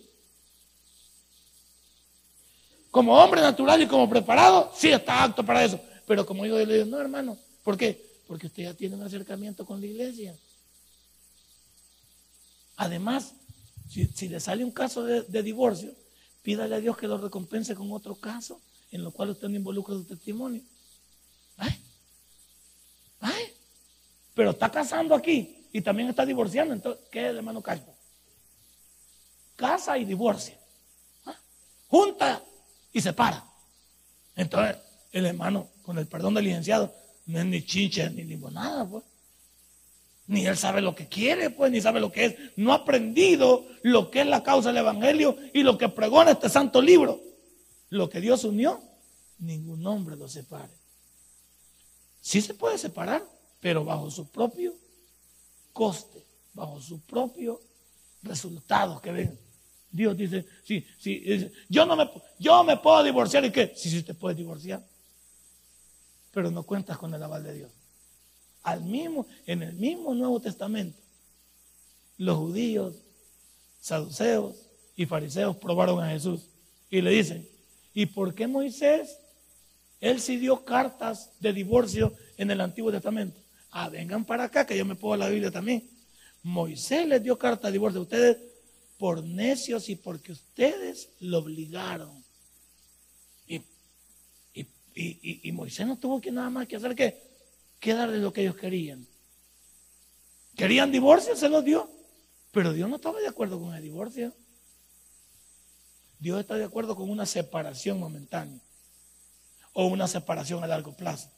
Como 2.92 3.16
hombre 3.18 3.40
natural 3.40 3.82
y 3.82 3.88
como 3.88 4.08
preparado, 4.08 4.70
sí 4.76 4.92
está 4.92 5.24
apto 5.24 5.44
para 5.44 5.64
eso. 5.64 5.80
Pero 6.06 6.24
como 6.24 6.46
hijo 6.46 6.54
de 6.54 6.66
Dios, 6.66 6.86
no, 6.86 7.00
hermano. 7.00 7.36
¿Por 7.64 7.76
qué? 7.76 8.00
Porque 8.28 8.46
usted 8.46 8.62
ya 8.62 8.74
tiene 8.74 8.94
un 8.94 9.02
acercamiento 9.02 9.66
con 9.66 9.80
la 9.80 9.86
iglesia. 9.86 10.36
Además, 12.76 13.34
si, 13.88 14.28
le 14.28 14.38
sale 14.38 14.64
un 14.64 14.70
caso 14.70 15.02
de, 15.02 15.42
divorcio, 15.42 15.92
pídale 16.42 16.76
a 16.76 16.80
Dios 16.80 16.96
que 16.96 17.08
lo 17.08 17.18
recompense 17.18 17.74
con 17.74 17.90
otro 17.90 18.14
caso 18.14 18.60
en 18.92 19.02
lo 19.02 19.10
cual 19.10 19.30
usted 19.30 19.48
no 19.48 19.56
involucra 19.56 19.94
su 19.96 20.04
testimonio. 20.04 20.62
Ay, 21.58 23.54
pero 24.34 24.50
está 24.50 24.70
casando 24.70 25.14
aquí 25.14 25.68
y 25.72 25.80
también 25.80 26.08
está 26.08 26.26
divorciando. 26.26 26.74
Entonces, 26.74 27.04
¿qué 27.10 27.20
es 27.20 27.30
el 27.30 27.36
hermano 27.36 27.62
Calvo? 27.62 27.94
Casa 29.56 29.96
y 29.96 30.04
divorcio. 30.04 30.54
¿Ah? 31.26 31.36
Junta 31.88 32.42
y 32.92 33.00
se 33.00 33.12
para. 33.12 33.44
Entonces, 34.34 34.76
el 35.12 35.26
hermano, 35.26 35.68
con 35.82 35.98
el 35.98 36.06
perdón 36.06 36.34
del 36.34 36.44
licenciado, 36.44 36.92
no 37.26 37.38
es 37.38 37.44
ni 37.44 37.62
chinche 37.64 38.10
ni 38.10 38.24
limonada, 38.24 38.84
pues. 38.86 39.04
Ni 40.26 40.46
él 40.46 40.56
sabe 40.56 40.80
lo 40.80 40.94
que 40.94 41.08
quiere, 41.08 41.50
pues, 41.50 41.70
ni 41.70 41.80
sabe 41.80 42.00
lo 42.00 42.10
que 42.10 42.24
es. 42.24 42.34
No 42.56 42.72
ha 42.72 42.76
aprendido 42.76 43.66
lo 43.82 44.10
que 44.10 44.22
es 44.22 44.26
la 44.26 44.42
causa 44.42 44.68
del 44.68 44.78
Evangelio 44.78 45.36
y 45.52 45.62
lo 45.62 45.76
que 45.76 45.88
pregona 45.88 46.32
este 46.32 46.48
santo 46.48 46.80
libro. 46.80 47.20
Lo 47.90 48.08
que 48.08 48.20
Dios 48.20 48.44
unió, 48.44 48.80
ningún 49.38 49.86
hombre 49.86 50.16
lo 50.16 50.28
separe. 50.28 50.81
Sí 52.22 52.40
se 52.40 52.54
puede 52.54 52.78
separar, 52.78 53.26
pero 53.60 53.84
bajo 53.84 54.10
su 54.10 54.30
propio 54.30 54.74
coste, 55.72 56.24
bajo 56.54 56.80
su 56.80 57.00
propio 57.00 57.60
resultado 58.22 59.02
que 59.02 59.10
ven. 59.10 59.38
Dios 59.90 60.16
dice, 60.16 60.46
sí, 60.64 60.86
sí, 60.98 61.52
yo 61.68 61.84
no 61.84 61.96
me, 61.96 62.08
yo 62.38 62.62
me 62.64 62.76
puedo 62.78 63.02
divorciar 63.02 63.44
y 63.44 63.50
qué, 63.50 63.72
sí, 63.76 63.90
sí 63.90 64.02
te 64.04 64.14
puedes 64.14 64.38
divorciar, 64.38 64.86
pero 66.30 66.50
no 66.50 66.62
cuentas 66.62 66.96
con 66.96 67.12
el 67.12 67.22
aval 67.22 67.42
de 67.42 67.54
Dios. 67.54 67.72
Al 68.62 68.82
mismo, 68.82 69.26
en 69.44 69.64
el 69.64 69.74
mismo 69.74 70.14
Nuevo 70.14 70.40
Testamento, 70.40 70.98
los 72.16 72.38
judíos, 72.38 72.94
saduceos 73.80 74.54
y 74.94 75.06
fariseos 75.06 75.56
probaron 75.56 76.00
a 76.00 76.10
Jesús 76.10 76.42
y 76.88 77.00
le 77.00 77.10
dicen, 77.10 77.48
¿y 77.92 78.06
por 78.06 78.32
qué 78.32 78.46
Moisés? 78.46 79.18
Él 80.02 80.20
sí 80.20 80.36
dio 80.36 80.64
cartas 80.64 81.30
de 81.38 81.52
divorcio 81.52 82.12
en 82.36 82.50
el 82.50 82.60
Antiguo 82.60 82.90
Testamento. 82.90 83.40
Ah, 83.70 83.88
vengan 83.88 84.24
para 84.24 84.44
acá 84.44 84.66
que 84.66 84.76
yo 84.76 84.84
me 84.84 84.96
puedo 84.96 85.16
la 85.16 85.28
Biblia 85.28 85.52
también. 85.52 85.88
Moisés 86.42 87.06
les 87.06 87.22
dio 87.22 87.38
carta 87.38 87.68
de 87.68 87.74
divorcio. 87.74 88.00
Ustedes 88.00 88.36
por 88.98 89.22
necios 89.22 89.88
y 89.88 89.94
porque 89.94 90.32
ustedes 90.32 91.08
lo 91.20 91.38
obligaron. 91.38 92.22
Y, 94.94 95.52
Moisés 95.52 95.86
no 95.86 95.96
tuvo 95.96 96.20
que 96.20 96.32
nada 96.32 96.50
más 96.50 96.66
que 96.66 96.76
hacer 96.76 96.96
que, 96.96 97.22
que 97.78 97.94
darle 97.94 98.18
lo 98.18 98.32
que 98.32 98.42
ellos 98.42 98.56
querían. 98.56 99.06
Querían 100.56 100.90
divorcio, 100.90 101.36
se 101.36 101.48
los 101.48 101.64
dio. 101.64 101.88
Pero 102.50 102.72
Dios 102.72 102.90
no 102.90 102.96
estaba 102.96 103.20
de 103.20 103.28
acuerdo 103.28 103.60
con 103.60 103.72
el 103.72 103.82
divorcio. 103.82 104.34
Dios 106.18 106.40
está 106.40 106.56
de 106.56 106.64
acuerdo 106.64 106.96
con 106.96 107.08
una 107.08 107.24
separación 107.24 108.00
momentánea 108.00 108.60
o 109.72 109.86
una 109.86 110.06
separación 110.08 110.62
a 110.62 110.66
largo 110.66 110.92
plazo. 110.92 111.28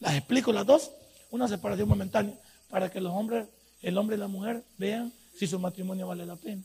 Las 0.00 0.14
explico 0.14 0.52
las 0.52 0.66
dos. 0.66 0.90
Una 1.30 1.48
separación 1.48 1.88
momentánea 1.88 2.38
para 2.68 2.90
que 2.90 3.00
los 3.00 3.12
hombres, 3.12 3.46
el 3.80 3.96
hombre 3.96 4.16
y 4.16 4.18
la 4.18 4.28
mujer 4.28 4.62
vean 4.76 5.12
si 5.34 5.46
su 5.46 5.58
matrimonio 5.58 6.06
vale 6.06 6.26
la 6.26 6.36
pena. 6.36 6.62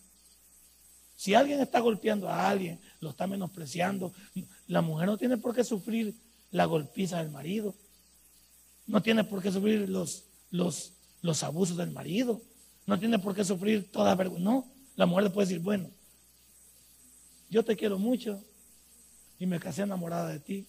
Si 1.15 1.33
alguien 1.33 1.59
está 1.61 1.79
golpeando 1.79 2.29
a 2.29 2.49
alguien, 2.49 2.79
lo 2.99 3.09
está 3.09 3.27
menospreciando, 3.27 4.13
la 4.67 4.81
mujer 4.81 5.07
no 5.07 5.17
tiene 5.17 5.37
por 5.37 5.55
qué 5.55 5.63
sufrir 5.63 6.13
la 6.51 6.65
golpiza 6.65 7.17
del 7.17 7.31
marido. 7.31 7.73
No 8.85 9.01
tiene 9.01 9.23
por 9.23 9.41
qué 9.41 9.51
sufrir 9.51 9.89
los, 9.89 10.23
los, 10.51 11.43
abusos 11.43 11.75
del 11.75 11.91
marido. 11.91 12.41
No 12.85 12.99
tiene 12.99 13.19
por 13.19 13.35
qué 13.35 13.43
sufrir 13.43 13.91
toda 13.91 14.15
vergüenza. 14.15 14.43
No, 14.43 14.65
la 14.95 15.05
mujer 15.05 15.25
le 15.25 15.29
puede 15.29 15.47
decir, 15.47 15.61
bueno, 15.61 15.89
yo 17.49 17.63
te 17.63 17.75
quiero 17.75 17.97
mucho 17.97 18.41
y 19.39 19.45
me 19.45 19.59
casé 19.59 19.81
enamorada 19.81 20.29
de 20.29 20.39
ti, 20.39 20.67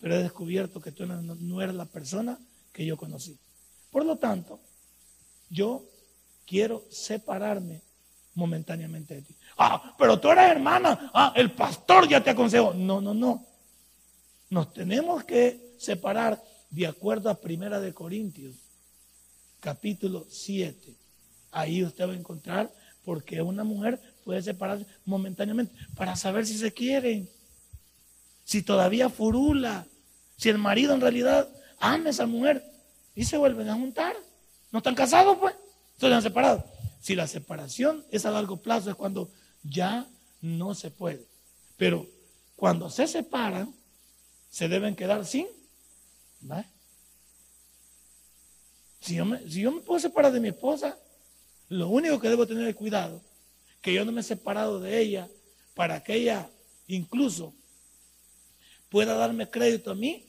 pero 0.00 0.14
he 0.14 0.22
descubierto 0.22 0.80
que 0.80 0.92
tú 0.92 1.06
no, 1.06 1.62
eres 1.62 1.74
la 1.74 1.84
persona 1.84 2.38
que 2.72 2.84
yo 2.84 2.96
conocí. 2.96 3.38
Por 3.90 4.04
lo 4.04 4.16
tanto, 4.16 4.58
yo 5.50 5.84
quiero 6.46 6.84
separarme 6.90 7.82
momentáneamente 8.34 9.14
de 9.14 9.22
ti. 9.22 9.36
Ah, 9.58 9.94
pero 9.98 10.18
tú 10.18 10.30
eres 10.30 10.50
hermana. 10.50 11.10
Ah, 11.12 11.32
el 11.36 11.52
pastor 11.52 12.08
ya 12.08 12.22
te 12.22 12.30
aconsejó. 12.30 12.72
No, 12.72 13.00
no, 13.00 13.12
no. 13.12 13.44
Nos 14.48 14.72
tenemos 14.72 15.24
que 15.24 15.74
separar 15.78 16.42
de 16.70 16.86
acuerdo 16.86 17.28
a 17.28 17.40
Primera 17.40 17.80
de 17.80 17.92
Corintios, 17.92 18.56
capítulo 19.60 20.26
7. 20.30 20.94
Ahí 21.50 21.84
usted 21.84 22.08
va 22.08 22.12
a 22.12 22.16
encontrar 22.16 22.72
porque 23.04 23.42
una 23.42 23.64
mujer 23.64 24.00
puede 24.24 24.40
separarse 24.42 24.86
momentáneamente 25.04 25.74
para 25.94 26.16
saber 26.16 26.46
si 26.46 26.56
se 26.56 26.72
quieren, 26.72 27.28
si 28.50 28.62
todavía 28.62 29.08
furula, 29.08 29.86
si 30.36 30.48
el 30.48 30.58
marido 30.58 30.92
en 30.92 31.00
realidad 31.00 31.48
ama 31.78 32.08
a 32.08 32.10
esa 32.10 32.26
mujer 32.26 32.64
y 33.14 33.24
se 33.24 33.36
vuelven 33.36 33.68
a 33.68 33.74
juntar. 33.74 34.16
No 34.72 34.78
están 34.78 34.96
casados, 34.96 35.38
pues, 35.38 35.54
se 36.00 36.12
han 36.12 36.20
separado. 36.20 36.64
Si 37.00 37.14
la 37.14 37.28
separación 37.28 38.04
es 38.10 38.26
a 38.26 38.32
largo 38.32 38.56
plazo, 38.56 38.90
es 38.90 38.96
cuando 38.96 39.30
ya 39.62 40.04
no 40.40 40.74
se 40.74 40.90
puede. 40.90 41.28
Pero 41.76 42.08
cuando 42.56 42.90
se 42.90 43.06
separan, 43.06 43.72
se 44.48 44.66
deben 44.66 44.96
quedar 44.96 45.24
sin. 45.24 45.46
Si 49.00 49.14
yo, 49.14 49.26
me, 49.26 49.48
si 49.48 49.60
yo 49.60 49.70
me 49.70 49.80
puedo 49.80 50.00
separar 50.00 50.32
de 50.32 50.40
mi 50.40 50.48
esposa, 50.48 50.98
lo 51.68 51.88
único 51.88 52.18
que 52.18 52.28
debo 52.28 52.48
tener 52.48 52.66
es 52.66 52.74
cuidado, 52.74 53.22
que 53.80 53.94
yo 53.94 54.04
no 54.04 54.10
me 54.10 54.22
he 54.22 54.24
separado 54.24 54.80
de 54.80 54.98
ella 54.98 55.28
para 55.76 56.02
que 56.02 56.14
ella 56.14 56.50
incluso 56.88 57.54
pueda 58.90 59.14
darme 59.14 59.48
crédito 59.48 59.90
a 59.92 59.94
mí 59.94 60.26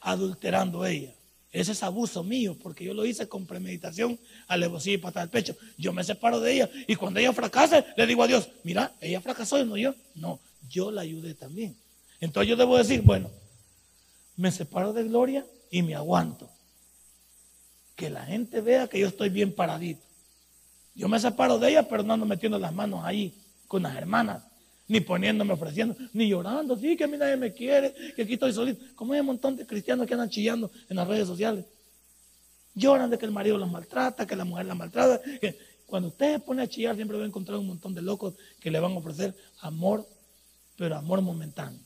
adulterando 0.00 0.84
ella. 0.84 1.14
Ese 1.50 1.70
es 1.70 1.84
abuso 1.84 2.24
mío, 2.24 2.56
porque 2.60 2.84
yo 2.84 2.94
lo 2.94 3.06
hice 3.06 3.28
con 3.28 3.46
premeditación, 3.46 4.18
alevosía 4.48 4.94
y 4.94 4.98
patada 4.98 5.22
al 5.22 5.30
pecho. 5.30 5.56
Yo 5.78 5.92
me 5.92 6.02
separo 6.02 6.40
de 6.40 6.52
ella 6.52 6.70
y 6.88 6.96
cuando 6.96 7.20
ella 7.20 7.32
fracase, 7.32 7.84
le 7.96 8.06
digo 8.08 8.24
a 8.24 8.26
Dios, 8.26 8.48
mira, 8.64 8.92
ella 9.00 9.20
fracasó 9.20 9.60
y 9.60 9.64
no 9.64 9.76
yo. 9.76 9.94
No, 10.16 10.40
yo 10.68 10.90
la 10.90 11.02
ayudé 11.02 11.34
también. 11.34 11.76
Entonces 12.20 12.50
yo 12.50 12.56
debo 12.56 12.76
decir, 12.76 13.02
bueno, 13.02 13.30
me 14.36 14.50
separo 14.50 14.92
de 14.92 15.04
Gloria 15.04 15.46
y 15.70 15.82
me 15.82 15.94
aguanto. 15.94 16.50
Que 17.94 18.10
la 18.10 18.24
gente 18.24 18.60
vea 18.60 18.88
que 18.88 18.98
yo 18.98 19.06
estoy 19.06 19.28
bien 19.28 19.54
paradito. 19.54 20.02
Yo 20.96 21.08
me 21.08 21.20
separo 21.20 21.60
de 21.60 21.70
ella, 21.70 21.88
pero 21.88 22.02
no 22.02 22.14
ando 22.14 22.26
metiendo 22.26 22.58
las 22.58 22.74
manos 22.74 23.04
ahí 23.04 23.32
con 23.68 23.84
las 23.84 23.96
hermanas, 23.96 24.42
ni 24.86 25.00
poniéndome, 25.00 25.54
ofreciendo, 25.54 25.96
ni 26.12 26.28
llorando, 26.28 26.76
sí, 26.76 26.96
que 26.96 27.04
a 27.04 27.06
mí 27.06 27.16
nadie 27.16 27.36
me 27.36 27.52
quiere, 27.52 27.94
que 28.14 28.22
aquí 28.22 28.34
estoy 28.34 28.52
solito. 28.52 28.84
Como 28.94 29.12
hay 29.12 29.20
un 29.20 29.26
montón 29.26 29.56
de 29.56 29.66
cristianos 29.66 30.06
que 30.06 30.14
andan 30.14 30.28
chillando 30.28 30.70
en 30.88 30.96
las 30.96 31.08
redes 31.08 31.26
sociales. 31.26 31.64
Lloran 32.74 33.08
de 33.08 33.18
que 33.18 33.24
el 33.24 33.32
marido 33.32 33.56
los 33.56 33.70
maltrata, 33.70 34.26
que 34.26 34.36
la 34.36 34.44
mujer 34.44 34.66
la 34.66 34.74
maltrata. 34.74 35.20
Que 35.40 35.56
cuando 35.86 36.08
usted 36.08 36.34
se 36.34 36.38
pone 36.40 36.62
a 36.62 36.68
chillar, 36.68 36.96
siempre 36.96 37.16
va 37.16 37.22
a 37.22 37.26
encontrar 37.26 37.58
un 37.58 37.68
montón 37.68 37.94
de 37.94 38.02
locos 38.02 38.34
que 38.60 38.70
le 38.70 38.80
van 38.80 38.92
a 38.92 38.98
ofrecer 38.98 39.34
amor, 39.60 40.06
pero 40.76 40.96
amor 40.96 41.22
momentáneo. 41.22 41.80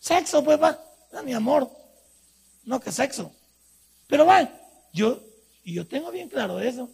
Sexo, 0.00 0.42
pues 0.42 0.60
va, 0.60 0.80
no, 1.12 1.22
ni 1.22 1.32
amor, 1.32 1.70
no 2.64 2.80
que 2.80 2.90
sexo. 2.90 3.30
Pero 4.06 4.24
va, 4.24 4.50
yo, 4.92 5.20
y 5.64 5.74
yo 5.74 5.86
tengo 5.86 6.10
bien 6.10 6.28
claro 6.28 6.60
eso, 6.60 6.90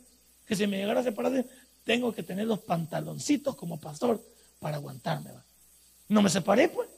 que 0.47 0.57
si 0.57 0.67
me 0.67 0.79
llegara 0.79 1.01
a 1.01 1.05
separar, 1.05 1.45
tengo 1.85 2.13
que 2.13 2.23
tener 2.23 2.47
los 2.47 2.61
pantaloncitos 2.61 3.55
como 3.55 3.79
pastor 3.79 4.21
para 4.65 4.79
aguantarme. 4.79 5.31
¿va? 5.31 5.45
No 6.09 6.23
me 6.23 6.31
separé, 6.31 6.71
pues. 6.71 6.89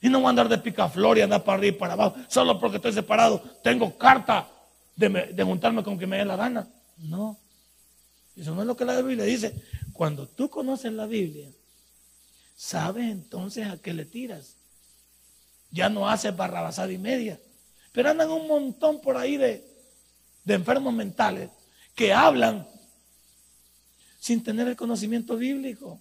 Y 0.00 0.08
no 0.08 0.20
voy 0.20 0.28
a 0.28 0.30
andar 0.30 0.48
de 0.48 0.56
picaflor 0.56 1.18
y 1.18 1.20
andar 1.20 1.44
para 1.44 1.58
arriba 1.58 1.76
y 1.76 1.78
para 1.78 1.92
abajo, 1.92 2.16
solo 2.28 2.58
porque 2.58 2.76
estoy 2.76 2.94
separado. 2.94 3.42
Tengo 3.62 3.98
carta 3.98 4.48
de, 4.96 5.10
de 5.10 5.44
juntarme 5.44 5.84
con 5.84 5.98
quien 5.98 6.08
me 6.08 6.16
dé 6.16 6.24
la 6.24 6.36
gana. 6.36 6.66
No. 6.96 7.38
Eso 8.34 8.54
no 8.54 8.62
es 8.62 8.66
lo 8.66 8.74
que 8.74 8.86
la 8.86 9.02
Biblia 9.02 9.26
dice. 9.26 9.54
Cuando 9.92 10.26
tú 10.26 10.48
conoces 10.48 10.90
la 10.94 11.04
Biblia, 11.04 11.50
sabes 12.56 13.04
entonces 13.10 13.68
a 13.68 13.76
qué 13.76 13.92
le 13.92 14.06
tiras. 14.06 14.56
Ya 15.70 15.90
no 15.90 16.08
haces 16.08 16.34
barrabasada 16.34 16.90
y 16.90 16.96
media. 16.96 17.38
Pero 17.92 18.08
andan 18.08 18.30
un 18.30 18.48
montón 18.48 19.02
por 19.02 19.18
ahí 19.18 19.36
de, 19.36 19.62
de 20.42 20.54
enfermos 20.54 20.94
mentales 20.94 21.50
que 21.94 22.14
hablan 22.14 22.66
sin 24.22 24.40
tener 24.40 24.68
el 24.68 24.76
conocimiento 24.76 25.36
bíblico. 25.36 26.00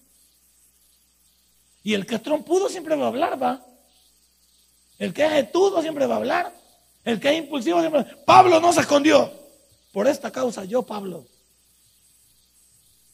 Y 1.82 1.96
el 1.96 2.06
que 2.06 2.14
es 2.14 2.22
trompudo 2.22 2.70
siempre 2.70 2.96
va 2.96 3.06
a 3.06 3.08
hablar, 3.08 3.42
va. 3.42 3.66
El 5.00 5.12
que 5.12 5.26
es 5.26 5.34
etudo 5.34 5.82
siempre 5.82 6.06
va 6.06 6.14
a 6.14 6.18
hablar. 6.18 6.56
El 7.04 7.20
que 7.20 7.32
es 7.32 7.40
impulsivo 7.40 7.80
siempre. 7.80 8.06
Pablo 8.24 8.60
no 8.60 8.72
se 8.74 8.82
escondió. 8.82 9.34
Por 9.92 10.08
esta 10.08 10.30
causa 10.30 10.66
yo, 10.66 10.84
Pablo. 10.84 11.26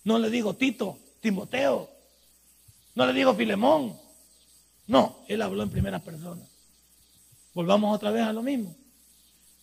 No 0.04 0.20
le 0.20 0.30
digo 0.30 0.58
Tito, 0.58 1.00
Timoteo. 1.22 1.90
No 2.94 3.06
le 3.06 3.14
digo 3.14 3.34
Filemón. 3.34 3.98
No, 4.88 5.24
él 5.30 5.42
habló 5.42 5.64
en 5.64 5.70
primera 5.70 6.00
persona. 6.00 6.44
Volvamos 7.54 7.96
otra 7.96 8.12
vez 8.12 8.24
a 8.24 8.34
lo 8.34 8.44
mismo. 8.44 8.76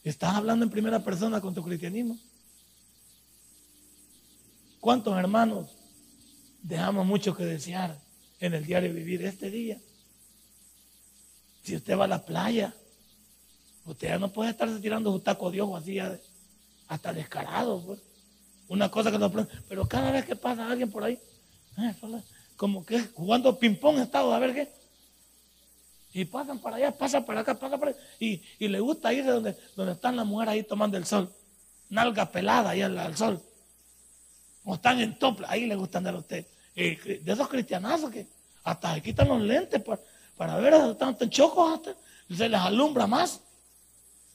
Estás 0.03 0.37
hablando 0.37 0.65
en 0.65 0.71
primera 0.71 1.05
persona 1.05 1.43
con 1.43 1.53
tu 1.53 1.63
cristianismo. 1.63 2.19
¿Cuántos 4.85 5.16
hermanos 5.16 5.70
dejamos 6.62 7.07
mucho 7.07 7.35
que 7.35 7.47
desear 7.47 7.99
en 8.39 8.53
el 8.53 8.66
diario 8.66 8.93
vivir 8.93 9.24
este 9.24 9.49
día? 9.49 9.80
Si 11.62 11.74
usted 11.74 11.99
va 11.99 12.05
a 12.05 12.09
la 12.09 12.22
playa, 12.22 12.74
usted 13.87 14.09
ya 14.09 14.18
no 14.18 14.30
puede 14.30 14.51
estarse 14.51 14.78
tirando 14.80 15.11
un 15.11 15.22
taco 15.22 15.51
de 15.51 15.62
ojo 15.62 15.78
así 15.78 15.99
hasta 16.87 17.14
descarado. 17.14 17.80
Pues. 17.80 18.01
Una 18.68 18.91
cosa 18.91 19.11
que 19.11 19.18
no 19.18 19.32
Pero 19.66 19.89
cada 19.89 20.11
vez 20.11 20.26
que 20.26 20.37
pasa 20.37 20.70
alguien 20.70 20.91
por 20.91 21.03
ahí, 21.03 21.18
eh, 21.78 21.95
como 22.55 22.85
que 22.85 23.01
jugando 23.14 23.59
ping-pong 23.59 24.01
estado, 24.01 24.35
a 24.35 24.39
ver 24.39 24.53
qué. 24.53 24.70
Y 26.12 26.26
pasan 26.26 26.59
para 26.59 26.76
allá, 26.76 26.93
pasan 26.93 27.24
para 27.24 27.41
acá, 27.41 27.55
pasan 27.59 27.80
para 27.80 27.93
allá. 27.93 28.01
Y, 28.18 28.68
le 28.68 28.80
gusta 28.80 29.14
ir 29.14 29.24
donde, 29.24 29.57
donde 29.76 29.95
están 29.95 30.14
las 30.14 30.26
mujeres 30.26 30.53
ahí 30.53 30.62
tomando 30.62 30.99
el 30.99 31.07
sol. 31.07 31.32
Nalga 31.89 32.30
pelada 32.30 32.68
ahí 32.68 32.82
al 32.82 33.16
sol. 33.16 33.43
O 34.65 34.75
están 34.75 35.01
en 35.01 35.19
topla, 35.19 35.49
ahí 35.51 35.67
le 35.67 35.77
gustan 35.77 36.01
andar 36.01 36.15
a 36.15 36.19
usted. 36.19 36.47
de 36.75 37.23
esos 37.27 37.49
cristianazos 37.49 38.11
que 38.11 38.27
hasta 38.65 38.95
se 38.95 39.03
quitan 39.03 39.29
los 39.29 39.41
lentes 39.41 39.83
para, 39.83 40.01
para 40.37 40.57
ver, 40.57 40.75
están 40.75 41.17
tan 41.17 41.31
chocos 41.31 41.75
hasta, 41.75 41.95
se 42.35 42.49
les 42.49 42.61
alumbra 42.61 43.07
más. 43.07 43.41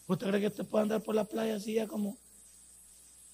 ¿Usted 0.08 0.28
cree 0.28 0.42
que 0.42 0.48
usted 0.48 0.66
puede 0.66 0.84
andar 0.84 1.02
por 1.02 1.16
la 1.16 1.24
playa 1.24 1.56
así 1.56 1.74
ya 1.74 1.88
como... 1.88 2.18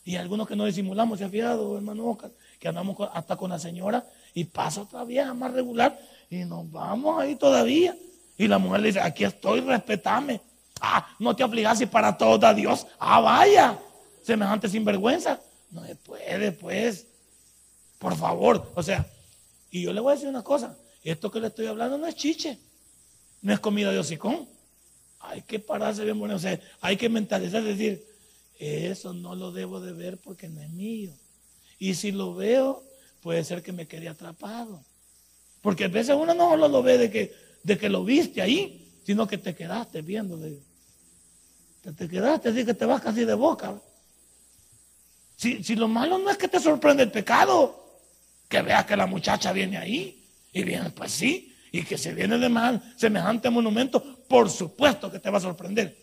Y 0.04 0.18
algunos 0.18 0.48
que 0.48 0.56
no 0.56 0.66
disimulamos, 0.66 1.18
se 1.18 1.26
ha 1.26 1.30
fijado, 1.30 1.76
hermano 1.76 2.06
Oscar, 2.06 2.32
que 2.60 2.68
andamos 2.68 2.96
hasta 3.12 3.36
con 3.36 3.50
la 3.50 3.58
señora 3.58 4.06
y 4.36 4.44
pasa 4.44 4.82
otra 4.84 5.04
vieja 5.04 5.34
más 5.34 5.52
regular 5.52 5.98
y 6.30 6.46
nos 6.46 6.70
vamos 6.72 7.20
ahí 7.20 7.36
todavía. 7.36 7.98
Y 8.38 8.48
la 8.48 8.58
mujer 8.58 8.82
le 8.82 8.88
dice, 8.88 9.02
aquí 9.02 9.24
estoy, 9.24 9.62
respetame. 9.62 10.42
Ah, 10.80 11.08
no 11.18 11.36
te 11.36 11.44
obligas 11.44 11.82
y 11.82 11.86
para 11.86 12.16
todo 12.16 12.38
da 12.38 12.54
Dios. 12.54 12.86
Ah, 13.00 13.20
vaya, 13.20 13.80
semejante 14.22 14.70
sinvergüenza. 14.70 15.40
No 15.76 15.86
se 15.86 15.96
puede, 15.96 16.54
pues. 16.54 17.06
Por 18.00 18.16
favor. 18.16 18.72
O 18.76 18.82
sea, 18.82 19.06
y 19.70 19.82
yo 19.82 19.92
le 19.92 20.00
voy 20.00 20.14
a 20.14 20.16
decir 20.16 20.30
una 20.30 20.42
cosa. 20.42 20.78
Esto 21.04 21.30
que 21.30 21.42
le 21.42 21.48
estoy 21.48 21.68
hablando 21.68 21.98
no 21.98 22.08
es 22.08 22.16
chiche. 22.16 22.58
No 23.42 23.54
es 23.54 23.60
comida 23.60 23.92
de 23.92 24.00
hocicón. 24.00 24.48
Hay 25.20 25.42
que 25.42 25.60
pararse 25.60 26.06
bien 26.06 26.18
bueno. 26.18 26.36
O 26.36 26.40
sea, 26.40 26.58
hay 26.80 26.96
que 26.96 27.10
mentalizar, 27.10 27.62
decir, 27.62 28.08
eso 28.58 29.14
no 29.14 29.36
lo 29.36 29.52
debo 29.52 29.82
de 29.82 29.92
ver 29.92 30.18
porque 30.18 30.48
no 30.48 30.62
es 30.62 30.70
mío. 30.70 31.12
Y 31.78 31.96
si 31.96 32.14
lo 32.14 32.34
veo, 32.34 32.82
puede 33.22 33.44
ser 33.44 33.62
que 33.62 33.74
me 33.74 33.86
quede 33.86 34.08
atrapado. 34.08 34.82
Porque 35.62 35.84
a 35.84 35.90
veces 35.90 36.16
uno 36.18 36.34
no 36.34 36.52
solo 36.52 36.70
lo 36.70 36.84
ve 36.84 36.98
de 36.98 37.12
que, 37.12 37.36
de 37.64 37.78
que 37.78 37.90
lo 37.90 38.06
viste 38.06 38.42
ahí, 38.42 39.02
sino 39.06 39.28
que 39.28 39.38
te 39.38 39.54
quedaste 39.54 40.02
viendo. 40.02 40.38
De, 40.38 40.58
te 41.98 42.08
quedaste 42.08 42.48
así 42.48 42.64
que 42.64 42.74
te 42.74 42.86
vas 42.86 43.02
casi 43.02 43.26
de 43.26 43.34
boca. 43.34 43.78
Si, 45.36 45.76
lo 45.76 45.88
malo 45.88 46.18
no 46.18 46.30
es 46.30 46.38
que 46.38 46.48
te 46.48 46.60
sorprende 46.60 47.04
el 47.04 47.12
pecado, 47.12 47.84
que 48.48 48.62
veas 48.62 48.86
que 48.86 48.96
la 48.96 49.06
muchacha 49.06 49.52
viene 49.52 49.78
ahí 49.78 50.24
y 50.54 50.64
viene, 50.64 50.90
pues 50.92 51.12
sí, 51.12 51.54
y 51.72 51.84
que 51.84 51.98
se 51.98 52.14
viene 52.14 52.38
de 52.38 52.48
mal, 52.48 52.82
semejante 52.96 53.50
monumento, 53.50 54.02
por 54.28 54.50
supuesto 54.50 55.12
que 55.12 55.20
te 55.20 55.30
va 55.30 55.40
a 55.40 55.42
sorprender. 55.42 55.98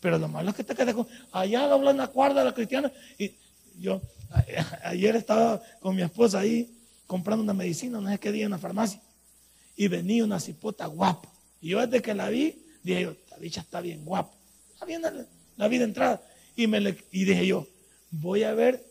Pero 0.00 0.18
lo 0.18 0.28
malo 0.28 0.50
es 0.50 0.56
que 0.56 0.64
te 0.64 0.74
quedes 0.74 0.94
con, 0.94 1.06
allá 1.32 1.66
doblan 1.68 1.96
la 1.96 2.08
cuerda 2.08 2.40
de 2.40 2.46
la 2.46 2.54
cristiana. 2.54 2.92
Y 3.16 3.32
yo 3.78 4.02
ayer 4.82 5.16
estaba 5.16 5.62
con 5.80 5.94
mi 5.94 6.02
esposa 6.02 6.40
ahí 6.40 6.70
comprando 7.06 7.44
una 7.44 7.54
medicina, 7.54 8.00
no 8.00 8.10
sé 8.10 8.18
qué 8.18 8.32
día 8.32 8.46
en 8.46 8.50
la 8.50 8.58
farmacia, 8.58 9.00
y 9.76 9.88
venía 9.88 10.24
una 10.24 10.40
cipota 10.40 10.86
guapa. 10.86 11.28
Y 11.60 11.70
yo 11.70 11.86
desde 11.86 12.02
que 12.02 12.12
la 12.12 12.28
vi, 12.28 12.60
dije 12.82 13.02
yo, 13.02 13.10
esta 13.12 13.36
bicha 13.36 13.60
está 13.60 13.80
bien 13.80 14.04
guapa. 14.04 14.34
Está 14.72 14.84
bien 14.84 15.02
la, 15.56 15.68
vida 15.68 15.84
entrada. 15.84 16.20
Y, 16.56 16.66
me 16.66 16.96
y 17.12 17.24
dije 17.24 17.46
yo, 17.46 17.66
voy 18.20 18.44
a 18.44 18.54
ver, 18.54 18.84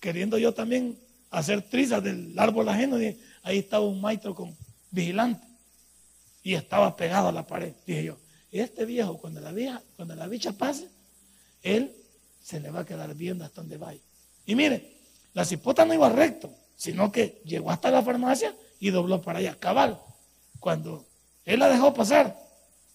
queriendo 0.00 0.38
yo 0.38 0.52
también 0.52 0.98
hacer 1.30 1.62
trizas 1.62 2.02
del 2.02 2.38
árbol 2.38 2.68
ajeno, 2.68 3.00
y 3.00 3.18
ahí 3.42 3.58
estaba 3.58 3.86
un 3.86 4.00
maestro 4.00 4.34
con 4.34 4.56
vigilante 4.90 5.46
y 6.42 6.54
estaba 6.54 6.96
pegado 6.96 7.28
a 7.28 7.32
la 7.32 7.46
pared. 7.46 7.72
Dije 7.86 8.04
yo, 8.04 8.16
este 8.50 8.84
viejo, 8.84 9.18
cuando 9.18 9.40
la, 9.40 9.52
vieja, 9.52 9.82
cuando 9.96 10.14
la 10.14 10.26
bicha 10.26 10.52
pase, 10.52 10.88
él 11.62 11.94
se 12.42 12.58
le 12.60 12.70
va 12.70 12.80
a 12.80 12.86
quedar 12.86 13.14
viendo 13.14 13.44
hasta 13.44 13.60
donde 13.60 13.76
vaya. 13.76 14.00
Y 14.46 14.54
mire, 14.54 14.96
la 15.34 15.44
cipota 15.44 15.84
no 15.84 15.94
iba 15.94 16.08
recto, 16.08 16.50
sino 16.76 17.12
que 17.12 17.40
llegó 17.44 17.70
hasta 17.70 17.90
la 17.90 18.02
farmacia 18.02 18.54
y 18.80 18.90
dobló 18.90 19.22
para 19.22 19.38
allá, 19.38 19.54
cabal. 19.58 20.00
Cuando 20.58 21.06
él 21.44 21.60
la 21.60 21.68
dejó 21.68 21.94
pasar 21.94 22.36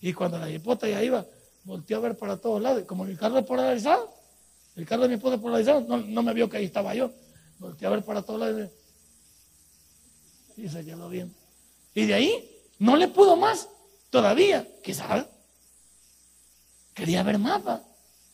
y 0.02 0.12
cuando 0.14 0.38
la 0.38 0.48
cipota 0.48 0.90
ya 0.90 1.02
iba, 1.02 1.26
volteó 1.64 1.98
a 1.98 2.02
ver 2.02 2.18
para 2.18 2.38
todos 2.38 2.62
lados, 2.62 2.84
como 2.84 3.06
mi 3.06 3.16
carro 3.16 3.40
es 3.40 3.46
polarizado, 3.46 4.15
el 4.76 4.86
carro 4.86 5.04
de 5.04 5.10
mi 5.10 5.16
esposa 5.16 5.38
polarizado, 5.38 5.82
no, 5.82 5.98
no 5.98 6.24
me 6.24 6.34
vio 6.34 6.50
que 6.50 6.58
ahí 6.58 6.66
estaba 6.66 6.94
yo. 6.94 7.12
Volteé 7.60 7.88
a 7.88 7.92
ver 7.92 8.04
para 8.04 8.22
todos 8.22 8.40
lados 8.40 8.70
y 10.58 10.70
se 10.70 10.86
quedó 10.86 11.10
bien. 11.10 11.34
Y 11.94 12.06
de 12.06 12.14
ahí 12.14 12.62
no 12.80 12.96
le 12.96 13.08
pudo 13.08 13.36
más 13.36 13.68
todavía, 14.10 14.68
quizás. 14.84 15.26
Quería 16.94 17.24
ver 17.24 17.38
más. 17.38 17.62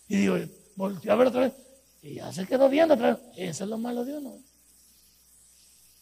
Y 0.08 0.18
digo, 0.18 0.38
volteó 0.76 1.14
a 1.14 1.16
ver 1.16 1.28
otra 1.28 1.42
vez. 1.42 1.54
Y 2.02 2.16
ya 2.16 2.32
se 2.32 2.46
quedó 2.46 2.70
viendo 2.70 2.94
otra 2.94 3.14
vez. 3.14 3.20
Eso 3.38 3.64
es 3.64 3.70
lo 3.70 3.78
malo 3.78 4.04
de 4.04 4.18
uno. 4.18 4.38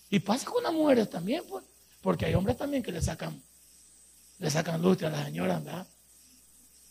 Y 0.10 0.20
pasa 0.20 0.50
con 0.50 0.64
las 0.64 0.74
mujeres 0.74 1.10
también, 1.10 1.44
pues. 1.48 1.64
Porque 2.02 2.26
hay 2.26 2.34
hombres 2.34 2.58
también 2.58 2.82
que 2.82 2.92
le 2.92 3.02
sacan, 3.02 3.42
le 4.40 4.50
sacan 4.50 4.82
lustre 4.82 5.08
a 5.08 5.10
las 5.10 5.26
señoras, 5.26 5.64
¿verdad? 5.64 5.86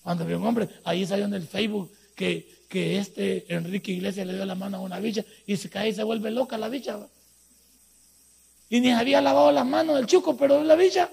Cuando 0.02 0.24
ve 0.24 0.36
un 0.36 0.46
hombre, 0.46 0.68
ahí 0.84 1.06
salió 1.06 1.24
en 1.24 1.34
el 1.34 1.46
Facebook 1.46 1.90
que 2.18 2.58
que 2.68 2.98
este 2.98 3.52
Enrique 3.52 3.92
Iglesias 3.92 4.26
le 4.26 4.34
dio 4.34 4.44
la 4.44 4.54
mano 4.54 4.76
a 4.76 4.80
una 4.80 5.00
bicha 5.00 5.24
y 5.46 5.56
se 5.56 5.70
cae 5.70 5.88
y 5.88 5.94
se 5.94 6.02
vuelve 6.02 6.30
loca 6.30 6.58
la 6.58 6.68
bicha. 6.68 7.08
Y 8.68 8.80
ni 8.80 8.90
había 8.90 9.22
lavado 9.22 9.50
las 9.50 9.66
manos 9.66 9.96
del 9.96 10.06
chuco, 10.06 10.36
pero 10.36 10.62
la 10.62 10.76
bicha, 10.76 11.10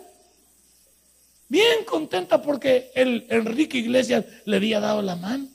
bien 1.47 1.85
contenta 1.85 2.41
porque 2.41 2.91
el 2.93 3.25
Enrique 3.29 3.77
Iglesias 3.77 4.25
le 4.43 4.57
había 4.57 4.81
dado 4.81 5.01
la 5.01 5.15
mano. 5.15 5.47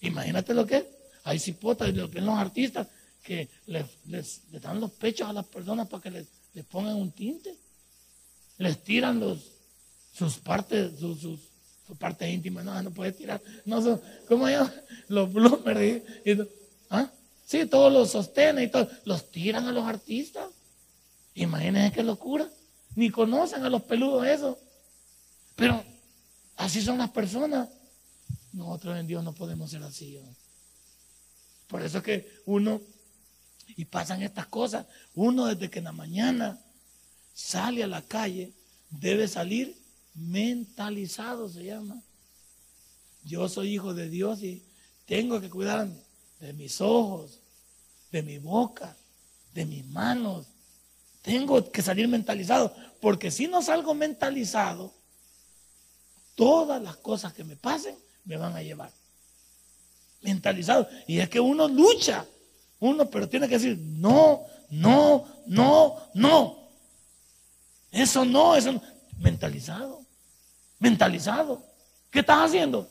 Imagínate 0.00 0.52
lo 0.52 0.66
que 0.66 0.78
es. 0.78 0.84
Hay 1.24 1.38
cipotas 1.38 1.88
y 1.88 1.92
los 1.92 2.10
artistas 2.36 2.88
que 3.22 3.48
les, 3.66 4.40
dan 4.60 4.80
los 4.80 4.90
pechos 4.90 5.28
a 5.28 5.32
las 5.32 5.46
personas 5.46 5.86
para 5.86 6.02
que 6.02 6.10
les, 6.10 6.26
pongan 6.68 6.96
un 6.96 7.12
tinte. 7.12 7.56
Les 8.58 8.82
tiran 8.82 9.20
los, 9.20 9.52
sus 10.12 10.38
partes, 10.38 10.98
sus 10.98 11.38
parte 11.94 12.30
íntima, 12.30 12.62
no, 12.62 12.82
no 12.82 12.90
puede 12.90 13.12
tirar, 13.12 13.40
no 13.64 13.82
son, 13.82 14.00
¿cómo 14.28 14.48
yo? 14.48 14.68
Los 15.08 15.32
bloomers, 15.32 16.02
¿ah? 16.90 17.10
Sí, 17.44 17.66
todos 17.66 17.92
los 17.92 18.10
sostienen 18.10 18.64
y 18.64 18.68
todos 18.68 18.88
los 19.04 19.30
tiran 19.30 19.66
a 19.66 19.72
los 19.72 19.84
artistas. 19.84 20.48
Imagínense 21.34 21.94
qué 21.94 22.02
locura. 22.02 22.48
Ni 22.94 23.10
conocen 23.10 23.62
a 23.64 23.68
los 23.68 23.82
peludos 23.82 24.26
eso. 24.26 24.58
Pero 25.54 25.84
así 26.56 26.80
son 26.80 26.98
las 26.98 27.10
personas. 27.10 27.68
Nosotros 28.52 28.98
en 28.98 29.06
Dios 29.06 29.22
no 29.24 29.34
podemos 29.34 29.70
ser 29.70 29.82
así. 29.82 30.18
Por 31.66 31.82
eso 31.82 31.98
es 31.98 32.04
que 32.04 32.40
uno, 32.46 32.80
y 33.76 33.84
pasan 33.84 34.22
estas 34.22 34.46
cosas, 34.46 34.86
uno 35.14 35.46
desde 35.46 35.70
que 35.70 35.80
en 35.80 35.86
la 35.86 35.92
mañana 35.92 36.58
sale 37.34 37.82
a 37.82 37.86
la 37.86 38.02
calle, 38.02 38.52
debe 38.90 39.26
salir 39.26 39.76
mentalizado, 40.14 41.48
se 41.48 41.64
llama. 41.64 42.02
Yo 43.24 43.48
soy 43.48 43.74
hijo 43.74 43.94
de 43.94 44.08
Dios 44.08 44.42
y 44.42 44.62
tengo 45.06 45.40
que 45.40 45.50
cuidar 45.50 45.88
de 46.40 46.52
mis 46.52 46.80
ojos, 46.80 47.38
de 48.10 48.22
mi 48.22 48.38
boca, 48.38 48.96
de 49.54 49.64
mis 49.64 49.86
manos. 49.86 50.46
Tengo 51.22 51.70
que 51.70 51.82
salir 51.82 52.08
mentalizado, 52.08 52.74
porque 53.00 53.30
si 53.30 53.46
no 53.46 53.62
salgo 53.62 53.94
mentalizado, 53.94 54.92
todas 56.34 56.82
las 56.82 56.96
cosas 56.96 57.32
que 57.32 57.44
me 57.44 57.56
pasen 57.56 57.96
me 58.24 58.36
van 58.36 58.56
a 58.56 58.62
llevar. 58.62 58.92
Mentalizado. 60.20 60.88
Y 61.06 61.18
es 61.18 61.28
que 61.28 61.40
uno 61.40 61.68
lucha, 61.68 62.26
uno, 62.80 63.08
pero 63.08 63.28
tiene 63.28 63.48
que 63.48 63.58
decir, 63.58 63.78
no, 63.78 64.44
no, 64.70 65.26
no, 65.46 66.10
no. 66.14 66.68
Eso 67.90 68.24
no, 68.24 68.56
eso 68.56 68.72
no. 68.72 68.82
Mentalizado. 69.18 70.01
Mentalizado. 70.82 71.64
¿Qué 72.10 72.18
estás 72.18 72.50
haciendo? 72.50 72.90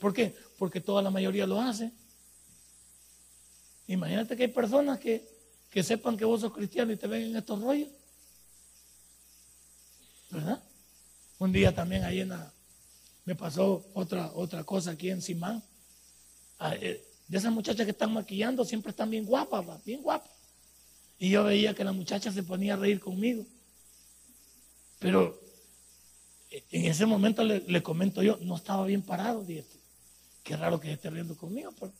¿Por 0.00 0.14
qué? 0.14 0.34
Porque 0.56 0.80
toda 0.80 1.02
la 1.02 1.10
mayoría 1.10 1.46
lo 1.46 1.60
hace. 1.60 1.92
Imagínate 3.86 4.34
que 4.34 4.44
hay 4.44 4.48
personas 4.48 4.98
que, 4.98 5.28
que 5.70 5.82
sepan 5.82 6.16
que 6.16 6.24
vos 6.24 6.40
sos 6.40 6.54
cristiano 6.54 6.90
y 6.90 6.96
te 6.96 7.06
ven 7.06 7.24
en 7.24 7.36
estos 7.36 7.60
rollos. 7.60 7.90
¿Verdad? 10.30 10.62
Un 11.38 11.52
día 11.52 11.74
también 11.74 12.02
ahí 12.02 12.20
en 12.20 12.30
la, 12.30 12.50
me 13.26 13.34
pasó 13.34 13.84
otra, 13.92 14.32
otra 14.32 14.64
cosa 14.64 14.92
aquí 14.92 15.10
en 15.10 15.20
Simán. 15.20 15.62
Ah, 16.58 16.74
eh, 16.76 17.06
de 17.28 17.36
esas 17.36 17.52
muchachas 17.52 17.84
que 17.84 17.90
están 17.90 18.14
maquillando 18.14 18.64
siempre 18.64 18.88
están 18.88 19.10
bien 19.10 19.26
guapas, 19.26 19.84
bien 19.84 20.00
guapas. 20.00 20.32
Y 21.18 21.28
yo 21.28 21.44
veía 21.44 21.74
que 21.74 21.84
la 21.84 21.92
muchacha 21.92 22.32
se 22.32 22.42
ponía 22.42 22.72
a 22.72 22.78
reír 22.78 23.00
conmigo. 23.00 23.44
Pero 24.98 25.43
en 26.70 26.84
ese 26.86 27.06
momento 27.06 27.42
le, 27.42 27.82
comento 27.82 28.22
yo, 28.22 28.38
no 28.42 28.56
estaba 28.56 28.86
bien 28.86 29.02
parado, 29.02 29.44
dije, 29.44 29.64
qué 30.42 30.56
raro 30.56 30.78
que 30.78 30.92
esté 30.92 31.10
riendo 31.10 31.36
conmigo. 31.36 31.72
Pero, 31.78 31.92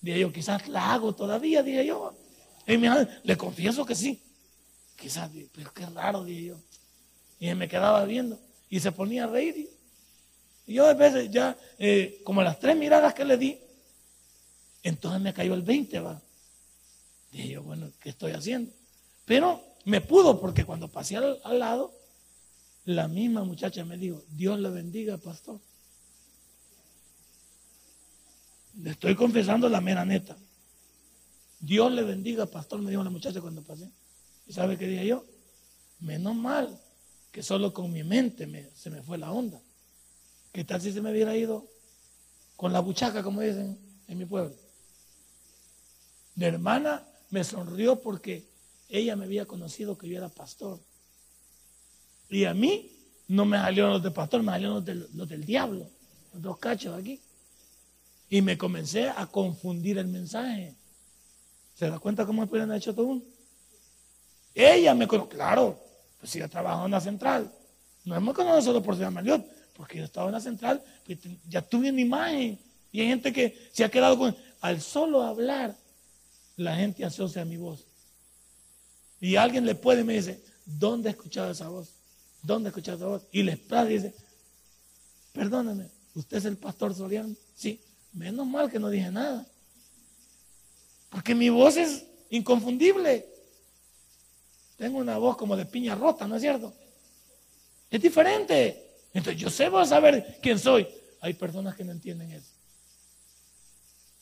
dije 0.00 0.20
yo, 0.20 0.32
quizás 0.32 0.68
la 0.68 0.92
hago 0.92 1.14
todavía, 1.14 1.62
dije 1.62 1.86
yo. 1.86 2.14
Y 2.66 2.76
le 2.76 3.36
confieso 3.36 3.84
que 3.84 3.94
sí. 3.94 4.20
Quizás, 4.96 5.30
pero 5.54 5.72
qué 5.72 5.86
raro, 5.86 6.24
dije 6.24 6.44
yo. 6.46 6.56
Y 7.38 7.54
me 7.54 7.68
quedaba 7.68 8.04
viendo 8.04 8.38
y 8.68 8.80
se 8.80 8.90
ponía 8.90 9.24
a 9.24 9.26
reír. 9.28 9.70
Y 10.66 10.74
yo 10.74 10.86
a 10.86 10.94
veces 10.94 11.30
ya, 11.30 11.56
eh, 11.78 12.20
como 12.24 12.42
las 12.42 12.58
tres 12.58 12.76
miradas 12.76 13.12
que 13.14 13.24
le 13.24 13.36
di, 13.36 13.58
entonces 14.82 15.20
me 15.20 15.34
cayó 15.34 15.54
el 15.54 15.62
20, 15.62 16.00
va. 16.00 16.20
Dije 17.30 17.48
yo, 17.50 17.62
bueno, 17.62 17.90
¿qué 18.00 18.10
estoy 18.10 18.32
haciendo? 18.32 18.72
Pero 19.24 19.62
me 19.84 20.00
pudo 20.00 20.40
porque 20.40 20.64
cuando 20.64 20.88
pasé 20.88 21.16
al 21.16 21.58
lado, 21.58 21.92
la 22.84 23.08
misma 23.08 23.44
muchacha 23.44 23.84
me 23.84 23.96
dijo, 23.96 24.22
Dios 24.30 24.58
le 24.60 24.70
bendiga, 24.70 25.16
pastor. 25.16 25.60
Le 28.76 28.90
estoy 28.90 29.14
confesando 29.14 29.68
la 29.68 29.80
mera 29.80 30.04
neta. 30.04 30.36
Dios 31.60 31.92
le 31.92 32.02
bendiga, 32.02 32.46
pastor, 32.46 32.82
me 32.82 32.90
dijo 32.90 33.02
la 33.02 33.10
muchacha 33.10 33.40
cuando 33.40 33.62
pasé. 33.62 33.90
¿Y 34.46 34.52
sabe 34.52 34.76
qué 34.76 34.86
dije 34.86 35.06
yo? 35.06 35.24
Menos 36.00 36.34
mal 36.34 36.78
que 37.32 37.42
solo 37.42 37.72
con 37.72 37.90
mi 37.92 38.04
mente 38.04 38.70
se 38.74 38.90
me 38.90 39.02
fue 39.02 39.16
la 39.16 39.32
onda. 39.32 39.60
¿Qué 40.52 40.64
tal 40.64 40.80
si 40.80 40.92
se 40.92 41.00
me 41.00 41.10
hubiera 41.10 41.36
ido 41.36 41.66
con 42.56 42.72
la 42.72 42.80
buchaca, 42.80 43.22
como 43.22 43.40
dicen 43.40 43.78
en 44.06 44.18
mi 44.18 44.26
pueblo? 44.26 44.54
Mi 46.34 46.44
hermana 46.44 47.06
me 47.30 47.42
sonrió 47.44 48.00
porque 48.00 48.46
ella 48.88 49.16
me 49.16 49.24
había 49.24 49.46
conocido 49.46 49.96
que 49.96 50.08
yo 50.08 50.18
era 50.18 50.28
pastor. 50.28 50.80
Y 52.28 52.44
a 52.44 52.54
mí 52.54 52.90
no 53.28 53.44
me 53.44 53.56
salieron 53.58 53.92
los 53.92 54.02
de 54.02 54.10
pastor, 54.10 54.42
me 54.42 54.52
salieron 54.52 54.76
los 54.76 54.84
del, 54.84 55.28
del 55.28 55.44
diablo, 55.44 55.86
los 56.32 56.42
dos 56.42 56.58
cachos 56.58 56.98
aquí. 56.98 57.20
Y 58.28 58.42
me 58.42 58.58
comencé 58.58 59.08
a 59.08 59.26
confundir 59.26 59.98
el 59.98 60.08
mensaje. 60.08 60.74
¿Se 61.74 61.88
da 61.88 61.98
cuenta 61.98 62.24
cómo 62.24 62.46
me 62.46 62.60
han 62.60 62.72
hecho 62.72 62.94
todo 62.94 63.20
Ella 64.54 64.94
me 64.94 65.06
conoce, 65.06 65.36
claro, 65.36 65.78
pues 66.18 66.30
si 66.30 66.38
yo 66.38 66.48
trabajo 66.48 66.84
en 66.84 66.92
la 66.92 67.00
central. 67.00 67.52
No 68.04 68.20
me 68.20 68.32
conoce 68.32 68.62
solo 68.62 68.82
por 68.82 68.96
ser 68.96 69.10
Marriott, 69.10 69.44
porque 69.74 69.98
yo 69.98 70.04
estaba 70.04 70.26
en 70.26 70.32
la 70.32 70.40
central, 70.40 70.82
pues 71.04 71.18
ya 71.48 71.62
tuve 71.62 71.90
una 71.90 72.00
imagen. 72.00 72.58
Y 72.92 73.00
hay 73.00 73.08
gente 73.08 73.32
que 73.32 73.68
se 73.72 73.84
ha 73.84 73.90
quedado 73.90 74.16
con. 74.16 74.36
Al 74.60 74.80
solo 74.80 75.22
hablar, 75.22 75.76
la 76.56 76.76
gente 76.76 77.04
asocia 77.04 77.44
mi 77.44 77.56
voz. 77.56 77.84
Y 79.20 79.36
alguien 79.36 79.66
le 79.66 79.74
puede 79.74 80.02
y 80.02 80.04
me 80.04 80.14
dice, 80.14 80.42
¿dónde 80.64 81.08
he 81.08 81.12
escuchado 81.12 81.50
esa 81.50 81.68
voz? 81.68 81.88
¿Dónde 82.44 82.68
he 82.68 82.70
escuchado 82.70 82.98
esa 82.98 83.06
voz? 83.06 83.26
Y 83.32 83.42
le 83.42 83.52
explica 83.52 83.90
y 83.90 83.94
dice, 83.94 84.14
perdóname, 85.32 85.88
¿usted 86.14 86.36
es 86.36 86.44
el 86.44 86.58
pastor 86.58 86.94
Soriano? 86.94 87.34
Sí, 87.56 87.80
menos 88.12 88.46
mal 88.46 88.70
que 88.70 88.78
no 88.78 88.90
dije 88.90 89.10
nada. 89.10 89.46
Porque 91.08 91.34
mi 91.34 91.48
voz 91.48 91.78
es 91.78 92.04
inconfundible. 92.28 93.26
Tengo 94.76 94.98
una 94.98 95.16
voz 95.16 95.38
como 95.38 95.56
de 95.56 95.64
piña 95.64 95.94
rota, 95.94 96.28
¿no 96.28 96.36
es 96.36 96.42
cierto? 96.42 96.74
Es 97.90 98.02
diferente. 98.02 98.98
Entonces 99.14 99.40
yo 99.40 99.48
sé, 99.48 99.70
voy 99.70 99.82
a 99.82 99.86
saber 99.86 100.38
quién 100.42 100.58
soy. 100.58 100.86
Hay 101.22 101.32
personas 101.32 101.74
que 101.74 101.84
no 101.84 101.92
entienden 101.92 102.30
eso. 102.30 102.50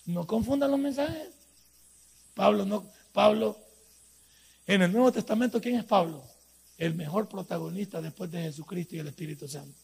No 0.07 0.29
confundan 0.29 0.71
los 0.71 0.79
mensajes. 0.79 1.29
Pablo, 2.35 2.65
no, 2.65 2.89
Pablo, 3.13 3.59
en 4.67 4.83
el 4.83 4.93
Nuevo 4.93 5.11
Testamento, 5.11 5.61
¿quién 5.61 5.75
es 5.75 5.85
Pablo? 5.85 6.23
El 6.79 6.95
mejor 6.95 7.29
protagonista 7.29 8.01
después 8.01 8.31
de 8.31 8.43
Jesucristo 8.43 8.97
y 8.97 8.99
el 9.01 9.09
Espíritu 9.09 9.47
Santo. 9.47 9.77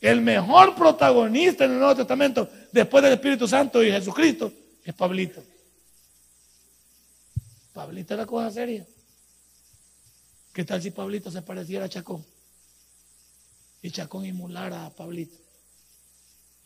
El 0.00 0.20
mejor 0.20 0.74
protagonista 0.74 1.64
en 1.64 1.72
el 1.72 1.78
Nuevo 1.78 1.96
Testamento 1.96 2.48
después 2.72 3.04
del 3.04 3.12
Espíritu 3.14 3.46
Santo 3.46 3.82
y 3.82 3.90
Jesucristo 3.90 4.52
es 4.84 4.94
Pablito. 4.94 5.42
Pablito 7.72 8.14
era 8.14 8.26
cosa 8.26 8.50
seria. 8.50 8.86
¿Qué 10.52 10.64
tal 10.64 10.82
si 10.82 10.90
Pablito 10.90 11.30
se 11.30 11.40
pareciera 11.42 11.86
a 11.86 11.88
Chacón? 11.88 12.24
Y 13.80 13.90
Chacón 13.90 14.24
emulara 14.26 14.86
a 14.86 14.90
Pablito. 14.90 15.36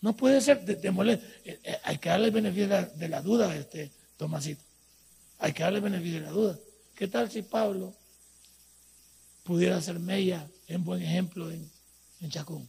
No 0.00 0.16
puede 0.16 0.40
ser 0.40 0.64
de, 0.64 0.72
eh, 0.72 1.20
eh, 1.44 1.78
Hay 1.84 1.98
que 1.98 2.08
darle 2.08 2.26
el 2.26 2.32
beneficio 2.32 2.68
de 2.68 3.08
la, 3.08 3.22
duda 3.22 3.50
a 3.50 3.56
este 3.56 3.90
Tomasito. 4.16 4.62
Hay 5.38 5.52
que 5.52 5.62
darle 5.62 5.78
el 5.78 5.84
beneficio 5.84 6.20
de 6.20 6.26
la 6.26 6.32
duda. 6.32 6.58
¿Qué 6.94 7.08
tal 7.08 7.30
si 7.30 7.42
Pablo 7.42 7.94
pudiera 9.46 9.80
ser 9.80 10.00
Mella 10.00 10.46
en 10.66 10.84
buen 10.84 11.00
ejemplo 11.00 11.50
en, 11.50 11.70
en 12.20 12.30
Chacón? 12.30 12.68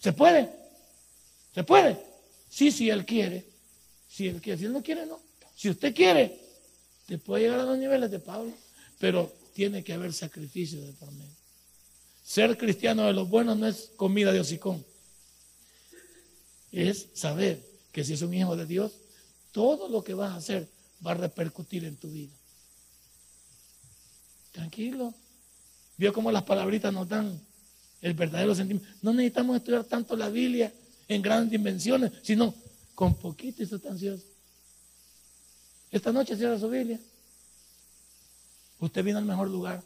¿Se 0.00 0.12
puede? 0.12 0.50
¿Se 1.54 1.62
puede? 1.62 1.98
Sí, 2.48 2.72
si 2.72 2.88
él 2.88 3.04
quiere. 3.04 3.46
Si 4.08 4.26
él 4.26 4.40
quiere. 4.40 4.58
Si 4.58 4.64
él 4.64 4.72
no 4.72 4.82
quiere, 4.82 5.04
no. 5.04 5.20
Si 5.54 5.68
usted 5.68 5.94
quiere, 5.94 6.40
te 7.06 7.18
puede 7.18 7.44
llegar 7.44 7.60
a 7.60 7.64
los 7.64 7.78
niveles 7.78 8.10
de 8.10 8.18
Pablo, 8.18 8.52
pero 8.98 9.30
tiene 9.52 9.84
que 9.84 9.92
haber 9.92 10.12
sacrificio 10.14 10.80
de 10.80 10.92
por 10.94 11.12
medio. 11.12 11.34
Ser 12.24 12.56
cristiano 12.56 13.06
de 13.06 13.12
los 13.12 13.28
buenos 13.28 13.58
no 13.58 13.66
es 13.66 13.90
comida 13.96 14.32
de 14.32 14.40
hocicón. 14.40 14.84
Es 16.72 17.08
saber 17.12 17.60
que 17.92 18.04
si 18.04 18.14
es 18.14 18.22
un 18.22 18.32
hijo 18.32 18.56
de 18.56 18.64
Dios, 18.64 18.92
todo 19.52 19.88
lo 19.88 20.02
que 20.02 20.14
vas 20.14 20.30
a 20.30 20.36
hacer 20.36 20.68
va 21.04 21.10
a 21.10 21.14
repercutir 21.14 21.84
en 21.84 21.96
tu 21.96 22.08
vida. 22.08 22.32
Tranquilo. 24.52 25.14
Vio 25.96 26.12
cómo 26.12 26.32
las 26.32 26.42
palabritas 26.42 26.92
nos 26.92 27.08
dan 27.08 27.40
el 28.00 28.14
verdadero 28.14 28.54
sentimiento. 28.54 28.88
No 29.02 29.12
necesitamos 29.12 29.56
estudiar 29.56 29.84
tanto 29.84 30.16
la 30.16 30.28
Biblia 30.28 30.72
en 31.08 31.22
grandes 31.22 31.50
dimensiones, 31.50 32.12
sino 32.22 32.54
con 32.94 33.14
poquito 33.14 33.62
y 33.62 33.66
sustancioso. 33.66 34.24
Esta 35.90 36.12
noche 36.12 36.36
cierra 36.36 36.58
su 36.58 36.68
Biblia. 36.68 36.98
Usted 38.78 39.04
vino 39.04 39.18
al 39.18 39.24
mejor 39.24 39.48
lugar. 39.48 39.82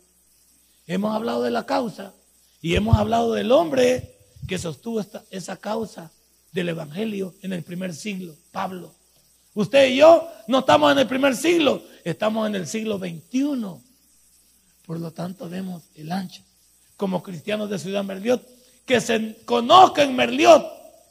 Hemos 0.86 1.14
hablado 1.14 1.42
de 1.42 1.50
la 1.50 1.64
causa 1.66 2.12
y 2.60 2.74
hemos 2.74 2.96
hablado 2.96 3.32
del 3.32 3.50
hombre 3.50 4.16
que 4.46 4.58
sostuvo 4.58 5.04
esa 5.30 5.56
causa 5.56 6.10
del 6.52 6.68
Evangelio 6.68 7.34
en 7.42 7.52
el 7.52 7.62
primer 7.62 7.94
siglo, 7.94 8.36
Pablo. 8.52 8.94
Usted 9.54 9.88
y 9.88 9.96
yo 9.96 10.28
no 10.46 10.60
estamos 10.60 10.92
en 10.92 10.98
el 10.98 11.06
primer 11.06 11.34
siglo, 11.34 11.82
estamos 12.04 12.46
en 12.46 12.54
el 12.56 12.66
siglo 12.66 12.98
XXI. 12.98 13.93
Por 14.86 15.00
lo 15.00 15.12
tanto, 15.12 15.48
vemos 15.48 15.84
el 15.94 16.12
ancho. 16.12 16.42
Como 16.96 17.22
cristianos 17.22 17.70
de 17.70 17.78
Ciudad 17.78 18.04
Merliot, 18.04 18.46
que 18.86 19.00
se 19.00 19.42
conozca 19.44 20.02
en 20.02 20.14
Merliot, 20.14 20.64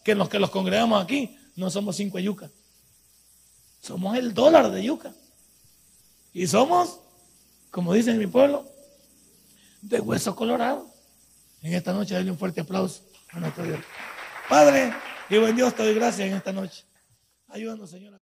que 0.04 0.16
los 0.16 0.30
que 0.30 0.40
los 0.40 0.50
congregamos 0.50 1.04
aquí, 1.04 1.38
no 1.56 1.70
somos 1.70 1.96
cinco 1.96 2.18
de 2.18 2.24
yuca. 2.24 2.52
Somos 3.82 4.16
el 4.18 4.34
dólar 4.34 4.72
de 4.72 4.84
yuca. 4.84 5.14
Y 6.34 6.48
somos, 6.48 7.00
como 7.70 7.94
dicen 7.94 8.14
en 8.16 8.20
mi 8.20 8.28
pueblo, 8.28 8.66
de 9.82 10.00
hueso 10.00 10.36
colorado. 10.36 10.88
En 11.62 11.74
esta 11.74 11.94
noche, 11.94 12.16
denle 12.16 12.32
un 12.32 12.38
fuerte 12.38 12.62
aplauso 12.62 13.02
a 13.32 13.40
nuestro 13.40 13.64
Dios. 13.64 13.80
Padre, 14.50 14.94
y 15.30 15.38
buen 15.38 15.56
Dios, 15.56 15.74
te 15.76 15.84
doy 15.84 15.94
gracias 15.94 16.28
en 16.28 16.36
esta 16.36 16.52
noche. 16.52 16.84
Ayúdanos, 17.48 17.90
Señor. 17.90 18.23